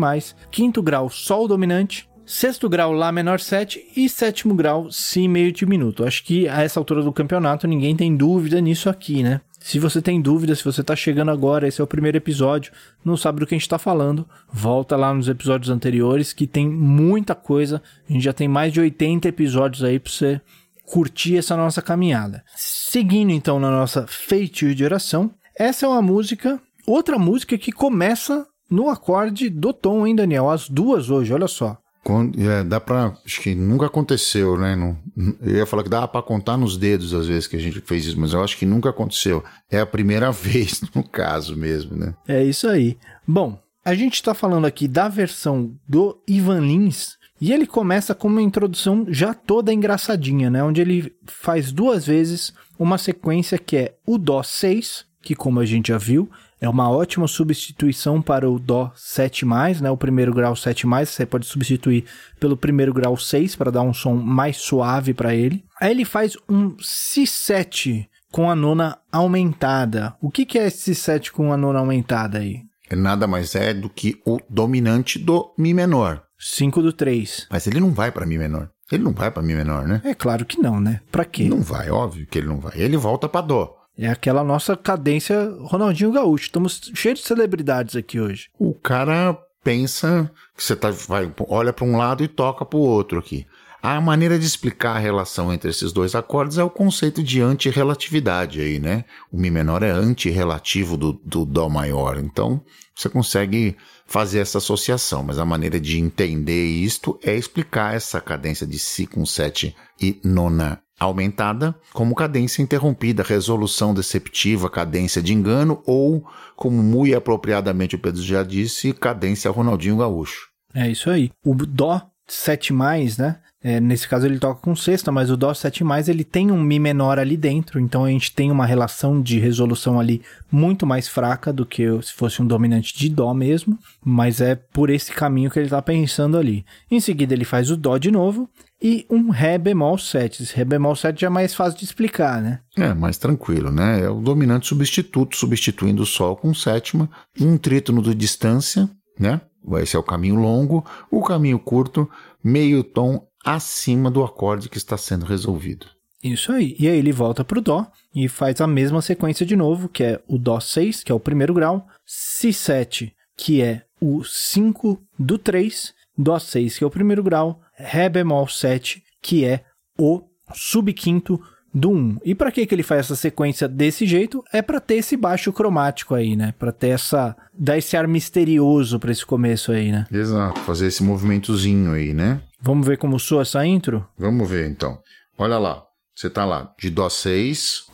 quinto 0.50 0.82
grau 0.82 1.10
Sol 1.10 1.48
dominante, 1.48 2.10
Sexto 2.26 2.68
grau 2.68 2.92
Lá 2.92 3.12
menor 3.12 3.40
7 3.40 3.92
e 3.96 4.10
sétimo 4.10 4.56
grau 4.56 4.90
Si 4.90 5.28
meio 5.28 5.52
diminuto. 5.52 6.04
Acho 6.04 6.24
que 6.24 6.48
a 6.48 6.64
essa 6.64 6.80
altura 6.80 7.04
do 7.04 7.14
campeonato 7.14 7.68
ninguém 7.68 7.96
tem 7.96 8.16
dúvida 8.16 8.60
nisso 8.60 8.90
aqui, 8.90 9.22
né? 9.22 9.42
Se 9.66 9.80
você 9.80 10.00
tem 10.00 10.22
dúvida, 10.22 10.54
se 10.54 10.64
você 10.64 10.84
tá 10.84 10.96
chegando 10.96 11.32
agora, 11.32 11.68
esse 11.68 11.82
é 11.82 11.84
o 11.84 11.88
primeiro 11.88 12.18
episódio, 12.18 12.72
não 13.04 13.18
sabe 13.18 13.40
do 13.40 13.48
que 13.48 13.56
a 13.56 13.58
gente 13.58 13.68
tá 13.68 13.80
falando, 13.80 14.24
volta 14.48 14.96
lá 14.96 15.12
nos 15.12 15.28
episódios 15.28 15.72
anteriores 15.72 16.32
que 16.32 16.46
tem 16.46 16.70
muita 16.70 17.34
coisa. 17.34 17.82
A 18.08 18.14
gente 18.14 18.24
já 18.24 18.32
tem 18.32 18.48
mais 18.48 18.72
de 18.72 18.80
80 18.80 19.28
episódios 19.28 19.84
aí 19.84 19.98
pra 19.98 20.12
você 20.12 20.40
curtir 20.86 21.38
essa 21.38 21.58
nossa 21.58 21.82
caminhada. 21.82 22.44
Seguindo 22.56 23.32
então 23.32 23.60
na 23.60 23.72
nossa 23.72 24.06
feitiço 24.06 24.76
de 24.76 24.86
oração, 24.86 25.32
essa 25.58 25.88
é 25.88 25.90
uma 25.90 26.02
música, 26.02 26.62
outra 26.86 27.18
música 27.18 27.58
que 27.58 27.72
começa 27.72 28.46
no 28.70 28.88
acorde 28.88 29.50
do 29.50 29.74
tom, 29.74 30.06
hein, 30.06 30.16
Daniel? 30.16 30.48
As 30.48 30.70
duas 30.70 31.10
hoje, 31.10 31.34
olha 31.34 31.48
só. 31.48 31.76
Quando- 32.06 32.40
é, 32.40 32.64
dá 32.64 32.80
pra. 32.80 33.18
Acho 33.26 33.42
que 33.42 33.56
nunca 33.56 33.88
aconteceu, 33.88 34.56
né? 34.60 34.76
Não, 34.76 34.96
eu 35.42 35.56
ia 35.56 35.66
falar 35.66 35.82
que 35.82 35.90
dá 35.90 36.08
pra 36.08 36.22
contar 36.22 36.56
nos 36.56 36.78
dedos 36.78 37.16
às 37.16 37.26
vezes 37.26 37.48
que 37.48 37.56
a 37.56 37.60
gente 37.60 37.82
fez 37.82 38.06
isso, 38.06 38.20
mas 38.20 38.32
eu 38.32 38.44
acho 38.44 38.56
que 38.58 38.66
nunca 38.66 38.92
aconteceu. 38.92 39.44
É 39.72 39.80
a 39.80 39.86
primeira 39.88 40.30
vez, 40.32 40.82
no 40.94 41.04
caso 41.04 41.58
mesmo, 41.58 41.96
né? 41.98 42.14
É 42.28 42.44
isso 42.44 42.68
aí. 42.68 42.96
Bom, 43.28 43.60
a 43.84 43.96
gente 43.96 44.14
está 44.14 44.36
falando 44.36 44.66
aqui 44.66 44.88
da 44.88 45.10
versão 45.10 45.74
do 45.90 46.22
Ivan 46.28 46.60
Lins 46.60 47.18
e 47.42 47.52
ele 47.52 47.66
começa 47.66 48.14
com 48.14 48.28
uma 48.28 48.42
introdução 48.42 49.08
já 49.10 49.34
toda 49.34 49.74
engraçadinha, 49.74 50.50
né? 50.50 50.64
Onde 50.64 50.82
ele 50.82 51.12
faz 51.26 51.72
duas 51.72 52.06
vezes 52.06 52.54
uma 52.78 53.00
sequência 53.00 53.58
que 53.58 53.78
é 53.78 53.96
o 54.06 54.20
Dó 54.20 54.44
6, 54.44 55.06
que 55.24 55.34
como 55.34 55.60
a 55.60 55.66
gente 55.66 55.88
já 55.88 55.98
viu, 55.98 56.30
é 56.66 56.70
uma 56.70 56.90
ótima 56.90 57.28
substituição 57.28 58.22
para 58.22 58.50
o 58.50 58.58
Dó 58.58 58.92
7+, 58.96 59.82
né? 59.82 59.92
O 59.92 59.98
primeiro 59.98 60.34
grau 60.34 60.54
7+, 60.54 61.06
você 61.06 61.26
pode 61.26 61.46
substituir 61.46 62.06
pelo 62.40 62.58
primeiro 62.58 62.94
grau 62.94 63.16
6 63.16 63.56
para 63.56 63.72
dar 63.72 63.84
um 63.84 63.94
som 63.94 64.16
mais 64.16 64.58
suave 64.58 65.14
para 65.14 65.36
ele. 65.36 65.64
Aí 65.80 65.92
ele 65.92 66.04
faz 66.04 66.36
um 66.50 66.76
Si7 66.78 68.08
com 68.32 68.50
a 68.50 68.56
nona 68.56 68.98
aumentada. 69.12 70.16
O 70.20 70.32
que, 70.32 70.46
que 70.46 70.58
é 70.58 70.68
esse 70.68 70.94
Si7 70.94 71.30
com 71.30 71.54
a 71.54 71.58
nona 71.58 71.80
aumentada 71.80 72.40
aí? 72.40 72.62
É 72.90 72.96
nada 72.96 73.28
mais 73.28 73.56
é 73.56 73.74
do 73.74 73.90
que 73.90 74.20
o 74.26 74.40
dominante 74.50 75.20
do 75.20 75.54
Mi 75.58 75.74
menor. 75.74 76.24
5 76.40 76.82
do 76.82 76.92
3. 76.92 77.48
Mas 77.50 77.68
ele 77.68 77.80
não 77.80 77.92
vai 77.92 78.12
pra 78.12 78.26
Mi 78.26 78.38
menor. 78.38 78.70
Ele 78.92 79.04
não 79.04 79.14
vai 79.14 79.32
pra 79.32 79.42
Mi 79.42 79.54
menor, 79.54 79.88
né? 79.88 80.02
É 80.04 80.14
claro 80.14 80.46
que 80.46 80.60
não, 80.60 80.80
né? 80.80 81.02
Pra 81.12 81.26
quê? 81.26 81.48
Não 81.48 81.62
vai, 81.62 81.90
óbvio 81.90 82.28
que 82.28 82.38
ele 82.38 82.48
não 82.48 82.60
vai. 82.60 82.74
Ele 82.76 82.98
volta 82.98 83.30
pra 83.30 83.42
Dó. 83.42 83.85
É 83.98 84.08
aquela 84.10 84.44
nossa 84.44 84.76
cadência 84.76 85.50
Ronaldinho 85.62 86.12
Gaúcho. 86.12 86.46
Estamos 86.46 86.92
cheios 86.94 87.20
de 87.20 87.26
celebridades 87.26 87.96
aqui 87.96 88.20
hoje. 88.20 88.50
O 88.60 88.74
cara 88.74 89.38
pensa 89.64 90.30
que 90.56 90.64
você 90.64 90.76
tá, 90.76 90.92
vai, 90.92 91.34
olha 91.48 91.72
para 91.72 91.86
um 91.86 91.98
lado 91.98 92.24
e 92.24 92.28
toca 92.28 92.66
para 92.66 92.78
o 92.78 92.82
outro 92.82 93.20
aqui. 93.20 93.48
A 93.82 94.02
maneira 94.02 94.40
de 94.40 94.46
explicar 94.46 94.96
a 94.96 95.00
relação 95.00 95.54
entre 95.54 95.70
esses 95.70 95.94
dois 95.94 96.16
acordes 96.16 96.58
é 96.58 96.64
o 96.64 96.70
conceito 96.70 97.22
de 97.22 97.40
antirrelatividade 97.40 98.60
aí, 98.60 98.80
né? 98.80 99.06
O 99.32 99.38
Mi 99.38 99.52
menor 99.52 99.84
é 99.84 99.92
antirrelativo 99.92 100.98
do, 100.98 101.14
do 101.24 101.46
Dó 101.46 101.70
maior. 101.70 102.18
Então, 102.18 102.64
você 102.96 103.08
consegue 103.08 103.78
fazer 104.08 104.40
essa 104.40 104.58
associação, 104.58 105.22
mas 105.22 105.38
a 105.38 105.46
maneira 105.46 105.80
de 105.80 106.00
entender 106.00 106.66
isto 106.66 107.20
é 107.24 107.36
explicar 107.36 107.96
essa 107.96 108.20
cadência 108.20 108.66
de 108.66 108.80
Si 108.80 109.06
com 109.06 109.24
7 109.24 109.76
e 110.02 110.20
nona 110.24 110.82
aumentada 111.00 111.76
como 111.94 112.16
cadência 112.16 112.62
interrompida, 112.62 113.24
resolução 113.24 113.94
deceptiva, 113.94 114.70
cadência 114.70 115.22
de 115.22 115.34
engano 115.34 115.82
ou, 115.86 116.26
como 116.56 116.82
muito 116.82 117.16
apropriadamente 117.16 117.96
o 117.96 118.00
Pedro 118.00 118.22
já 118.22 118.44
disse, 118.44 118.94
cadência 118.94 119.52
Ronaldinho 119.52 119.98
Gaúcho. 119.98 120.50
É 120.74 120.90
isso 120.90 121.10
aí. 121.10 121.32
O 121.44 121.54
Dó 121.54 122.02
7, 122.28 122.74
né? 123.18 123.40
É, 123.68 123.80
nesse 123.80 124.08
caso 124.08 124.28
ele 124.28 124.38
toca 124.38 124.62
com 124.62 124.76
sexta, 124.76 125.12
mas 125.12 125.32
o 125.32 125.36
Dó 125.36 125.52
7 125.52 125.84
ele 126.08 126.24
tem 126.24 126.52
um 126.52 126.62
Mi 126.62 126.78
menor 126.78 127.18
ali 127.18 127.36
dentro, 127.36 127.80
então 127.80 128.06
a 128.06 128.10
gente 128.12 128.32
tem 128.32 128.52
uma 128.52 128.64
relação 128.64 129.20
de 129.20 129.40
resolução 129.40 130.00
ali 130.00 130.22
muito 130.52 130.86
mais 130.86 131.08
fraca 131.08 131.52
do 131.52 131.66
que 131.66 131.84
se 132.04 132.14
fosse 132.14 132.44
um 132.44 132.46
dominante 132.46 132.96
de 132.96 133.10
Dó 133.10 133.34
mesmo, 133.34 133.76
mas 134.06 134.40
é 134.40 134.54
por 134.54 134.92
esse 134.92 135.12
caminho 135.12 135.50
que 135.50 135.58
ele 135.58 135.66
está 135.66 135.82
pensando 135.82 136.38
ali. 136.38 136.64
Em 136.92 137.00
seguida 137.00 137.34
ele 137.34 137.44
faz 137.44 137.72
o 137.72 137.76
Dó 137.76 137.98
de 137.98 138.12
novo 138.12 138.48
e 138.80 139.04
um 139.10 139.32
Ré 139.32 139.58
bemol 139.58 139.98
7. 139.98 140.44
Esse 140.44 140.56
Ré 140.56 140.64
bemol 140.64 140.96
7 140.96 141.22
já 141.22 141.26
é 141.26 141.32
mais 141.32 141.56
fácil 141.56 141.80
de 141.80 141.86
explicar, 141.86 142.40
né? 142.44 142.60
É, 142.78 142.94
mais 142.94 143.18
tranquilo, 143.18 143.72
né? 143.72 144.02
É 144.02 144.08
o 144.08 144.22
dominante 144.22 144.68
substituto, 144.68 145.36
substituindo 145.36 146.04
o 146.04 146.06
Sol 146.06 146.36
com 146.36 146.54
sétima, 146.54 147.10
um 147.42 147.58
trítono 147.58 148.04
de 148.04 148.14
distância, 148.14 148.88
né? 149.20 149.42
Esse 149.78 149.96
é 149.96 150.00
o 150.00 150.04
caminho 150.04 150.36
longo, 150.36 150.86
o 151.10 151.24
caminho 151.24 151.60
curto, 151.60 152.10
meio 152.44 152.84
tom 152.84 153.28
acima 153.44 154.10
do 154.10 154.24
acorde 154.24 154.70
que 154.70 154.78
está 154.78 154.98
sendo 154.98 155.26
resolvido. 155.26 155.88
Isso 156.24 156.52
aí. 156.52 156.76
E 156.80 156.88
aí 156.88 156.98
ele 156.98 157.12
volta 157.12 157.44
pro 157.44 157.62
Dó 157.62 157.86
e 158.14 158.28
faz 158.28 158.60
a 158.60 158.66
mesma 158.66 159.02
sequência 159.02 159.46
de 159.46 159.56
novo, 159.56 159.88
que 159.88 160.04
é 160.04 160.22
o 160.28 160.38
Dó 160.38 160.60
6, 160.60 161.04
que 161.04 161.12
é 161.12 161.16
o 161.16 161.20
primeiro 161.20 161.54
grau, 161.54 161.88
Si7, 162.08 163.12
que 163.38 163.62
é 163.62 163.84
o 164.02 164.24
5 164.24 165.00
do 165.20 165.38
3, 165.38 165.94
Dó 166.18 166.40
6, 166.40 166.80
que 166.80 166.84
é 166.84 166.88
o 166.88 166.92
primeiro 166.92 167.22
grau, 167.22 167.62
Ré 167.76 168.10
bemol 168.10 168.48
7, 168.48 169.04
que 169.22 169.46
é 169.46 169.64
o 170.00 170.24
subquinto 170.54 171.40
do 171.76 171.92
1. 171.92 172.20
E 172.24 172.34
para 172.34 172.52
que 172.52 172.66
que 172.66 172.74
ele 172.74 172.82
faz 172.82 173.02
essa 173.02 173.16
sequência 173.18 173.68
desse 173.68 174.06
jeito? 174.06 174.42
É 174.54 174.62
para 174.62 174.80
ter 174.80 174.96
esse 174.96 175.18
baixo 175.18 175.52
cromático 175.52 176.16
aí, 176.16 176.34
né? 176.34 176.54
Para 176.58 176.72
ter 176.72 176.90
essa 176.90 177.36
dar 177.54 177.78
esse 177.78 177.98
ar 177.98 178.08
misterioso 178.08 178.98
para 178.98 179.12
esse 179.12 179.26
começo 179.26 179.74
aí, 179.74 179.92
né? 179.92 180.08
Exato, 180.10 180.60
fazer 180.62 180.88
esse 180.88 181.04
movimentozinho 181.04 181.92
aí, 181.92 182.14
né? 182.14 182.40
Vamos 182.62 182.88
ver 182.88 182.98
como 182.98 183.20
soa 183.20 183.42
essa 183.42 183.66
intro? 183.66 184.08
Vamos 184.18 184.50
ver 184.50 184.70
então. 184.70 184.98
Olha 185.38 185.58
lá, 185.58 185.84
você 186.16 186.30
tá 186.30 186.46
lá 186.46 186.74
de 186.80 186.90
Dó 186.90 187.10
6 187.10 187.88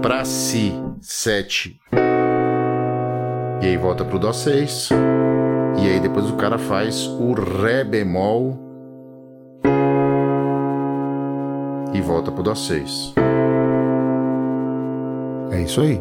para 0.00 0.24
Si 0.24 0.72
7. 1.02 1.78
E 3.62 3.66
aí 3.66 3.76
volta 3.76 4.04
pro 4.04 4.18
Dó 4.18 4.32
6. 4.32 4.88
E 5.78 5.86
aí 5.86 6.00
depois 6.00 6.24
o 6.30 6.36
cara 6.36 6.56
faz 6.56 7.06
o 7.06 7.34
Ré 7.34 7.84
bemol 7.84 8.65
e 11.92 12.00
volta 12.00 12.30
pro 12.30 12.42
Dó 12.42 12.54
6. 12.54 13.14
É 15.50 15.62
isso 15.62 15.80
aí. 15.80 16.00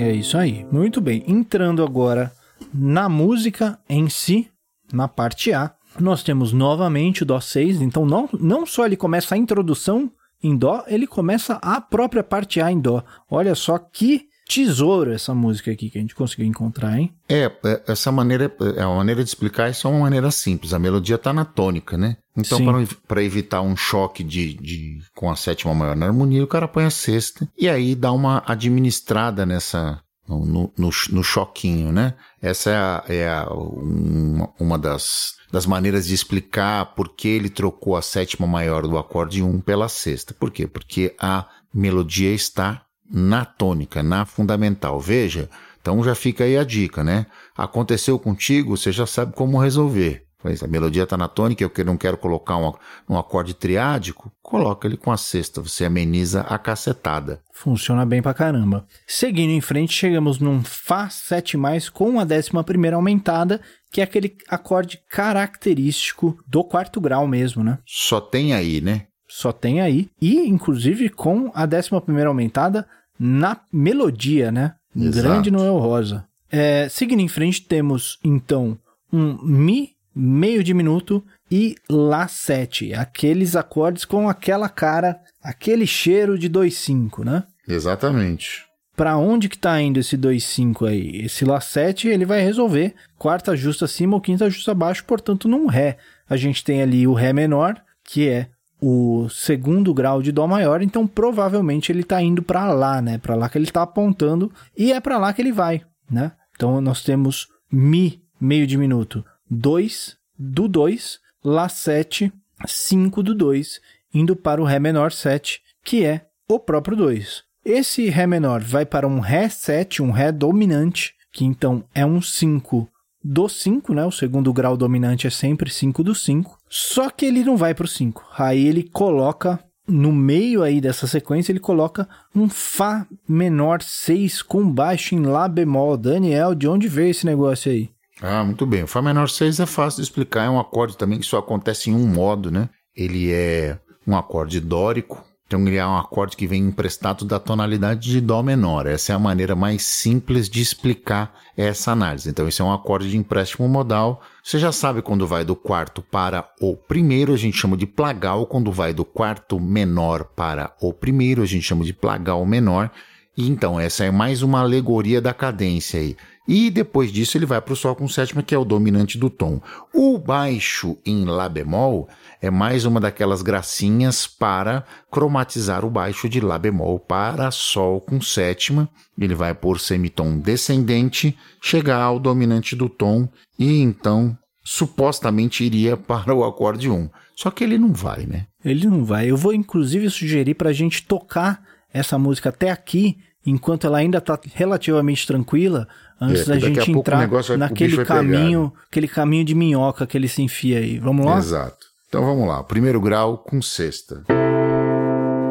É 0.00 0.12
isso 0.12 0.38
aí. 0.38 0.66
Muito 0.70 1.00
bem. 1.00 1.24
Entrando 1.26 1.82
agora 1.82 2.32
na 2.72 3.08
música 3.08 3.78
em 3.88 4.08
si, 4.08 4.48
na 4.92 5.08
parte 5.08 5.52
A, 5.52 5.72
nós 6.00 6.22
temos 6.22 6.52
novamente 6.52 7.22
o 7.22 7.26
Dó 7.26 7.40
6. 7.40 7.82
Então, 7.82 8.06
não, 8.06 8.28
não 8.38 8.64
só 8.64 8.86
ele 8.86 8.96
começa 8.96 9.34
a 9.34 9.38
introdução 9.38 10.10
em 10.42 10.56
Dó, 10.56 10.84
ele 10.86 11.06
começa 11.06 11.54
a 11.62 11.80
própria 11.80 12.22
parte 12.22 12.60
A 12.60 12.70
em 12.70 12.80
Dó. 12.80 13.02
Olha 13.30 13.54
só 13.54 13.78
que 13.78 14.28
tesouro 14.52 15.12
essa 15.12 15.34
música 15.34 15.70
aqui 15.70 15.88
que 15.88 15.98
a 15.98 16.00
gente 16.00 16.14
conseguiu 16.14 16.46
encontrar, 16.46 16.98
hein? 16.98 17.12
É, 17.28 17.50
é, 17.64 17.82
essa 17.86 18.12
maneira, 18.12 18.52
é 18.76 18.84
uma 18.84 18.96
maneira 18.96 19.22
de 19.22 19.28
explicar 19.28 19.70
isso 19.70 19.86
é 19.86 19.90
uma 19.90 20.00
maneira 20.00 20.30
simples. 20.30 20.74
A 20.74 20.78
melodia 20.78 21.16
tá 21.16 21.32
na 21.32 21.44
tônica, 21.44 21.96
né? 21.96 22.16
Então, 22.36 22.60
para 23.06 23.22
evitar 23.22 23.62
um 23.62 23.76
choque 23.76 24.22
de, 24.22 24.54
de 24.54 25.00
com 25.14 25.30
a 25.30 25.36
sétima 25.36 25.74
maior 25.74 25.96
na 25.96 26.06
harmonia, 26.06 26.44
o 26.44 26.46
cara 26.46 26.68
põe 26.68 26.84
a 26.84 26.90
sexta 26.90 27.48
e 27.58 27.68
aí 27.68 27.94
dá 27.94 28.12
uma 28.12 28.42
administrada 28.46 29.44
nessa 29.44 30.00
no, 30.28 30.44
no, 30.46 30.72
no, 30.76 30.90
no 31.10 31.24
choquinho, 31.24 31.92
né? 31.92 32.14
Essa 32.40 32.70
é, 32.70 32.76
a, 32.76 33.04
é 33.08 33.28
a, 33.28 33.52
uma, 33.52 34.52
uma 34.58 34.78
das, 34.78 35.34
das 35.50 35.66
maneiras 35.66 36.06
de 36.06 36.14
explicar 36.14 36.94
por 36.94 37.10
que 37.10 37.28
ele 37.28 37.50
trocou 37.50 37.96
a 37.96 38.02
sétima 38.02 38.46
maior 38.46 38.86
do 38.86 38.98
acorde 38.98 39.42
1 39.42 39.60
pela 39.60 39.88
sexta. 39.88 40.32
Por 40.32 40.50
quê? 40.50 40.66
Porque 40.66 41.14
a 41.18 41.46
melodia 41.74 42.32
está 42.32 42.82
na 43.12 43.44
tônica, 43.44 44.02
na 44.02 44.24
fundamental. 44.24 44.98
Veja, 44.98 45.50
então 45.80 46.02
já 46.02 46.14
fica 46.14 46.44
aí 46.44 46.56
a 46.56 46.64
dica, 46.64 47.04
né? 47.04 47.26
Aconteceu 47.56 48.18
contigo, 48.18 48.76
você 48.76 48.90
já 48.90 49.04
sabe 49.04 49.34
como 49.34 49.58
resolver. 49.58 50.24
Pois 50.42 50.60
a 50.60 50.66
melodia 50.66 51.04
está 51.04 51.16
na 51.16 51.28
tônica, 51.28 51.62
eu 51.62 51.70
que 51.70 51.84
não 51.84 51.96
quero 51.96 52.16
colocar 52.16 52.56
um, 52.56 52.72
um 53.08 53.16
acorde 53.16 53.54
triádico, 53.54 54.32
coloca 54.42 54.88
ele 54.88 54.96
com 54.96 55.12
a 55.12 55.16
sexta, 55.16 55.60
você 55.60 55.84
ameniza 55.84 56.40
a 56.40 56.58
cacetada. 56.58 57.40
Funciona 57.52 58.04
bem 58.04 58.20
pra 58.20 58.34
caramba. 58.34 58.84
Seguindo 59.06 59.50
em 59.50 59.60
frente, 59.60 59.92
chegamos 59.92 60.40
num 60.40 60.64
Fá 60.64 61.08
7 61.08 61.56
com 61.92 62.18
a 62.18 62.24
décima 62.24 62.64
primeira 62.64 62.96
aumentada, 62.96 63.60
que 63.92 64.00
é 64.00 64.04
aquele 64.04 64.36
acorde 64.48 65.00
característico 65.08 66.36
do 66.44 66.64
quarto 66.64 67.00
grau 67.00 67.28
mesmo, 67.28 67.62
né? 67.62 67.78
Só 67.86 68.20
tem 68.20 68.52
aí, 68.52 68.80
né? 68.80 69.06
Só 69.28 69.52
tem 69.52 69.80
aí. 69.80 70.10
E, 70.20 70.40
inclusive, 70.48 71.08
com 71.08 71.52
a 71.54 71.66
décima 71.66 72.00
primeira 72.00 72.28
aumentada 72.28 72.86
na 73.18 73.60
melodia, 73.72 74.50
né? 74.50 74.74
Exato. 74.96 75.26
Grande 75.26 75.50
Noel 75.50 75.78
Rosa. 75.78 76.26
É, 76.50 76.88
seguindo 76.88 77.20
em 77.20 77.28
frente, 77.28 77.62
temos, 77.62 78.18
então, 78.22 78.78
um 79.12 79.38
Mi 79.42 79.92
meio 80.14 80.62
diminuto 80.62 81.24
e 81.50 81.74
Lá 81.88 82.28
7. 82.28 82.94
Aqueles 82.94 83.56
acordes 83.56 84.04
com 84.04 84.28
aquela 84.28 84.68
cara, 84.68 85.18
aquele 85.42 85.86
cheiro 85.86 86.38
de 86.38 86.48
2-5, 86.50 87.24
né? 87.24 87.44
Exatamente. 87.66 88.64
Para 88.94 89.16
onde 89.16 89.48
que 89.48 89.56
tá 89.56 89.80
indo 89.80 89.98
esse 89.98 90.18
2-5 90.18 90.86
aí? 90.86 91.22
Esse 91.24 91.44
Lá 91.44 91.60
7 91.60 92.08
ele 92.08 92.26
vai 92.26 92.42
resolver 92.42 92.94
quarta 93.18 93.56
justa 93.56 93.86
acima 93.86 94.14
ou 94.14 94.20
quinta 94.20 94.50
justa 94.50 94.72
abaixo, 94.72 95.04
portanto 95.04 95.48
num 95.48 95.66
Ré. 95.66 95.96
A 96.28 96.36
gente 96.36 96.62
tem 96.62 96.82
ali 96.82 97.06
o 97.06 97.14
Ré 97.14 97.32
menor, 97.32 97.82
que 98.04 98.28
é 98.28 98.48
o 98.84 99.28
segundo 99.28 99.94
grau 99.94 100.20
de 100.20 100.32
dó 100.32 100.48
maior, 100.48 100.82
então 100.82 101.06
provavelmente 101.06 101.92
ele 101.92 102.00
está 102.00 102.20
indo 102.20 102.42
para 102.42 102.72
lá, 102.72 103.00
né? 103.00 103.16
Para 103.16 103.36
lá 103.36 103.48
que 103.48 103.56
ele 103.56 103.64
está 103.64 103.82
apontando 103.82 104.50
e 104.76 104.92
é 104.92 105.00
para 105.00 105.18
lá 105.18 105.32
que 105.32 105.40
ele 105.40 105.52
vai, 105.52 105.82
né? 106.10 106.32
Então 106.56 106.80
nós 106.80 107.04
temos 107.04 107.46
mi 107.70 108.20
meio 108.40 108.66
diminuto 108.66 109.24
2 109.48 110.16
do 110.36 110.66
2, 110.66 111.20
lá 111.44 111.68
7, 111.68 112.32
5 112.66 113.22
do 113.22 113.36
2, 113.36 113.80
indo 114.12 114.34
para 114.34 114.60
o 114.60 114.64
ré 114.64 114.80
menor 114.80 115.12
7, 115.12 115.60
que 115.84 116.04
é 116.04 116.26
o 116.48 116.58
próprio 116.58 116.96
2. 116.96 117.44
Esse 117.64 118.08
ré 118.08 118.26
menor 118.26 118.62
vai 118.62 118.84
para 118.84 119.06
um 119.06 119.20
ré 119.20 119.48
7, 119.48 120.02
um 120.02 120.10
ré 120.10 120.32
dominante, 120.32 121.14
que 121.32 121.44
então 121.44 121.84
é 121.94 122.04
um 122.04 122.20
5 122.20 122.88
do 123.22 123.48
5, 123.48 123.94
né? 123.94 124.04
O 124.04 124.10
segundo 124.10 124.52
grau 124.52 124.76
dominante 124.76 125.28
é 125.28 125.30
sempre 125.30 125.70
5 125.70 126.02
do 126.02 126.16
5. 126.16 126.58
Só 126.74 127.10
que 127.10 127.26
ele 127.26 127.44
não 127.44 127.54
vai 127.54 127.74
para 127.74 127.84
o 127.84 127.88
5. 127.88 128.24
Aí 128.38 128.66
ele 128.66 128.82
coloca 128.82 129.62
no 129.86 130.10
meio 130.10 130.62
aí 130.62 130.80
dessa 130.80 131.06
sequência, 131.06 131.52
ele 131.52 131.60
coloca 131.60 132.08
um 132.34 132.48
Fá 132.48 133.06
menor 133.28 133.82
6 133.82 134.40
com 134.40 134.72
baixo 134.72 135.14
em 135.14 135.22
Lá 135.22 135.46
bemol. 135.46 135.98
Daniel, 135.98 136.54
de 136.54 136.66
onde 136.66 136.88
veio 136.88 137.10
esse 137.10 137.26
negócio 137.26 137.70
aí? 137.70 137.90
Ah, 138.22 138.42
muito 138.42 138.64
bem. 138.64 138.84
O 138.84 138.86
Fá 138.86 139.02
menor 139.02 139.28
6 139.28 139.60
é 139.60 139.66
fácil 139.66 139.98
de 140.00 140.08
explicar, 140.08 140.46
é 140.46 140.48
um 140.48 140.58
acorde 140.58 140.96
também 140.96 141.18
que 141.18 141.26
só 141.26 141.36
acontece 141.40 141.90
em 141.90 141.94
um 141.94 142.06
modo, 142.06 142.50
né? 142.50 142.70
Ele 142.96 143.30
é 143.30 143.78
um 144.06 144.16
acorde 144.16 144.58
dórico, 144.58 145.22
então 145.46 145.60
ele 145.66 145.76
é 145.76 145.86
um 145.86 145.98
acorde 145.98 146.38
que 146.38 146.46
vem 146.46 146.62
emprestado 146.62 147.26
da 147.26 147.38
tonalidade 147.38 148.10
de 148.10 148.18
Dó 148.18 148.42
menor. 148.42 148.86
Essa 148.86 149.12
é 149.12 149.14
a 149.14 149.18
maneira 149.18 149.54
mais 149.54 149.82
simples 149.82 150.48
de 150.48 150.62
explicar 150.62 151.34
essa 151.54 151.92
análise. 151.92 152.30
Então 152.30 152.48
esse 152.48 152.62
é 152.62 152.64
um 152.64 152.72
acorde 152.72 153.10
de 153.10 153.18
empréstimo 153.18 153.68
modal. 153.68 154.22
Você 154.42 154.58
já 154.58 154.72
sabe 154.72 155.02
quando 155.02 155.24
vai 155.24 155.44
do 155.44 155.54
quarto 155.54 156.02
para 156.02 156.52
o 156.60 156.76
primeiro, 156.76 157.32
a 157.32 157.36
gente 157.36 157.56
chama 157.56 157.76
de 157.76 157.86
plagal. 157.86 158.44
Quando 158.44 158.72
vai 158.72 158.92
do 158.92 159.04
quarto 159.04 159.60
menor 159.60 160.24
para 160.24 160.74
o 160.80 160.92
primeiro, 160.92 161.42
a 161.42 161.46
gente 161.46 161.62
chama 161.62 161.84
de 161.84 161.92
plagal 161.92 162.44
menor. 162.44 162.90
E 163.36 163.48
então 163.48 163.78
essa 163.78 164.04
é 164.04 164.10
mais 164.10 164.42
uma 164.42 164.60
alegoria 164.60 165.20
da 165.20 165.32
cadência 165.32 166.00
aí. 166.00 166.16
E 166.46 166.70
depois 166.70 167.12
disso 167.12 167.38
ele 167.38 167.46
vai 167.46 167.60
para 167.60 167.72
o 167.72 167.76
Sol 167.76 167.94
com 167.94 168.08
sétima, 168.08 168.42
que 168.42 168.54
é 168.54 168.58
o 168.58 168.64
dominante 168.64 169.16
do 169.16 169.30
tom. 169.30 169.60
O 169.94 170.18
baixo 170.18 170.98
em 171.06 171.24
Lá 171.24 171.48
bemol 171.48 172.08
é 172.40 172.50
mais 172.50 172.84
uma 172.84 173.00
daquelas 173.00 173.42
gracinhas 173.42 174.26
para 174.26 174.84
cromatizar 175.10 175.84
o 175.84 175.90
baixo 175.90 176.28
de 176.28 176.40
Lá 176.40 176.58
bemol 176.58 176.98
para 176.98 177.50
Sol 177.52 178.00
com 178.00 178.20
sétima. 178.20 178.88
Ele 179.16 179.34
vai 179.34 179.54
por 179.54 179.78
semitom 179.78 180.38
descendente, 180.38 181.36
chegar 181.60 182.02
ao 182.02 182.18
dominante 182.18 182.74
do 182.74 182.88
tom 182.88 183.28
e 183.56 183.80
então 183.80 184.36
supostamente 184.64 185.64
iria 185.64 185.94
para 185.98 186.34
o 186.34 186.44
acorde 186.44 186.90
1. 186.90 187.08
Só 187.36 187.50
que 187.50 187.62
ele 187.62 187.78
não 187.78 187.92
vai, 187.92 188.26
né? 188.26 188.46
Ele 188.64 188.86
não 188.86 189.04
vai. 189.04 189.30
Eu 189.30 189.36
vou 189.36 189.54
inclusive 189.54 190.10
sugerir 190.10 190.54
para 190.54 190.70
a 190.70 190.72
gente 190.72 191.04
tocar 191.04 191.62
essa 191.92 192.18
música 192.18 192.48
até 192.48 192.70
aqui, 192.70 193.18
enquanto 193.44 193.86
ela 193.86 193.98
ainda 193.98 194.18
está 194.18 194.38
relativamente 194.54 195.26
tranquila, 195.26 195.86
antes 196.20 196.42
É, 196.42 196.44
da 196.44 196.54
a 196.54 196.58
gente 196.58 196.90
entrar 196.90 197.18
negócio 197.18 197.56
naquele 197.56 197.96
bicho 197.96 197.96
vai 197.96 198.04
pegar, 198.04 198.38
caminho, 198.38 198.72
aquele 198.90 199.08
caminho 199.08 199.44
de 199.44 199.54
minhoca 199.54 200.06
que 200.06 200.16
ele 200.16 200.28
se 200.28 200.42
enfia 200.42 200.78
aí. 200.78 200.98
Vamos 200.98 201.24
lá? 201.26 201.38
Exato. 201.38 201.86
Então 202.08 202.24
vamos 202.24 202.46
lá. 202.46 202.62
Primeiro 202.62 203.00
grau 203.00 203.38
com 203.38 203.62
sexta. 203.62 204.22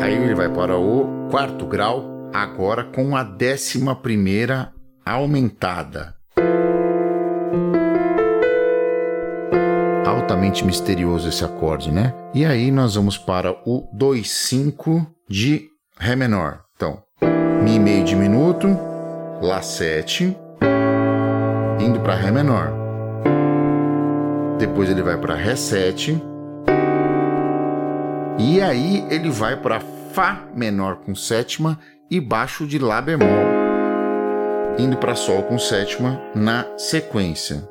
Aí 0.01 0.13
ele 0.15 0.35
vai 0.35 0.49
para 0.49 0.77
o 0.77 1.27
quarto 1.29 1.65
grau, 1.65 2.29
agora 2.33 2.83
com 2.83 3.15
a 3.15 3.23
décima 3.23 3.95
primeira 3.95 4.71
aumentada. 5.05 6.15
Altamente 10.05 10.65
misterioso 10.65 11.29
esse 11.29 11.43
acorde, 11.43 11.91
né? 11.91 12.13
E 12.33 12.45
aí 12.45 12.71
nós 12.71 12.95
vamos 12.95 13.17
para 13.17 13.51
o 13.65 13.87
2-5 13.95 15.05
de 15.29 15.67
Ré 15.99 16.15
menor. 16.15 16.61
Então, 16.75 17.03
Mi 17.63 17.77
meio 17.77 18.03
diminuto, 18.03 18.67
Lá 19.41 19.61
7, 19.61 20.35
indo 21.81 21.99
para 21.99 22.15
Ré 22.15 22.31
menor. 22.31 22.71
Depois 24.59 24.89
ele 24.89 25.01
vai 25.01 25.17
para 25.17 25.35
Ré 25.35 25.55
7. 25.55 26.21
E 28.37 28.61
aí 28.61 29.05
ele 29.09 29.29
vai 29.29 29.57
para 29.57 29.79
Fá 30.13 30.43
menor 30.53 30.97
com 30.97 31.15
sétima 31.15 31.79
e 32.09 32.19
baixo 32.19 32.67
de 32.67 32.77
Lá 32.77 33.01
bemol, 33.01 33.27
indo 34.77 34.97
para 34.97 35.15
Sol 35.15 35.43
com 35.43 35.57
sétima 35.57 36.21
na 36.35 36.65
sequência. 36.77 37.67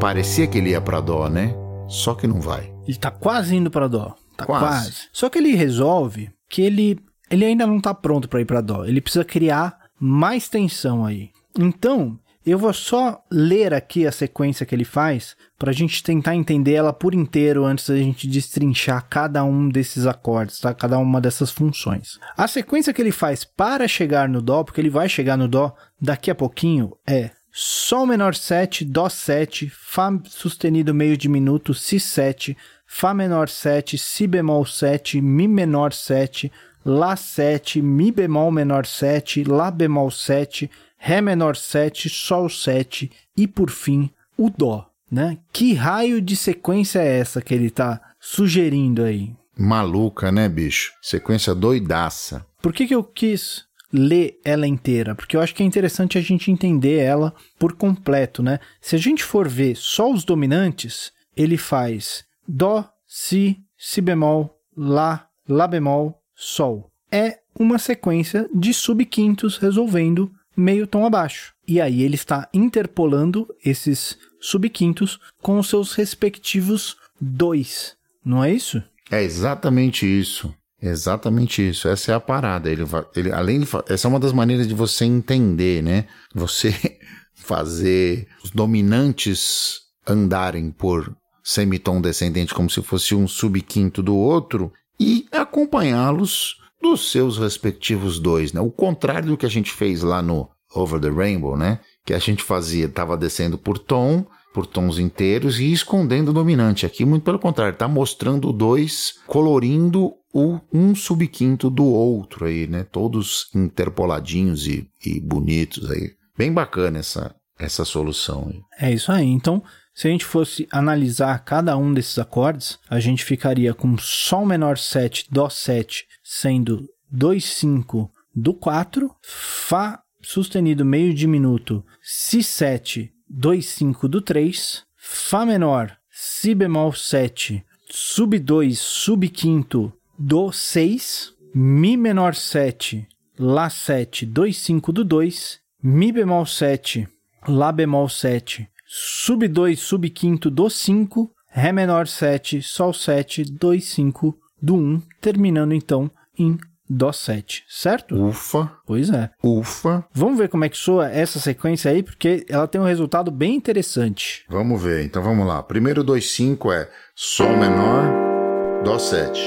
Parecia 0.00 0.46
que 0.46 0.58
ele 0.58 0.70
ia 0.70 0.80
para 0.80 1.00
Dó, 1.00 1.28
né? 1.28 1.54
Só 1.88 2.14
que 2.14 2.26
não 2.26 2.40
vai. 2.40 2.72
Ele 2.86 2.96
tá 2.96 3.10
quase 3.10 3.56
indo 3.56 3.70
para 3.70 3.88
dó. 3.88 4.14
Tá 4.36 4.46
Quase. 4.46 4.64
quase. 4.64 4.92
Só 5.12 5.28
que 5.28 5.38
ele 5.38 5.54
resolve 5.54 6.30
que 6.48 6.62
ele, 6.62 6.98
ele 7.30 7.44
ainda 7.44 7.66
não 7.66 7.80
tá 7.80 7.92
pronto 7.92 8.28
para 8.28 8.40
ir 8.40 8.44
para 8.44 8.60
dó. 8.60 8.84
Ele 8.84 9.00
precisa 9.00 9.24
criar 9.24 9.76
mais 10.00 10.48
tensão 10.48 11.04
aí. 11.04 11.30
Então, 11.58 12.18
eu 12.50 12.58
vou 12.58 12.72
só 12.72 13.22
ler 13.30 13.72
aqui 13.72 14.06
a 14.06 14.12
sequência 14.12 14.66
que 14.66 14.74
ele 14.74 14.84
faz 14.84 15.36
para 15.58 15.70
a 15.70 15.74
gente 15.74 16.02
tentar 16.02 16.34
entender 16.34 16.72
ela 16.72 16.92
por 16.92 17.14
inteiro 17.14 17.64
antes 17.64 17.88
da 17.88 17.96
gente 17.96 18.26
destrinchar 18.26 19.06
cada 19.08 19.44
um 19.44 19.68
desses 19.68 20.06
acordes, 20.06 20.58
tá? 20.58 20.74
Cada 20.74 20.98
uma 20.98 21.20
dessas 21.20 21.50
funções. 21.50 22.18
A 22.36 22.48
sequência 22.48 22.92
que 22.92 23.00
ele 23.00 23.12
faz 23.12 23.44
para 23.44 23.86
chegar 23.86 24.28
no 24.28 24.42
dó, 24.42 24.64
porque 24.64 24.80
ele 24.80 24.90
vai 24.90 25.08
chegar 25.08 25.36
no 25.36 25.46
dó 25.46 25.74
daqui 26.00 26.30
a 26.30 26.34
pouquinho, 26.34 26.96
é 27.06 27.30
Sol 27.54 28.06
menor 28.06 28.34
7, 28.34 28.82
Dó 28.82 29.10
7, 29.10 29.68
Fá 29.68 30.10
sustenido 30.24 30.94
meio 30.94 31.18
diminuto, 31.18 31.74
Si 31.74 32.00
7, 32.00 32.56
Fá 32.86 33.12
menor 33.12 33.50
7, 33.50 33.98
Si 33.98 34.26
bemol 34.26 34.64
7, 34.64 35.20
Mi 35.20 35.46
menor 35.46 35.92
7, 35.92 36.50
Lá 36.82 37.14
7, 37.14 37.82
Mi 37.82 38.10
bemol 38.10 38.50
menor 38.50 38.86
7, 38.86 39.44
Lá 39.44 39.70
bemol 39.70 40.10
7, 40.10 40.70
Ré 41.04 41.20
menor 41.20 41.56
7, 41.56 42.08
Sol 42.08 42.48
7 42.48 43.10
e 43.36 43.48
por 43.48 43.70
fim 43.70 44.08
o 44.38 44.48
Dó, 44.48 44.88
né? 45.10 45.36
Que 45.52 45.74
raio 45.74 46.22
de 46.22 46.36
sequência 46.36 47.00
é 47.00 47.18
essa 47.18 47.42
que 47.42 47.52
ele 47.52 47.70
tá 47.70 48.00
sugerindo 48.20 49.02
aí? 49.02 49.34
Maluca, 49.58 50.30
né, 50.30 50.48
bicho? 50.48 50.92
Sequência 51.02 51.56
doidaça. 51.56 52.46
Por 52.62 52.72
que, 52.72 52.86
que 52.86 52.94
eu 52.94 53.02
quis 53.02 53.64
ler 53.92 54.38
ela 54.44 54.64
inteira? 54.64 55.16
Porque 55.16 55.36
eu 55.36 55.40
acho 55.40 55.56
que 55.56 55.64
é 55.64 55.66
interessante 55.66 56.18
a 56.18 56.20
gente 56.20 56.52
entender 56.52 57.00
ela 57.00 57.34
por 57.58 57.72
completo, 57.72 58.40
né? 58.40 58.60
Se 58.80 58.94
a 58.94 58.98
gente 58.98 59.24
for 59.24 59.48
ver 59.48 59.74
só 59.76 60.08
os 60.08 60.22
dominantes, 60.22 61.10
ele 61.36 61.58
faz 61.58 62.24
Dó, 62.46 62.88
Si, 63.08 63.58
Si 63.76 64.00
bemol, 64.00 64.56
Lá, 64.76 65.26
Lá 65.48 65.66
bemol, 65.66 66.22
Sol. 66.32 66.92
É 67.10 67.40
uma 67.58 67.80
sequência 67.80 68.48
de 68.54 68.72
subquintos 68.72 69.58
resolvendo 69.58 70.30
meio 70.56 70.86
tom 70.86 71.06
abaixo. 71.06 71.52
E 71.66 71.80
aí 71.80 72.02
ele 72.02 72.14
está 72.14 72.48
interpolando 72.52 73.48
esses 73.64 74.18
subquintos 74.40 75.18
com 75.40 75.58
os 75.58 75.68
seus 75.68 75.94
respectivos 75.94 76.96
dois. 77.20 77.96
Não 78.24 78.42
é 78.42 78.52
isso? 78.52 78.82
É 79.10 79.22
exatamente 79.22 80.06
isso. 80.06 80.52
Exatamente 80.80 81.68
isso. 81.68 81.86
Essa 81.88 82.12
é 82.12 82.14
a 82.14 82.20
parada. 82.20 82.68
Ele, 82.68 82.82
ele 83.14 83.32
além 83.32 83.60
de, 83.60 83.68
essa 83.88 84.08
é 84.08 84.10
uma 84.10 84.18
das 84.18 84.32
maneiras 84.32 84.66
de 84.66 84.74
você 84.74 85.04
entender, 85.04 85.82
né? 85.82 86.06
Você 86.34 86.74
fazer 87.34 88.26
os 88.42 88.50
dominantes 88.50 89.80
andarem 90.06 90.70
por 90.70 91.14
semitom 91.42 92.00
descendente 92.00 92.54
como 92.54 92.70
se 92.70 92.82
fosse 92.82 93.14
um 93.14 93.26
subquinto 93.26 94.02
do 94.02 94.16
outro 94.16 94.72
e 94.98 95.26
acompanhá-los 95.32 96.56
dos 96.82 97.10
seus 97.10 97.38
respectivos 97.38 98.18
dois, 98.18 98.52
né? 98.52 98.60
O 98.60 98.70
contrário 98.70 99.28
do 99.28 99.36
que 99.36 99.46
a 99.46 99.50
gente 99.50 99.70
fez 99.70 100.02
lá 100.02 100.20
no 100.20 100.48
Over 100.74 101.00
the 101.00 101.08
Rainbow, 101.08 101.56
né? 101.56 101.78
Que 102.04 102.12
a 102.12 102.18
gente 102.18 102.42
fazia, 102.42 102.88
tava 102.88 103.16
descendo 103.16 103.56
por 103.56 103.78
tom, 103.78 104.26
por 104.52 104.66
tons 104.66 104.98
inteiros 104.98 105.60
e 105.60 105.72
escondendo 105.72 106.30
o 106.30 106.34
dominante. 106.34 106.84
Aqui, 106.84 107.04
muito 107.04 107.22
pelo 107.22 107.38
contrário, 107.38 107.76
tá 107.76 107.88
mostrando 107.88 108.52
dois, 108.52 109.14
colorindo 109.26 110.12
o 110.34 110.58
um 110.72 110.94
subquinto 110.94 111.70
do 111.70 111.84
outro 111.84 112.46
aí, 112.46 112.66
né? 112.66 112.84
Todos 112.84 113.48
interpoladinhos 113.54 114.66
e, 114.66 114.88
e 115.04 115.20
bonitos 115.20 115.90
aí. 115.90 116.10
Bem 116.36 116.52
bacana 116.52 116.98
essa, 116.98 117.34
essa 117.58 117.84
solução. 117.84 118.50
É 118.78 118.92
isso 118.92 119.12
aí. 119.12 119.26
Então, 119.26 119.62
se 119.94 120.08
a 120.08 120.10
gente 120.10 120.24
fosse 120.24 120.66
analisar 120.70 121.44
cada 121.44 121.76
um 121.76 121.92
desses 121.92 122.18
acordes, 122.18 122.78
a 122.88 122.98
gente 122.98 123.24
ficaria 123.24 123.74
com 123.74 123.98
Sol 123.98 124.46
menor 124.46 124.78
7, 124.78 125.26
Dó 125.30 125.48
7, 125.48 126.06
sendo 126.22 126.88
2, 127.10 127.44
5 127.44 128.10
do 128.34 128.54
4, 128.54 129.14
Fá 129.22 130.00
sustenido 130.22 130.84
meio 130.84 131.12
diminuto, 131.12 131.84
Si 132.02 132.42
7, 132.42 133.12
2, 133.28 133.66
5 133.66 134.08
do 134.08 134.22
3, 134.22 134.84
Fá 134.96 135.44
menor, 135.44 135.94
Si 136.10 136.54
bemol 136.54 136.92
7, 136.92 137.62
Sub 137.90 138.38
2, 138.38 138.78
Sub 138.78 139.28
quinto 139.28 139.92
do 140.18 140.50
6, 140.50 141.34
Mi 141.54 141.98
menor 141.98 142.34
7, 142.34 143.06
Lá 143.38 143.68
7, 143.68 144.24
2, 144.24 144.56
5 144.56 144.92
do 144.92 145.04
2, 145.04 145.60
Mi 145.82 146.10
bemol 146.12 146.46
7, 146.46 147.06
Lá 147.46 147.70
bemol 147.70 148.08
7, 148.08 148.68
Sub 148.94 149.48
2, 149.48 149.80
Sub 149.80 150.10
quinto 150.10 150.50
do 150.50 150.68
5, 150.68 151.30
Ré 151.48 151.72
menor 151.72 152.06
7, 152.06 152.60
Sol 152.60 152.92
7, 152.92 153.42
2, 153.42 153.82
5 153.82 154.36
do 154.60 154.74
1, 154.74 155.02
terminando 155.18 155.72
então 155.72 156.10
em 156.38 156.58
Dó 156.90 157.10
7, 157.10 157.64
certo? 157.70 158.14
Ufa, 158.14 158.70
Pois 158.86 159.08
é. 159.08 159.30
ufa. 159.42 160.04
Vamos 160.12 160.36
ver 160.36 160.50
como 160.50 160.66
é 160.66 160.68
que 160.68 160.76
soa 160.76 161.08
essa 161.10 161.40
sequência 161.40 161.90
aí, 161.90 162.02
porque 162.02 162.44
ela 162.50 162.68
tem 162.68 162.78
um 162.78 162.84
resultado 162.84 163.30
bem 163.30 163.54
interessante. 163.54 164.44
Vamos 164.46 164.82
ver, 164.82 165.06
então 165.06 165.22
vamos 165.22 165.46
lá. 165.46 165.62
Primeiro 165.62 166.04
2, 166.04 166.30
5 166.30 166.70
é 166.70 166.90
Sol 167.14 167.56
menor, 167.56 168.82
Dó 168.84 168.98
7. 168.98 169.46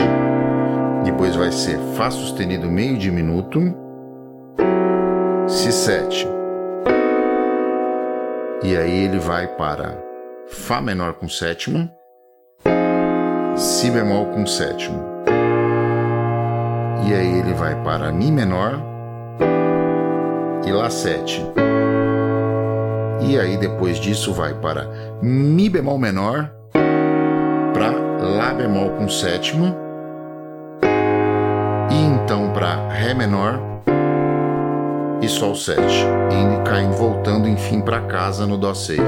Depois 1.03 1.35
vai 1.35 1.51
ser 1.51 1.77
Fá 1.95 2.09
sustenido 2.09 2.67
meio 2.67 2.97
diminuto, 2.97 3.59
Si7. 5.47 6.34
E 8.67 8.75
aí 8.75 9.03
ele 9.03 9.19
vai 9.19 9.47
para 9.47 9.95
Fá 10.47 10.81
menor 10.81 11.13
com 11.13 11.29
sétima, 11.29 11.87
Si 13.55 13.91
bemol 13.91 14.25
com 14.25 14.43
sétima. 14.47 14.97
E 17.07 17.13
aí 17.13 17.39
ele 17.41 17.53
vai 17.53 17.75
para 17.83 18.11
Mi 18.11 18.31
menor 18.31 18.81
e 20.65 20.71
Lá 20.71 20.89
7. 20.89 21.43
E 23.29 23.39
aí 23.39 23.55
depois 23.55 23.99
disso 23.99 24.33
vai 24.33 24.55
para 24.55 24.87
Mi 25.21 25.69
bemol 25.69 25.99
menor 25.99 26.51
para 27.71 27.91
Lá 28.19 28.51
bemol 28.51 28.89
com 28.97 29.07
sétima 29.07 29.77
e 31.91 32.03
então 32.03 32.51
para 32.51 32.89
Ré 32.89 33.13
menor 33.13 33.74
e 35.25 35.29
Sol 35.29 35.55
7 35.55 35.81
e 35.81 36.69
caindo 36.69 36.93
voltando 36.93 37.49
enfim 37.49 37.81
para 37.81 37.99
casa 38.05 38.45
no 38.45 38.59
Dó 38.59 38.75
6. 38.75 39.01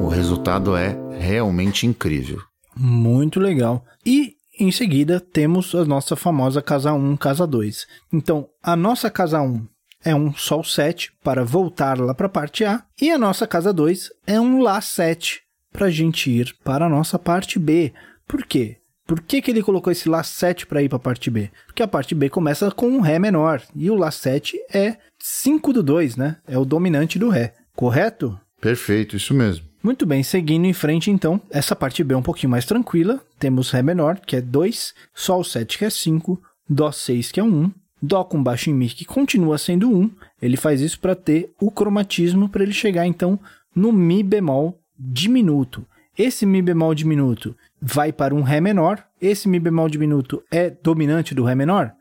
O 0.00 0.08
resultado 0.08 0.76
é 0.76 0.98
realmente 1.16 1.86
incrível. 1.86 2.40
Muito 2.74 3.38
legal. 3.38 3.84
E 4.04 4.34
em 4.58 4.72
seguida 4.72 5.20
temos 5.20 5.76
a 5.76 5.84
nossa 5.84 6.16
famosa 6.16 6.60
casa 6.60 6.92
1, 6.92 7.16
casa 7.18 7.46
2. 7.46 7.86
Então, 8.12 8.48
a 8.60 8.74
nossa 8.74 9.08
casa 9.08 9.40
1 9.40 9.64
é 10.04 10.12
um 10.12 10.34
Sol 10.34 10.64
7 10.64 11.12
para 11.22 11.44
voltar 11.44 11.96
lá 12.00 12.12
para 12.12 12.26
a 12.26 12.30
parte 12.30 12.64
A, 12.64 12.82
e 13.00 13.12
a 13.12 13.18
nossa 13.18 13.46
casa 13.46 13.72
2 13.72 14.10
é 14.26 14.40
um 14.40 14.60
Lá 14.60 14.80
7 14.80 15.40
para 15.72 15.86
a 15.86 15.90
gente 15.90 16.30
ir 16.30 16.56
para 16.64 16.86
a 16.86 16.88
nossa 16.88 17.16
parte 17.16 17.60
B. 17.60 17.92
Por 18.26 18.44
quê? 18.44 18.77
Por 19.08 19.22
que, 19.22 19.40
que 19.40 19.50
ele 19.50 19.62
colocou 19.62 19.90
esse 19.90 20.06
Lá 20.06 20.22
7 20.22 20.66
para 20.66 20.82
ir 20.82 20.88
para 20.90 20.96
a 20.96 21.00
parte 21.00 21.30
B? 21.30 21.50
Porque 21.66 21.82
a 21.82 21.88
parte 21.88 22.14
B 22.14 22.28
começa 22.28 22.70
com 22.70 22.88
um 22.88 23.00
Ré 23.00 23.18
menor, 23.18 23.62
e 23.74 23.90
o 23.90 23.94
Lá 23.94 24.10
7 24.10 24.60
é 24.70 24.98
5 25.18 25.72
do 25.72 25.82
2, 25.82 26.16
né? 26.16 26.36
É 26.46 26.58
o 26.58 26.64
dominante 26.66 27.18
do 27.18 27.30
Ré, 27.30 27.54
correto? 27.74 28.38
Perfeito, 28.60 29.16
isso 29.16 29.32
mesmo. 29.32 29.64
Muito 29.82 30.04
bem, 30.04 30.22
seguindo 30.22 30.66
em 30.66 30.74
frente 30.74 31.10
então, 31.10 31.40
essa 31.50 31.74
parte 31.74 32.04
B 32.04 32.12
é 32.12 32.18
um 32.18 32.22
pouquinho 32.22 32.50
mais 32.50 32.66
tranquila. 32.66 33.18
Temos 33.38 33.70
Ré 33.70 33.82
menor, 33.82 34.20
que 34.20 34.36
é 34.36 34.42
2, 34.42 34.92
Sol 35.14 35.42
7, 35.42 35.78
que 35.78 35.86
é 35.86 35.90
5, 35.90 36.38
Dó 36.68 36.92
6, 36.92 37.32
que 37.32 37.40
é 37.40 37.42
1, 37.42 37.70
Dó 38.02 38.22
com 38.24 38.42
baixo 38.42 38.68
em 38.68 38.74
Mi, 38.74 38.90
que 38.90 39.06
continua 39.06 39.56
sendo 39.56 39.88
1. 39.90 40.10
Ele 40.42 40.58
faz 40.58 40.82
isso 40.82 41.00
para 41.00 41.14
ter 41.14 41.50
o 41.58 41.70
cromatismo, 41.70 42.46
para 42.46 42.62
ele 42.62 42.74
chegar 42.74 43.06
então 43.06 43.40
no 43.74 43.90
Mi 43.90 44.22
bemol 44.22 44.78
diminuto. 44.98 45.86
Esse 46.18 46.44
Mi 46.44 46.60
bemol 46.60 46.94
diminuto 46.94 47.56
vai 47.80 48.12
para 48.12 48.34
um 48.34 48.42
Ré 48.42 48.60
menor. 48.60 49.04
Esse 49.20 49.48
Mi 49.48 49.58
bemol 49.58 49.88
diminuto 49.88 50.42
é 50.50 50.70
dominante 50.70 51.34
do 51.34 51.44
Ré 51.44 51.54
menor? 51.54 51.92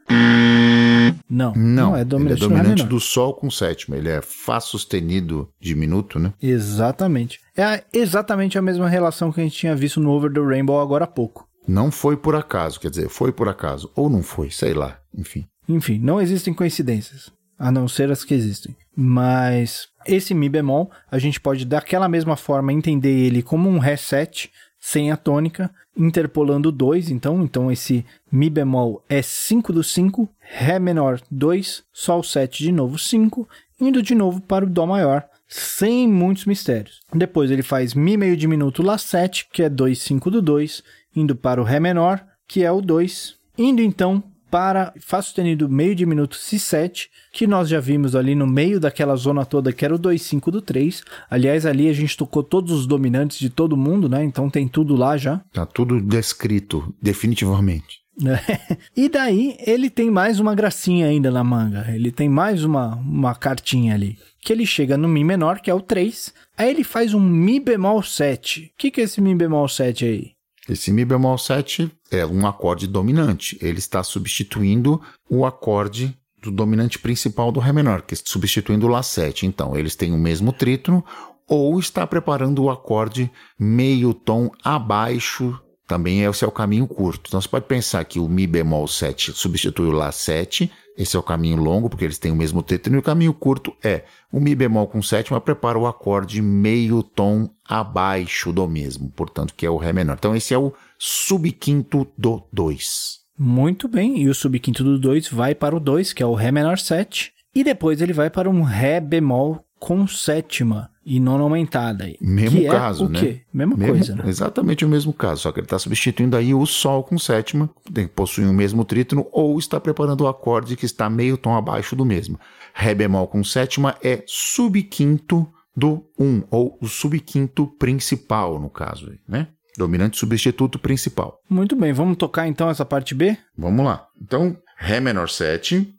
Não, 1.29 1.53
Não, 1.55 1.95
é 1.95 2.03
dominante, 2.03 2.43
é 2.43 2.47
dominante 2.47 2.83
do 2.83 2.89
do 2.89 2.99
Sol 2.99 3.33
com 3.33 3.49
sétima. 3.49 3.97
Ele 3.97 4.09
é 4.09 4.21
Fá 4.21 4.59
sustenido 4.59 5.49
diminuto, 5.59 6.19
né? 6.19 6.33
Exatamente. 6.41 7.39
É 7.55 7.83
exatamente 7.93 8.57
a 8.57 8.61
mesma 8.61 8.87
relação 8.87 9.31
que 9.31 9.39
a 9.39 9.43
gente 9.43 9.57
tinha 9.57 9.75
visto 9.75 9.99
no 9.99 10.11
Over 10.11 10.31
the 10.31 10.39
Rainbow 10.39 10.79
agora 10.79 11.05
há 11.05 11.07
pouco. 11.07 11.47
Não 11.67 11.91
foi 11.91 12.15
por 12.15 12.35
acaso, 12.35 12.79
quer 12.79 12.89
dizer, 12.89 13.09
foi 13.09 13.31
por 13.31 13.49
acaso. 13.49 13.91
Ou 13.95 14.09
não 14.09 14.23
foi, 14.23 14.49
sei 14.49 14.73
lá, 14.73 14.99
enfim. 15.15 15.45
Enfim, 15.67 15.99
não 15.99 16.21
existem 16.21 16.53
coincidências, 16.53 17.29
a 17.59 17.69
não 17.71 17.89
ser 17.89 18.09
as 18.09 18.23
que 18.23 18.33
existem. 18.33 18.73
Mas 18.95 19.89
esse 20.05 20.33
Mi 20.33 20.47
bemol, 20.47 20.89
a 21.11 21.19
gente 21.19 21.41
pode 21.41 21.65
daquela 21.65 22.07
mesma 22.07 22.37
forma 22.37 22.71
entender 22.71 23.09
ele 23.09 23.43
como 23.43 23.69
um 23.69 23.79
Ré 23.79 23.97
7 23.97 24.49
sem 24.87 25.11
a 25.11 25.17
tônica, 25.17 25.69
interpolando 25.97 26.71
2, 26.71 27.11
então, 27.11 27.43
então 27.43 27.69
esse 27.69 28.05
Mi 28.31 28.49
bemol 28.49 29.03
é 29.09 29.21
5 29.21 29.73
do 29.73 29.83
5, 29.83 30.29
Ré 30.39 30.79
menor 30.79 31.19
2, 31.29 31.83
Sol 31.91 32.23
7 32.23 32.63
de 32.63 32.71
novo 32.71 32.97
5, 32.97 33.49
indo 33.81 34.01
de 34.01 34.15
novo 34.15 34.39
para 34.39 34.63
o 34.63 34.69
Dó 34.69 34.85
maior, 34.85 35.27
sem 35.45 36.07
muitos 36.07 36.45
mistérios. 36.45 37.01
Depois 37.13 37.51
ele 37.51 37.63
faz 37.63 37.93
Mi 37.93 38.15
meio 38.15 38.37
diminuto 38.37 38.81
Lá 38.81 38.97
7, 38.97 39.49
que 39.51 39.61
é 39.61 39.67
2, 39.67 39.99
5 39.99 40.31
do 40.31 40.41
2, 40.41 40.81
indo 41.13 41.35
para 41.35 41.59
o 41.59 41.65
Ré 41.65 41.81
menor, 41.81 42.25
que 42.47 42.63
é 42.63 42.71
o 42.71 42.79
2, 42.79 43.35
indo 43.57 43.81
então 43.81 44.23
para 44.49 44.93
Fá 44.99 45.21
sustenido 45.21 45.69
meio 45.69 45.95
diminuto 45.95 46.37
Si7, 46.37 47.07
que 47.31 47.47
nós 47.47 47.69
já 47.69 47.79
vimos 47.79 48.15
ali 48.15 48.35
no 48.35 48.47
meio 48.47 48.79
daquela 48.79 49.15
zona 49.15 49.45
toda 49.45 49.73
que 49.73 49.85
era 49.85 49.95
o 49.95 49.99
2,5 49.99 50.51
do 50.51 50.61
3. 50.61 51.03
Aliás, 51.29 51.65
ali 51.65 51.89
a 51.89 51.93
gente 51.93 52.15
tocou 52.17 52.43
todos 52.43 52.71
os 52.71 52.85
dominantes 52.87 53.37
de 53.39 53.49
todo 53.49 53.77
mundo, 53.77 54.07
né? 54.09 54.23
Então 54.23 54.49
tem 54.49 54.67
tudo 54.67 54.95
lá 54.95 55.17
já. 55.17 55.41
Tá 55.53 55.65
tudo 55.65 56.01
descrito, 56.01 56.93
definitivamente. 57.01 57.99
né? 58.19 58.39
e 58.95 59.09
daí 59.09 59.57
ele 59.65 59.89
tem 59.89 60.09
mais 60.09 60.39
uma 60.39 60.55
gracinha 60.55 61.07
ainda 61.07 61.29
na 61.29 61.43
manga. 61.43 61.85
Ele 61.89 62.11
tem 62.11 62.29
mais 62.29 62.63
uma, 62.63 62.95
uma 62.95 63.35
cartinha 63.35 63.93
ali. 63.93 64.17
Que 64.41 64.53
ele 64.53 64.65
chega 64.65 64.97
no 64.97 65.07
Mi 65.07 65.23
menor, 65.23 65.59
que 65.59 65.69
é 65.69 65.73
o 65.73 65.81
3. 65.81 66.33
Aí 66.57 66.69
ele 66.69 66.83
faz 66.83 67.13
um 67.13 67.19
Mi 67.19 67.59
bemol 67.59 68.01
7. 68.01 68.71
O 68.73 68.77
que, 68.77 68.91
que 68.91 69.01
é 69.01 69.03
esse 69.03 69.19
Mi 69.21 69.35
bemol 69.35 69.67
7 69.67 70.05
aí? 70.05 70.36
Esse 70.69 70.91
Mi 70.91 71.05
bemol 71.05 71.37
7 71.37 71.89
é 72.11 72.25
um 72.25 72.45
acorde 72.45 72.87
dominante. 72.87 73.57
Ele 73.61 73.79
está 73.79 74.03
substituindo 74.03 75.01
o 75.29 75.45
acorde 75.45 76.17
do 76.41 76.51
dominante 76.51 76.99
principal 76.99 77.51
do 77.51 77.59
Ré 77.59 77.71
menor, 77.71 78.01
que 78.01 78.13
está 78.13 78.29
substituindo 78.29 78.85
o 78.85 78.89
Lá 78.89 79.01
7. 79.01 79.45
Então, 79.45 79.77
eles 79.77 79.95
têm 79.95 80.13
o 80.13 80.17
mesmo 80.17 80.51
trítono 80.51 81.03
ou 81.47 81.79
está 81.79 82.05
preparando 82.05 82.63
o 82.63 82.69
acorde 82.69 83.31
meio 83.57 84.13
tom 84.13 84.51
abaixo. 84.63 85.57
Também 85.87 86.23
esse 86.23 86.43
é 86.43 86.47
o 86.47 86.51
caminho 86.51 86.85
curto. 86.85 87.27
Então, 87.27 87.39
você 87.39 87.47
pode 87.47 87.65
pensar 87.65 88.03
que 88.03 88.19
o 88.19 88.27
Mi 88.27 88.45
bemol 88.45 88.87
7 88.87 89.31
substitui 89.31 89.87
o 89.87 89.91
Lá 89.91 90.11
7. 90.11 90.69
Esse 90.97 91.15
é 91.15 91.19
o 91.19 91.23
caminho 91.23 91.57
longo, 91.57 91.89
porque 91.89 92.03
eles 92.03 92.17
têm 92.17 92.31
o 92.31 92.35
mesmo 92.35 92.61
trítono. 92.61 92.97
E 92.97 92.99
o 92.99 93.03
caminho 93.03 93.33
curto 93.33 93.73
é 93.81 94.03
o 94.31 94.39
Mi 94.39 94.53
bemol 94.53 94.87
com 94.87 95.01
sétima 95.01 95.39
prepara 95.39 95.79
o 95.79 95.87
acorde 95.87 96.41
meio 96.41 97.01
tom 97.01 97.49
abaixo 97.63 98.51
do 98.51 98.67
mesmo, 98.67 99.09
portanto, 99.11 99.53
que 99.55 99.65
é 99.65 99.69
o 99.69 99.77
Ré 99.77 99.93
menor. 99.93 100.17
Então, 100.19 100.35
esse 100.35 100.53
é 100.53 100.57
o 100.57 100.73
subquinto 100.99 102.05
do 102.17 102.43
2. 102.51 103.19
Muito 103.39 103.87
bem, 103.87 104.19
e 104.19 104.27
o 104.27 104.35
subquinto 104.35 104.83
do 104.83 104.99
2 104.99 105.29
vai 105.29 105.55
para 105.55 105.75
o 105.75 105.79
2, 105.79 106.11
que 106.11 106.23
é 106.23 106.25
o 106.25 106.33
Ré 106.33 106.51
menor 106.51 106.79
7, 106.79 107.31
e 107.55 107.63
depois 107.63 108.01
ele 108.01 108.11
vai 108.11 108.29
para 108.29 108.49
um 108.49 108.61
Ré 108.61 108.99
bemol 108.99 109.63
com 109.79 110.07
sétima 110.07 110.89
e 111.05 111.19
nona 111.19 111.43
aumentada. 111.43 112.05
Mesmo 112.19 112.59
que 112.59 112.67
caso, 112.67 113.03
é 113.03 113.07
o 113.07 113.09
né? 113.09 113.19
quê? 113.19 113.41
Mesma 113.53 113.75
Mesmo- 113.77 113.93
coisa, 113.93 114.15
né? 114.15 114.23
Exatamente 114.27 114.83
o 114.85 114.89
mesmo 114.89 115.13
caso, 115.13 115.41
só 115.43 115.51
que 115.51 115.59
ele 115.59 115.65
está 115.65 115.79
substituindo 115.79 116.35
aí 116.35 116.53
o 116.53 116.65
Sol 116.65 117.03
com 117.03 117.17
sétima, 117.17 117.69
tem- 117.93 118.07
possui 118.07 118.45
o 118.45 118.53
mesmo 118.53 118.83
trítono, 118.83 119.25
ou 119.31 119.57
está 119.57 119.79
preparando 119.79 120.21
o 120.21 120.27
acorde 120.27 120.75
que 120.75 120.85
está 120.85 121.09
meio 121.09 121.37
tom 121.37 121.55
abaixo 121.55 121.95
do 121.95 122.05
mesmo. 122.05 122.39
Ré 122.73 122.93
bemol 122.93 123.27
com 123.27 123.43
sétima 123.43 123.95
é 124.03 124.23
subquinto 124.27 125.47
do 125.75 126.03
1, 126.19 126.43
ou 126.49 126.77
o 126.81 126.87
subquinto 126.87 127.67
principal, 127.79 128.59
no 128.59 128.69
caso, 128.69 129.11
né? 129.27 129.47
Dominante 129.77 130.17
substituto 130.17 130.79
principal. 130.79 131.39
Muito 131.47 131.75
bem, 131.75 131.93
vamos 131.93 132.17
tocar 132.17 132.47
então 132.47 132.67
essa 132.69 132.83
parte 132.83 133.13
B? 133.13 133.37
Vamos 133.55 133.85
lá. 133.85 134.07
Então, 134.19 134.57
Ré 134.75 134.99
menor 134.99 135.29
7. 135.29 135.95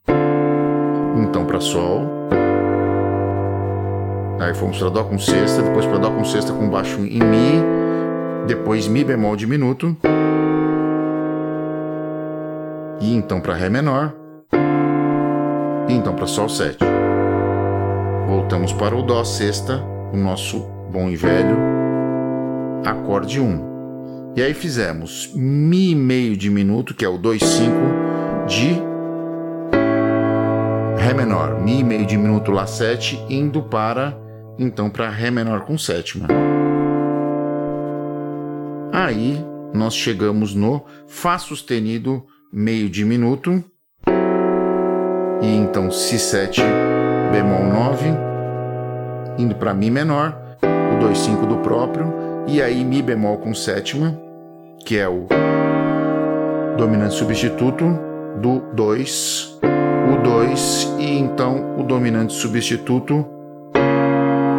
Então 1.22 1.46
para 1.46 1.60
Sol. 1.60 2.02
Aí 4.40 4.54
fomos 4.54 4.78
para 4.78 4.88
Dó 4.88 5.04
com 5.04 5.18
sexta, 5.18 5.62
depois 5.62 5.84
para 5.84 5.98
Dó 5.98 6.10
com 6.10 6.24
sexta 6.24 6.52
com 6.52 6.70
baixo 6.70 7.00
em 7.00 7.20
Mi, 7.20 7.62
depois 8.46 8.86
Mi 8.86 9.02
bemol 9.02 9.34
diminuto. 9.34 9.96
E 13.00 13.14
então 13.14 13.40
para 13.40 13.54
Ré 13.54 13.68
menor. 13.68 14.14
E 15.88 15.92
então 15.92 16.14
para 16.14 16.26
Sol 16.26 16.48
7. 16.48 16.78
Voltamos 18.26 18.72
para 18.72 18.94
o 18.94 19.02
Dó 19.02 19.24
sexta, 19.24 19.82
o 20.12 20.16
nosso 20.16 20.60
bom 20.92 21.08
e 21.08 21.16
velho 21.16 21.56
acorde 22.84 23.40
1. 23.40 24.32
E 24.36 24.42
aí 24.42 24.54
fizemos 24.54 25.32
Mi 25.34 25.94
meio 25.94 26.36
diminuto, 26.36 26.94
que 26.94 27.04
é 27.04 27.08
o 27.08 27.18
2,5 27.18 28.46
de 28.46 28.80
Ré 31.02 31.14
menor. 31.14 31.60
Mi 31.60 31.82
meio 31.82 32.06
diminuto 32.06 32.50
Lá 32.50 32.66
7, 32.66 33.24
indo 33.28 33.62
para, 33.62 34.16
então, 34.58 34.90
para 34.90 35.08
Ré 35.08 35.30
menor 35.30 35.60
com 35.60 35.78
sétima. 35.78 36.26
Aí 38.92 39.44
nós 39.72 39.94
chegamos 39.94 40.54
no 40.54 40.84
Fá 41.06 41.38
sustenido 41.38 42.24
meio 42.52 42.90
diminuto. 42.90 43.62
E 45.40 45.46
então 45.46 45.88
Si7 45.88 46.60
bemol 47.30 47.64
9, 47.64 48.06
indo 49.38 49.54
para 49.54 49.72
Mi 49.72 49.90
menor, 49.90 50.36
o 50.62 51.04
2,5 51.04 51.46
do 51.46 51.58
próprio. 51.58 52.12
e 52.48 52.60
aí 52.60 52.84
Mi 52.84 53.00
bemol 53.00 53.38
com 53.38 53.54
sétima, 53.54 54.18
que 54.84 54.98
é 54.98 55.08
o 55.08 55.28
dominante 56.76 57.14
substituto 57.14 57.84
do 58.40 58.60
2, 58.74 59.60
o 60.12 60.22
2 60.22 60.94
e 60.98 61.18
então 61.18 61.78
o 61.78 61.82
dominante 61.84 62.32
substituto 62.32 63.37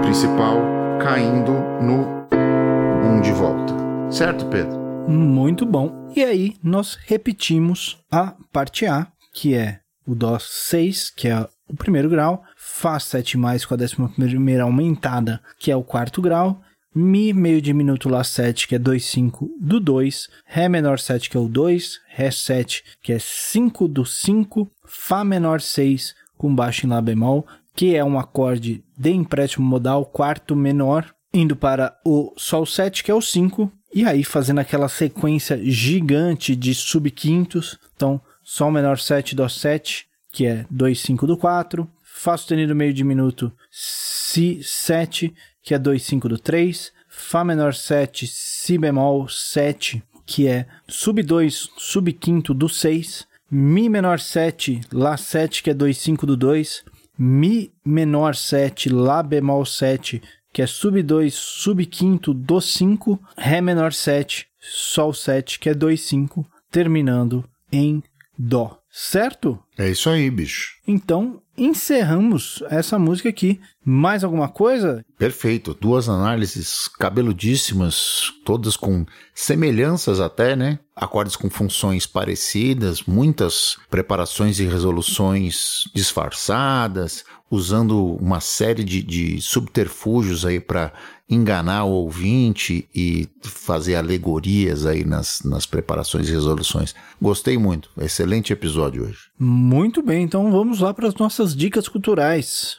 principal 0.09 0.57
caindo 0.99 1.51
no 1.83 2.27
1 2.33 3.17
um 3.17 3.21
de 3.21 3.31
volta. 3.31 3.75
Certo, 4.09 4.43
Pedro? 4.47 4.75
Muito 5.07 5.67
bom. 5.67 6.09
E 6.15 6.23
aí 6.23 6.55
nós 6.63 6.97
repetimos 7.05 8.03
a 8.11 8.33
parte 8.51 8.87
A, 8.87 9.05
que 9.31 9.53
é 9.53 9.81
o 10.07 10.15
Dó 10.15 10.39
6, 10.39 11.11
que 11.11 11.27
é 11.27 11.47
o 11.67 11.75
primeiro 11.75 12.09
grau, 12.09 12.43
Fá 12.57 12.99
7 12.99 13.37
mais 13.37 13.63
com 13.63 13.75
a 13.75 13.77
décima 13.77 14.09
primeira 14.09 14.63
aumentada, 14.63 15.39
que 15.59 15.69
é 15.69 15.75
o 15.75 15.83
quarto 15.83 16.23
grau, 16.23 16.59
Mi 16.95 17.31
meio 17.31 17.61
diminuto 17.61 18.09
Lá 18.09 18.23
7, 18.23 18.67
que 18.67 18.73
é 18.73 18.79
2, 18.79 19.05
5 19.05 19.47
do 19.61 19.79
2, 19.79 20.27
Ré 20.43 20.67
menor 20.67 20.97
7, 20.97 21.29
que 21.29 21.37
é 21.37 21.39
o 21.39 21.47
2, 21.47 21.99
Ré 22.07 22.31
7, 22.31 22.83
que 23.03 23.13
é 23.13 23.19
5 23.19 23.87
do 23.87 24.03
5, 24.03 24.71
Fá 24.87 25.23
menor 25.23 25.61
6 25.61 26.15
com 26.35 26.55
baixo 26.55 26.87
em 26.87 26.89
Lá 26.89 27.01
bemol, 27.01 27.45
que 27.75 27.95
é 27.95 28.03
um 28.03 28.19
acorde 28.19 28.83
de 28.97 29.11
empréstimo 29.11 29.65
modal 29.65 30.05
quarto 30.05 30.55
menor, 30.55 31.13
indo 31.33 31.55
para 31.55 31.97
o 32.05 32.33
Sol 32.37 32.65
7, 32.65 33.03
que 33.03 33.11
é 33.11 33.13
o 33.13 33.21
5, 33.21 33.71
e 33.93 34.05
aí 34.05 34.23
fazendo 34.23 34.59
aquela 34.59 34.87
sequência 34.87 35.59
gigante 35.63 36.55
de 36.55 36.73
subquintos. 36.75 37.77
Então, 37.95 38.21
Sol 38.43 38.71
menor 38.71 38.97
7, 38.99 39.35
Dó 39.35 39.47
7, 39.47 40.07
que 40.31 40.45
é 40.45 40.65
2, 40.69 40.99
5 40.99 41.27
do 41.27 41.37
4, 41.37 41.89
Fá 42.03 42.35
sustenido 42.35 42.75
meio 42.75 42.93
diminuto 42.93 43.51
Si 43.71 44.61
7, 44.61 45.33
que 45.63 45.73
é 45.73 45.79
2, 45.79 46.03
5 46.03 46.29
do 46.29 46.37
3, 46.37 46.91
Fá 47.07 47.43
menor 47.43 47.73
7, 47.73 48.27
Si 48.27 48.77
bemol 48.77 49.27
7, 49.27 50.03
que 50.25 50.47
é 50.47 50.65
sub 50.87 51.23
2, 51.23 51.69
sub 51.77 52.11
quinto 52.13 52.53
do 52.53 52.67
6, 52.67 53.27
Mi 53.51 53.89
menor 53.89 54.19
7, 54.19 54.81
Lá 54.91 55.17
7, 55.17 55.63
que 55.63 55.69
é 55.69 55.73
2, 55.73 55.97
5 55.97 56.25
do 56.25 56.37
2, 56.37 56.83
Mi 57.21 57.73
menor 57.83 58.33
7, 58.33 58.87
Lá 58.89 59.21
bemol 59.21 59.65
7, 59.65 60.21
que 60.53 60.61
é 60.61 60.65
sub 60.65 61.03
2, 61.03 61.33
sub 61.33 61.85
quinto 61.85 62.33
do 62.33 62.61
5, 62.61 63.19
Ré 63.37 63.59
menor 63.59 63.91
7, 63.91 64.47
Sol 64.57 65.13
7, 65.13 65.59
que 65.59 65.69
é 65.69 65.73
2, 65.73 65.99
5, 65.99 66.45
terminando 66.71 67.43
em 67.69 68.01
Dó. 68.37 68.78
Certo? 68.91 69.59
É 69.77 69.89
isso 69.89 70.09
aí, 70.09 70.29
bicho. 70.31 70.73
Então, 70.87 71.41
encerramos 71.55 72.63
essa 72.69 72.97
música 72.97 73.29
aqui. 73.29 73.59
Mais 73.85 74.23
alguma 74.23 74.49
coisa? 74.49 75.05
Perfeito. 75.17 75.77
Duas 75.79 76.09
análises 76.09 76.87
cabeludíssimas, 76.87 78.33
todas 78.43 78.75
com 78.75 79.05
semelhanças 79.33 80.19
até, 80.19 80.55
né? 80.55 80.79
Acordes 80.95 81.35
com 81.35 81.49
funções 81.49 82.05
parecidas, 82.07 83.03
muitas 83.03 83.77
preparações 83.89 84.59
e 84.59 84.65
resoluções 84.65 85.83
disfarçadas, 85.93 87.23
usando 87.49 88.15
uma 88.15 88.39
série 88.39 88.83
de, 88.83 89.01
de 89.01 89.41
subterfúgios 89.41 90.45
aí 90.45 90.59
para 90.59 90.93
enganar 91.29 91.85
o 91.85 91.91
ouvinte 91.91 92.89
e 92.93 93.27
fazer 93.43 93.95
alegorias 93.95 94.85
aí 94.85 95.05
nas, 95.05 95.41
nas 95.43 95.65
preparações 95.65 96.27
e 96.27 96.31
resoluções. 96.31 96.95
Gostei 97.21 97.57
muito. 97.57 97.89
Excelente 97.99 98.51
episódio 98.51 99.03
hoje. 99.03 99.29
Muito 99.37 100.01
bem, 100.01 100.23
então 100.23 100.51
vamos 100.51 100.79
lá 100.79 100.93
para 100.93 101.07
as 101.07 101.15
nossas 101.15 101.55
dicas 101.55 101.87
culturais. 101.87 102.78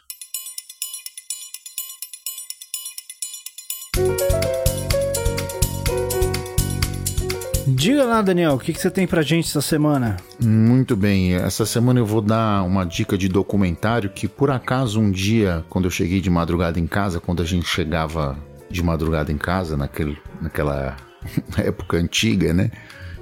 Diga 7.80 8.04
lá, 8.04 8.20
Daniel, 8.20 8.52
o 8.54 8.58
que, 8.58 8.74
que 8.74 8.78
você 8.80 8.90
tem 8.90 9.06
pra 9.06 9.22
gente 9.22 9.48
essa 9.48 9.62
semana? 9.62 10.18
Muito 10.38 10.94
bem, 10.94 11.34
essa 11.34 11.64
semana 11.64 11.98
eu 11.98 12.04
vou 12.04 12.20
dar 12.20 12.62
uma 12.62 12.84
dica 12.84 13.16
de 13.16 13.26
documentário 13.26 14.10
que 14.10 14.28
por 14.28 14.50
acaso 14.50 15.00
um 15.00 15.10
dia, 15.10 15.64
quando 15.70 15.86
eu 15.86 15.90
cheguei 15.90 16.20
de 16.20 16.28
madrugada 16.28 16.78
em 16.78 16.86
casa, 16.86 17.20
quando 17.20 17.42
a 17.42 17.46
gente 17.46 17.66
chegava 17.66 18.36
de 18.70 18.82
madrugada 18.82 19.32
em 19.32 19.38
casa, 19.38 19.78
naquele, 19.78 20.18
naquela 20.42 20.94
época 21.56 21.96
antiga, 21.96 22.52
né? 22.52 22.70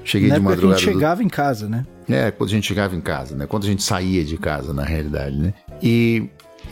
Cheguei 0.02 0.28
Na 0.28 0.34
de 0.36 0.40
época 0.40 0.56
que 0.56 0.60
a 0.60 0.66
madrugada. 0.66 0.80
gente 0.80 0.88
do- 0.90 0.92
chegava 0.94 1.22
em 1.22 1.28
casa, 1.28 1.68
né? 1.68 1.86
É, 2.08 2.30
quando 2.32 2.50
a 2.50 2.52
gente 2.54 2.66
chegava 2.66 2.96
em 2.96 3.00
casa, 3.00 3.36
né? 3.36 3.46
Quando 3.46 3.62
a 3.62 3.66
gente 3.66 3.82
saía 3.84 4.24
de 4.24 4.36
casa, 4.38 4.72
na 4.74 4.82
realidade, 4.82 5.36
né? 5.36 5.54
E 5.80 6.28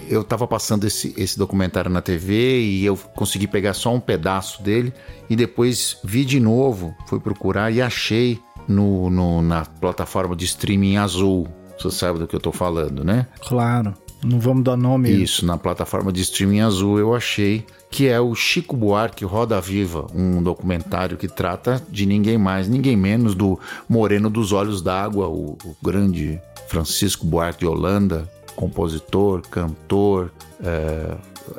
eu 0.08 0.22
tava 0.24 0.46
passando 0.46 0.84
esse, 0.86 1.14
esse 1.16 1.38
documentário 1.38 1.90
na 1.90 2.00
TV 2.00 2.60
e 2.60 2.84
eu 2.84 2.96
consegui 3.14 3.46
pegar 3.46 3.74
só 3.74 3.94
um 3.94 4.00
pedaço 4.00 4.62
dele 4.62 4.92
e 5.28 5.36
depois 5.36 5.98
vi 6.04 6.24
de 6.24 6.40
novo, 6.40 6.94
fui 7.06 7.20
procurar 7.20 7.70
e 7.72 7.80
achei 7.82 8.38
no, 8.68 9.08
no- 9.10 9.42
na 9.42 9.64
plataforma 9.64 10.34
de 10.36 10.44
streaming 10.44 10.96
azul. 10.96 11.46
Você 11.78 11.90
sabe 11.90 12.18
do 12.18 12.26
que 12.26 12.34
eu 12.34 12.40
tô 12.40 12.52
falando, 12.52 13.04
né? 13.04 13.26
Claro. 13.40 13.94
Não 14.24 14.40
vamos 14.40 14.64
dar 14.64 14.76
nome. 14.78 15.10
Isso, 15.10 15.44
na 15.44 15.58
plataforma 15.58 16.10
de 16.10 16.22
streaming 16.22 16.60
azul 16.60 16.98
eu 16.98 17.14
achei 17.14 17.64
que 17.90 18.08
é 18.08 18.18
o 18.18 18.34
Chico 18.34 18.74
Buarque 18.74 19.24
Roda 19.24 19.60
Viva, 19.60 20.06
um 20.14 20.42
documentário 20.42 21.16
que 21.18 21.28
trata 21.28 21.80
de 21.90 22.06
ninguém 22.06 22.36
mais, 22.38 22.66
ninguém 22.66 22.96
menos 22.96 23.34
do 23.34 23.60
Moreno 23.88 24.28
dos 24.30 24.52
Olhos 24.52 24.80
d'Água, 24.82 25.28
o, 25.28 25.56
o 25.64 25.76
grande 25.82 26.40
Francisco 26.66 27.26
Buarque 27.26 27.60
de 27.60 27.66
Holanda, 27.66 28.28
compositor, 28.56 29.42
cantor, 29.42 30.32
é, 30.62 31.16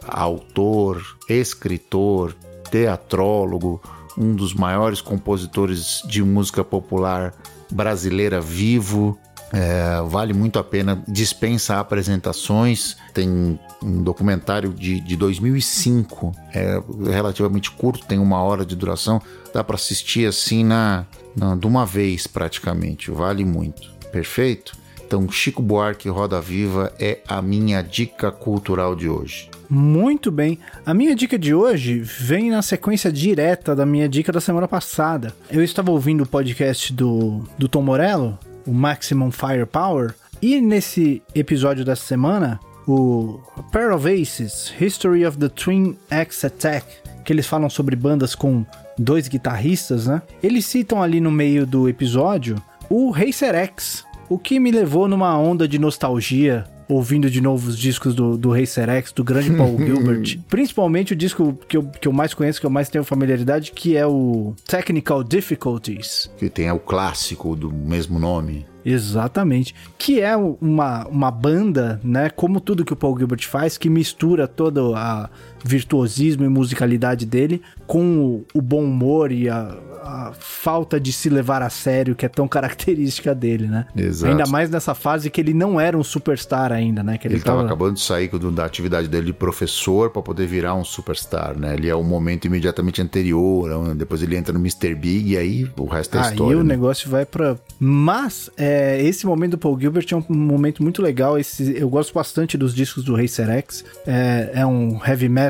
autor, 0.08 1.02
escritor, 1.30 2.36
teatrólogo, 2.70 3.82
um 4.18 4.36
dos 4.36 4.54
maiores 4.54 5.00
compositores 5.00 6.02
de 6.06 6.24
música 6.24 6.64
popular 6.64 7.34
brasileira 7.72 8.42
vivo. 8.42 9.18
É, 9.54 10.02
vale 10.08 10.34
muito 10.34 10.60
a 10.60 10.64
pena, 10.64 11.02
dispensa 11.08 11.80
apresentações. 11.80 12.98
Tem 13.14 13.58
um 13.82 14.04
documentário 14.04 14.74
de, 14.74 15.00
de 15.00 15.16
2005, 15.16 16.34
é 16.54 16.82
relativamente 17.10 17.72
curto, 17.72 18.06
tem 18.06 18.20
uma 18.20 18.42
hora 18.42 18.66
de 18.66 18.76
duração. 18.76 19.22
Dá 19.54 19.64
para 19.64 19.76
assistir 19.76 20.28
assim 20.28 20.64
na, 20.64 21.06
na, 21.36 21.56
de 21.56 21.66
uma 21.66 21.86
vez 21.86 22.28
praticamente, 22.28 23.10
vale 23.10 23.46
muito. 23.46 23.96
Perfeito? 24.12 24.77
Então, 25.08 25.32
Chico 25.32 25.62
Buarque 25.62 26.10
Roda 26.10 26.42
Viva 26.42 26.92
é 27.00 27.20
a 27.26 27.42
minha 27.42 27.82
dica 27.82 28.30
cultural 28.30 28.94
de 28.94 29.08
hoje. 29.08 29.50
Muito 29.70 30.30
bem. 30.30 30.60
A 30.86 30.94
minha 30.94 31.16
dica 31.16 31.40
de 31.40 31.54
hoje 31.54 32.00
vem 32.00 32.52
na 32.52 32.62
sequência 32.62 33.10
direta 33.10 33.74
da 33.74 33.86
minha 33.86 34.10
dica 34.10 34.34
da 34.34 34.42
semana 34.42 34.68
passada. 34.68 35.34
Eu 35.50 35.64
estava 35.64 35.92
ouvindo 35.92 36.26
o 36.26 36.28
podcast 36.28 36.92
do, 36.92 37.48
do 37.58 37.70
Tom 37.70 37.84
Morello, 37.84 38.38
o 38.66 38.74
Maximum 38.74 39.32
Firepower, 39.32 40.14
e 40.42 40.60
nesse 40.60 41.22
episódio 41.34 41.86
dessa 41.86 42.04
semana, 42.04 42.60
o 42.86 43.40
Pair 43.72 43.94
of 43.94 44.06
Aces, 44.10 44.74
History 44.78 45.26
of 45.26 45.38
the 45.38 45.48
Twin 45.48 45.98
Axe 46.12 46.48
Attack, 46.48 46.86
que 47.24 47.32
eles 47.32 47.48
falam 47.48 47.70
sobre 47.70 47.96
bandas 47.96 48.36
com 48.36 48.66
dois 48.98 49.30
guitarristas, 49.30 50.06
né? 50.06 50.22
Eles 50.44 50.66
citam 50.66 51.02
ali 51.02 51.22
no 51.22 51.32
meio 51.32 51.66
do 51.66 51.88
episódio 51.88 52.62
o 52.90 53.12
Racer 53.12 53.54
X, 53.56 54.06
o 54.30 54.38
que 54.38 54.60
me 54.60 54.72
levou 54.72 55.08
numa 55.08 55.38
onda 55.38 55.68
de 55.68 55.80
nostalgia 55.80 56.66
ouvindo 56.88 57.30
de 57.30 57.42
novo 57.42 57.70
os 57.70 57.78
discos 57.78 58.16
do, 58.16 58.38
do 58.38 58.52
Racer 58.52 58.90
X, 58.90 59.12
do 59.12 59.24
grande 59.24 59.52
Paul 59.52 59.78
Gilbert. 59.84 60.40
Principalmente 60.48 61.14
o 61.14 61.16
disco 61.16 61.58
que 61.68 61.78
eu, 61.78 61.84
que 61.84 62.08
eu 62.08 62.14
mais 62.14 62.34
conheço, 62.34 62.60
que 62.60 62.66
eu 62.66 62.70
mais 62.70 62.90
tenho 62.90 63.04
familiaridade, 63.04 63.72
que 63.72 63.98
é 63.98 64.06
o 64.08 64.54
Technical 64.66 65.24
Difficulties. 65.24 66.32
Que 66.38 66.50
tem 66.50 66.72
o 66.72 66.80
clássico 66.80 67.56
do 67.56 67.72
mesmo 67.72 68.18
nome. 68.18 68.66
Exatamente. 68.86 69.76
Que 69.98 70.22
é 70.22 70.36
uma, 70.38 71.06
uma 71.08 71.30
banda, 71.30 72.00
né? 72.02 72.30
Como 72.30 72.62
tudo 72.62 72.86
que 72.86 72.94
o 72.94 72.96
Paul 72.96 73.18
Gilbert 73.18 73.46
faz, 73.46 73.78
que 73.78 73.90
mistura 73.90 74.48
todo 74.48 74.96
a 74.96 75.30
virtuosismo 75.64 76.46
e 76.46 76.50
musicalidade 76.50 77.26
dele 77.26 77.62
com 77.86 78.20
o, 78.20 78.46
o 78.54 78.62
bom 78.62 78.84
humor 78.84 79.32
e 79.32 79.50
a, 79.50 79.76
a 80.04 80.34
falta 80.38 81.00
de 81.00 81.12
se 81.12 81.30
levar 81.30 81.62
a 81.62 81.70
sério 81.70 82.16
que 82.16 82.26
é 82.26 82.30
tão 82.30 82.48
característica 82.50 83.34
dele, 83.34 83.68
né? 83.68 83.86
Exato. 83.96 84.32
Ainda 84.32 84.46
mais 84.46 84.70
nessa 84.70 84.94
fase 84.94 85.30
que 85.30 85.42
ele 85.42 85.54
não 85.54 85.80
era 85.80 85.98
um 85.98 86.04
superstar 86.04 86.72
ainda, 86.72 87.04
né? 87.04 87.18
Que 87.18 87.28
Ele 87.28 87.38
estava 87.38 87.64
acabando 87.64 87.96
de 87.96 88.02
sair 88.02 88.30
da 88.52 88.66
atividade 88.66 89.08
dele 89.08 89.28
de 89.28 89.34
professor 89.34 90.10
para 90.10 90.22
poder 90.22 90.46
virar 90.48 90.76
um 90.76 90.84
superstar, 90.84 91.58
né? 91.58 91.74
Ele 91.74 91.90
é 91.90 91.96
o 91.96 92.04
momento 92.04 92.46
imediatamente 92.46 93.02
anterior, 93.02 93.72
onde 93.72 93.96
depois 93.96 94.22
ele 94.22 94.36
entra 94.36 94.54
no 94.54 94.60
Mr. 94.60 94.94
Big 94.96 95.34
e 95.34 95.38
aí 95.38 95.70
o 95.78 95.86
resto 95.86 96.18
é 96.18 96.22
Aí 96.22 96.32
história. 96.32 96.58
o 96.58 96.64
né? 96.64 96.76
negócio 96.76 97.10
vai 97.10 97.26
pra. 97.26 97.58
Mas 97.80 98.50
é, 98.58 99.02
esse 99.02 99.26
momento 99.26 99.52
do 99.52 99.58
Paul 99.58 99.80
Gilbert 99.80 100.06
é 100.12 100.16
um 100.16 100.24
momento 100.30 100.84
muito 100.84 101.02
legal. 101.02 101.38
Esse, 101.38 101.78
eu 101.78 101.90
gosto 101.90 102.14
bastante 102.14 102.58
dos 102.58 102.74
discos 102.74 103.04
do 103.04 103.16
Racer 103.16 103.50
X. 103.50 103.86
É, 104.06 104.52
é 104.56 104.66
um 104.66 105.00
heavy 105.06 105.30
metal 105.30 105.47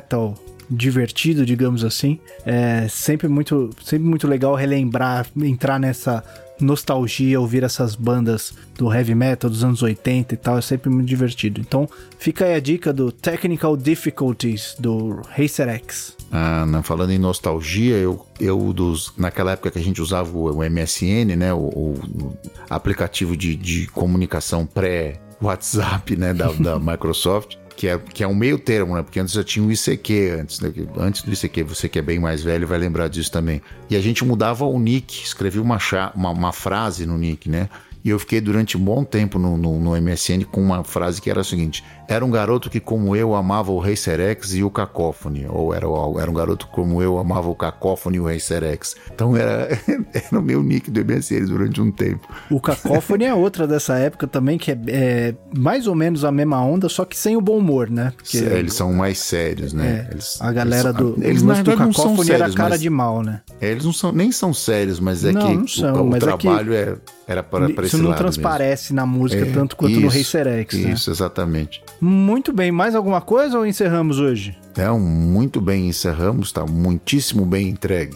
divertido, 0.69 1.45
digamos 1.45 1.83
assim. 1.83 2.19
É 2.45 2.87
sempre 2.89 3.27
muito, 3.27 3.69
sempre 3.83 4.05
muito 4.05 4.27
legal 4.27 4.55
relembrar, 4.55 5.27
entrar 5.37 5.79
nessa 5.79 6.23
nostalgia 6.59 7.39
ouvir 7.39 7.63
essas 7.63 7.95
bandas 7.95 8.53
do 8.77 8.91
heavy 8.91 9.15
metal 9.15 9.49
dos 9.49 9.63
anos 9.63 9.81
80 9.81 10.33
e 10.33 10.37
tal, 10.37 10.57
é 10.57 10.61
sempre 10.61 10.89
muito 10.89 11.07
divertido. 11.07 11.61
Então, 11.61 11.87
fica 12.17 12.45
aí 12.45 12.55
a 12.55 12.59
dica 12.59 12.91
do 12.91 13.11
Technical 13.11 13.77
Difficulties 13.77 14.75
do 14.79 15.21
Racer 15.35 15.69
X. 15.69 16.15
Ah, 16.31 16.65
não, 16.65 16.83
falando 16.83 17.11
em 17.11 17.17
nostalgia, 17.17 17.95
eu, 17.97 18.25
eu 18.39 18.73
dos, 18.73 19.13
naquela 19.17 19.51
época 19.51 19.71
que 19.71 19.79
a 19.79 19.83
gente 19.83 20.01
usava 20.01 20.35
o, 20.35 20.51
o 20.51 20.69
MSN, 20.69 21.35
né, 21.37 21.53
o, 21.53 21.59
o 21.59 22.37
aplicativo 22.69 23.37
de, 23.37 23.55
de 23.55 23.87
comunicação 23.87 24.65
pré-WhatsApp, 24.65 26.15
né, 26.15 26.33
da, 26.33 26.51
da 26.51 26.79
Microsoft, 26.79 27.55
que 27.77 27.87
é, 27.87 27.97
que 27.99 28.23
é 28.23 28.27
um 28.27 28.33
meio 28.33 28.57
termo, 28.57 28.95
né? 28.95 29.03
Porque 29.03 29.19
antes 29.19 29.35
já 29.35 29.43
tinha 29.43 29.63
o 29.63 29.71
ICQ, 29.71 30.39
antes, 30.41 30.59
né? 30.59 30.73
antes 30.97 31.21
do 31.21 31.31
ICQ, 31.31 31.63
você 31.63 31.87
que 31.87 31.99
é 31.99 32.01
bem 32.01 32.17
mais 32.17 32.43
velho 32.43 32.67
vai 32.67 32.79
lembrar 32.79 33.07
disso 33.07 33.31
também. 33.31 33.61
E 33.87 33.95
a 33.95 34.01
gente 34.01 34.25
mudava 34.25 34.65
o 34.65 34.79
nick, 34.79 35.23
escrevia 35.23 35.61
uma, 35.61 35.77
uma, 36.15 36.31
uma 36.31 36.51
frase 36.51 37.05
no 37.05 37.15
nick, 37.19 37.47
né? 37.47 37.69
E 38.03 38.09
eu 38.09 38.19
fiquei 38.19 38.39
durante 38.39 38.77
um 38.77 38.79
bom 38.79 39.03
tempo 39.03 39.37
no, 39.37 39.57
no, 39.57 39.79
no, 39.79 40.01
MSN 40.01 40.43
com 40.51 40.61
uma 40.61 40.83
frase 40.83 41.21
que 41.21 41.29
era 41.29 41.41
a 41.41 41.43
seguinte: 41.43 41.83
Era 42.07 42.23
um 42.23 42.31
garoto 42.31 42.69
que, 42.69 42.79
como 42.79 43.15
eu, 43.15 43.35
amava 43.35 43.71
o 43.71 43.79
Racer 43.79 44.19
X 44.19 44.55
e 44.55 44.63
o 44.63 44.69
Cacophony. 44.69 45.45
Ou 45.49 45.73
era, 45.73 45.85
era 46.21 46.31
um 46.31 46.33
garoto 46.33 46.67
como 46.67 47.01
eu, 47.01 47.17
amava 47.17 47.49
o 47.49 47.55
Cacophony 47.55 48.17
e 48.17 48.19
o 48.19 48.25
Racer 48.25 48.63
X. 48.63 48.95
Então 49.13 49.35
era, 49.35 49.67
era 50.13 50.39
o 50.39 50.41
meu 50.41 50.63
nick 50.63 50.89
do 50.89 51.03
MSN 51.03 51.45
durante 51.45 51.81
um 51.81 51.91
tempo. 51.91 52.27
O 52.49 52.59
Cacophony 52.59 53.25
é 53.25 53.33
outra 53.33 53.67
dessa 53.67 53.97
época 53.97 54.27
também, 54.27 54.57
que 54.57 54.71
é, 54.71 54.77
é, 54.87 55.35
mais 55.55 55.87
ou 55.87 55.95
menos 55.95 56.23
a 56.23 56.31
mesma 56.31 56.63
onda, 56.63 56.87
só 56.89 57.03
que 57.05 57.17
sem 57.17 57.35
o 57.35 57.41
bom 57.41 57.57
humor, 57.57 57.89
né? 57.89 58.13
Porque, 58.15 58.37
é, 58.37 58.59
eles 58.59 58.73
são 58.73 58.93
mais 58.93 59.19
sérios, 59.19 59.73
né? 59.73 60.07
É, 60.07 60.13
eles, 60.13 60.37
a 60.41 60.51
galera 60.51 60.89
eles, 60.89 60.97
do. 60.97 61.15
Eles, 61.21 61.41
verdade, 61.41 61.63
do 61.63 61.77
Cacophony 61.77 62.25
sérios, 62.25 62.29
era 62.29 62.53
cara 62.53 62.69
mas, 62.71 62.81
de 62.81 62.89
mal, 62.89 63.21
né? 63.21 63.41
Eles 63.61 63.83
não 63.83 63.93
são, 63.93 64.11
nem 64.11 64.31
são 64.31 64.53
sérios, 64.53 64.99
mas 64.99 65.23
é 65.23 65.31
não, 65.31 65.41
que 65.41 65.55
não 65.55 65.67
são, 65.67 65.95
o, 65.95 66.01
o 66.03 66.09
mas 66.09 66.19
trabalho 66.19 66.73
é 66.73 66.85
que... 66.85 66.91
é 66.91 67.17
era 67.27 67.43
para 67.43 67.67
Isso 67.87 68.03
não 68.03 68.13
transparece 68.13 68.93
mesmo. 68.93 68.95
na 68.95 69.05
música 69.05 69.45
é, 69.45 69.51
tanto 69.51 69.75
quanto 69.75 69.91
isso, 69.91 70.01
no 70.01 70.07
Racer 70.07 70.47
X. 70.47 70.73
Isso, 70.73 71.09
né? 71.09 71.13
exatamente. 71.13 71.83
Muito 71.99 72.53
bem, 72.53 72.71
mais 72.71 72.95
alguma 72.95 73.21
coisa 73.21 73.57
ou 73.57 73.65
encerramos 73.65 74.19
hoje? 74.19 74.57
Então, 74.71 74.99
muito 74.99 75.59
bem, 75.59 75.87
encerramos, 75.87 76.51
tá 76.51 76.65
muitíssimo 76.65 77.45
bem 77.45 77.69
entregue. 77.69 78.15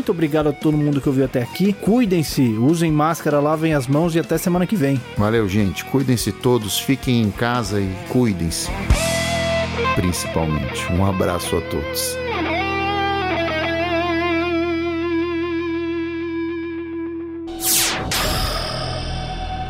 muito 0.00 0.12
obrigado 0.12 0.48
a 0.48 0.52
todo 0.52 0.78
mundo 0.78 0.98
que 0.98 1.08
ouviu 1.10 1.26
até 1.26 1.42
aqui. 1.42 1.74
Cuidem-se, 1.74 2.40
usem 2.40 2.90
máscara, 2.90 3.38
lavem 3.38 3.74
as 3.74 3.86
mãos 3.86 4.14
e 4.14 4.18
até 4.18 4.38
semana 4.38 4.66
que 4.66 4.74
vem. 4.74 4.98
Valeu, 5.14 5.46
gente. 5.46 5.84
Cuidem-se 5.84 6.32
todos, 6.32 6.78
fiquem 6.78 7.20
em 7.20 7.30
casa 7.30 7.78
e 7.78 7.94
cuidem-se. 8.08 8.70
Principalmente. 9.94 10.90
Um 10.90 11.04
abraço 11.04 11.54
a 11.54 11.60
todos. 11.60 12.16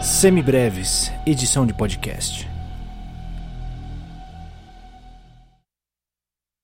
Semibreves, 0.01 1.11
edição 1.27 1.67
de 1.67 1.75
podcast. 1.75 2.50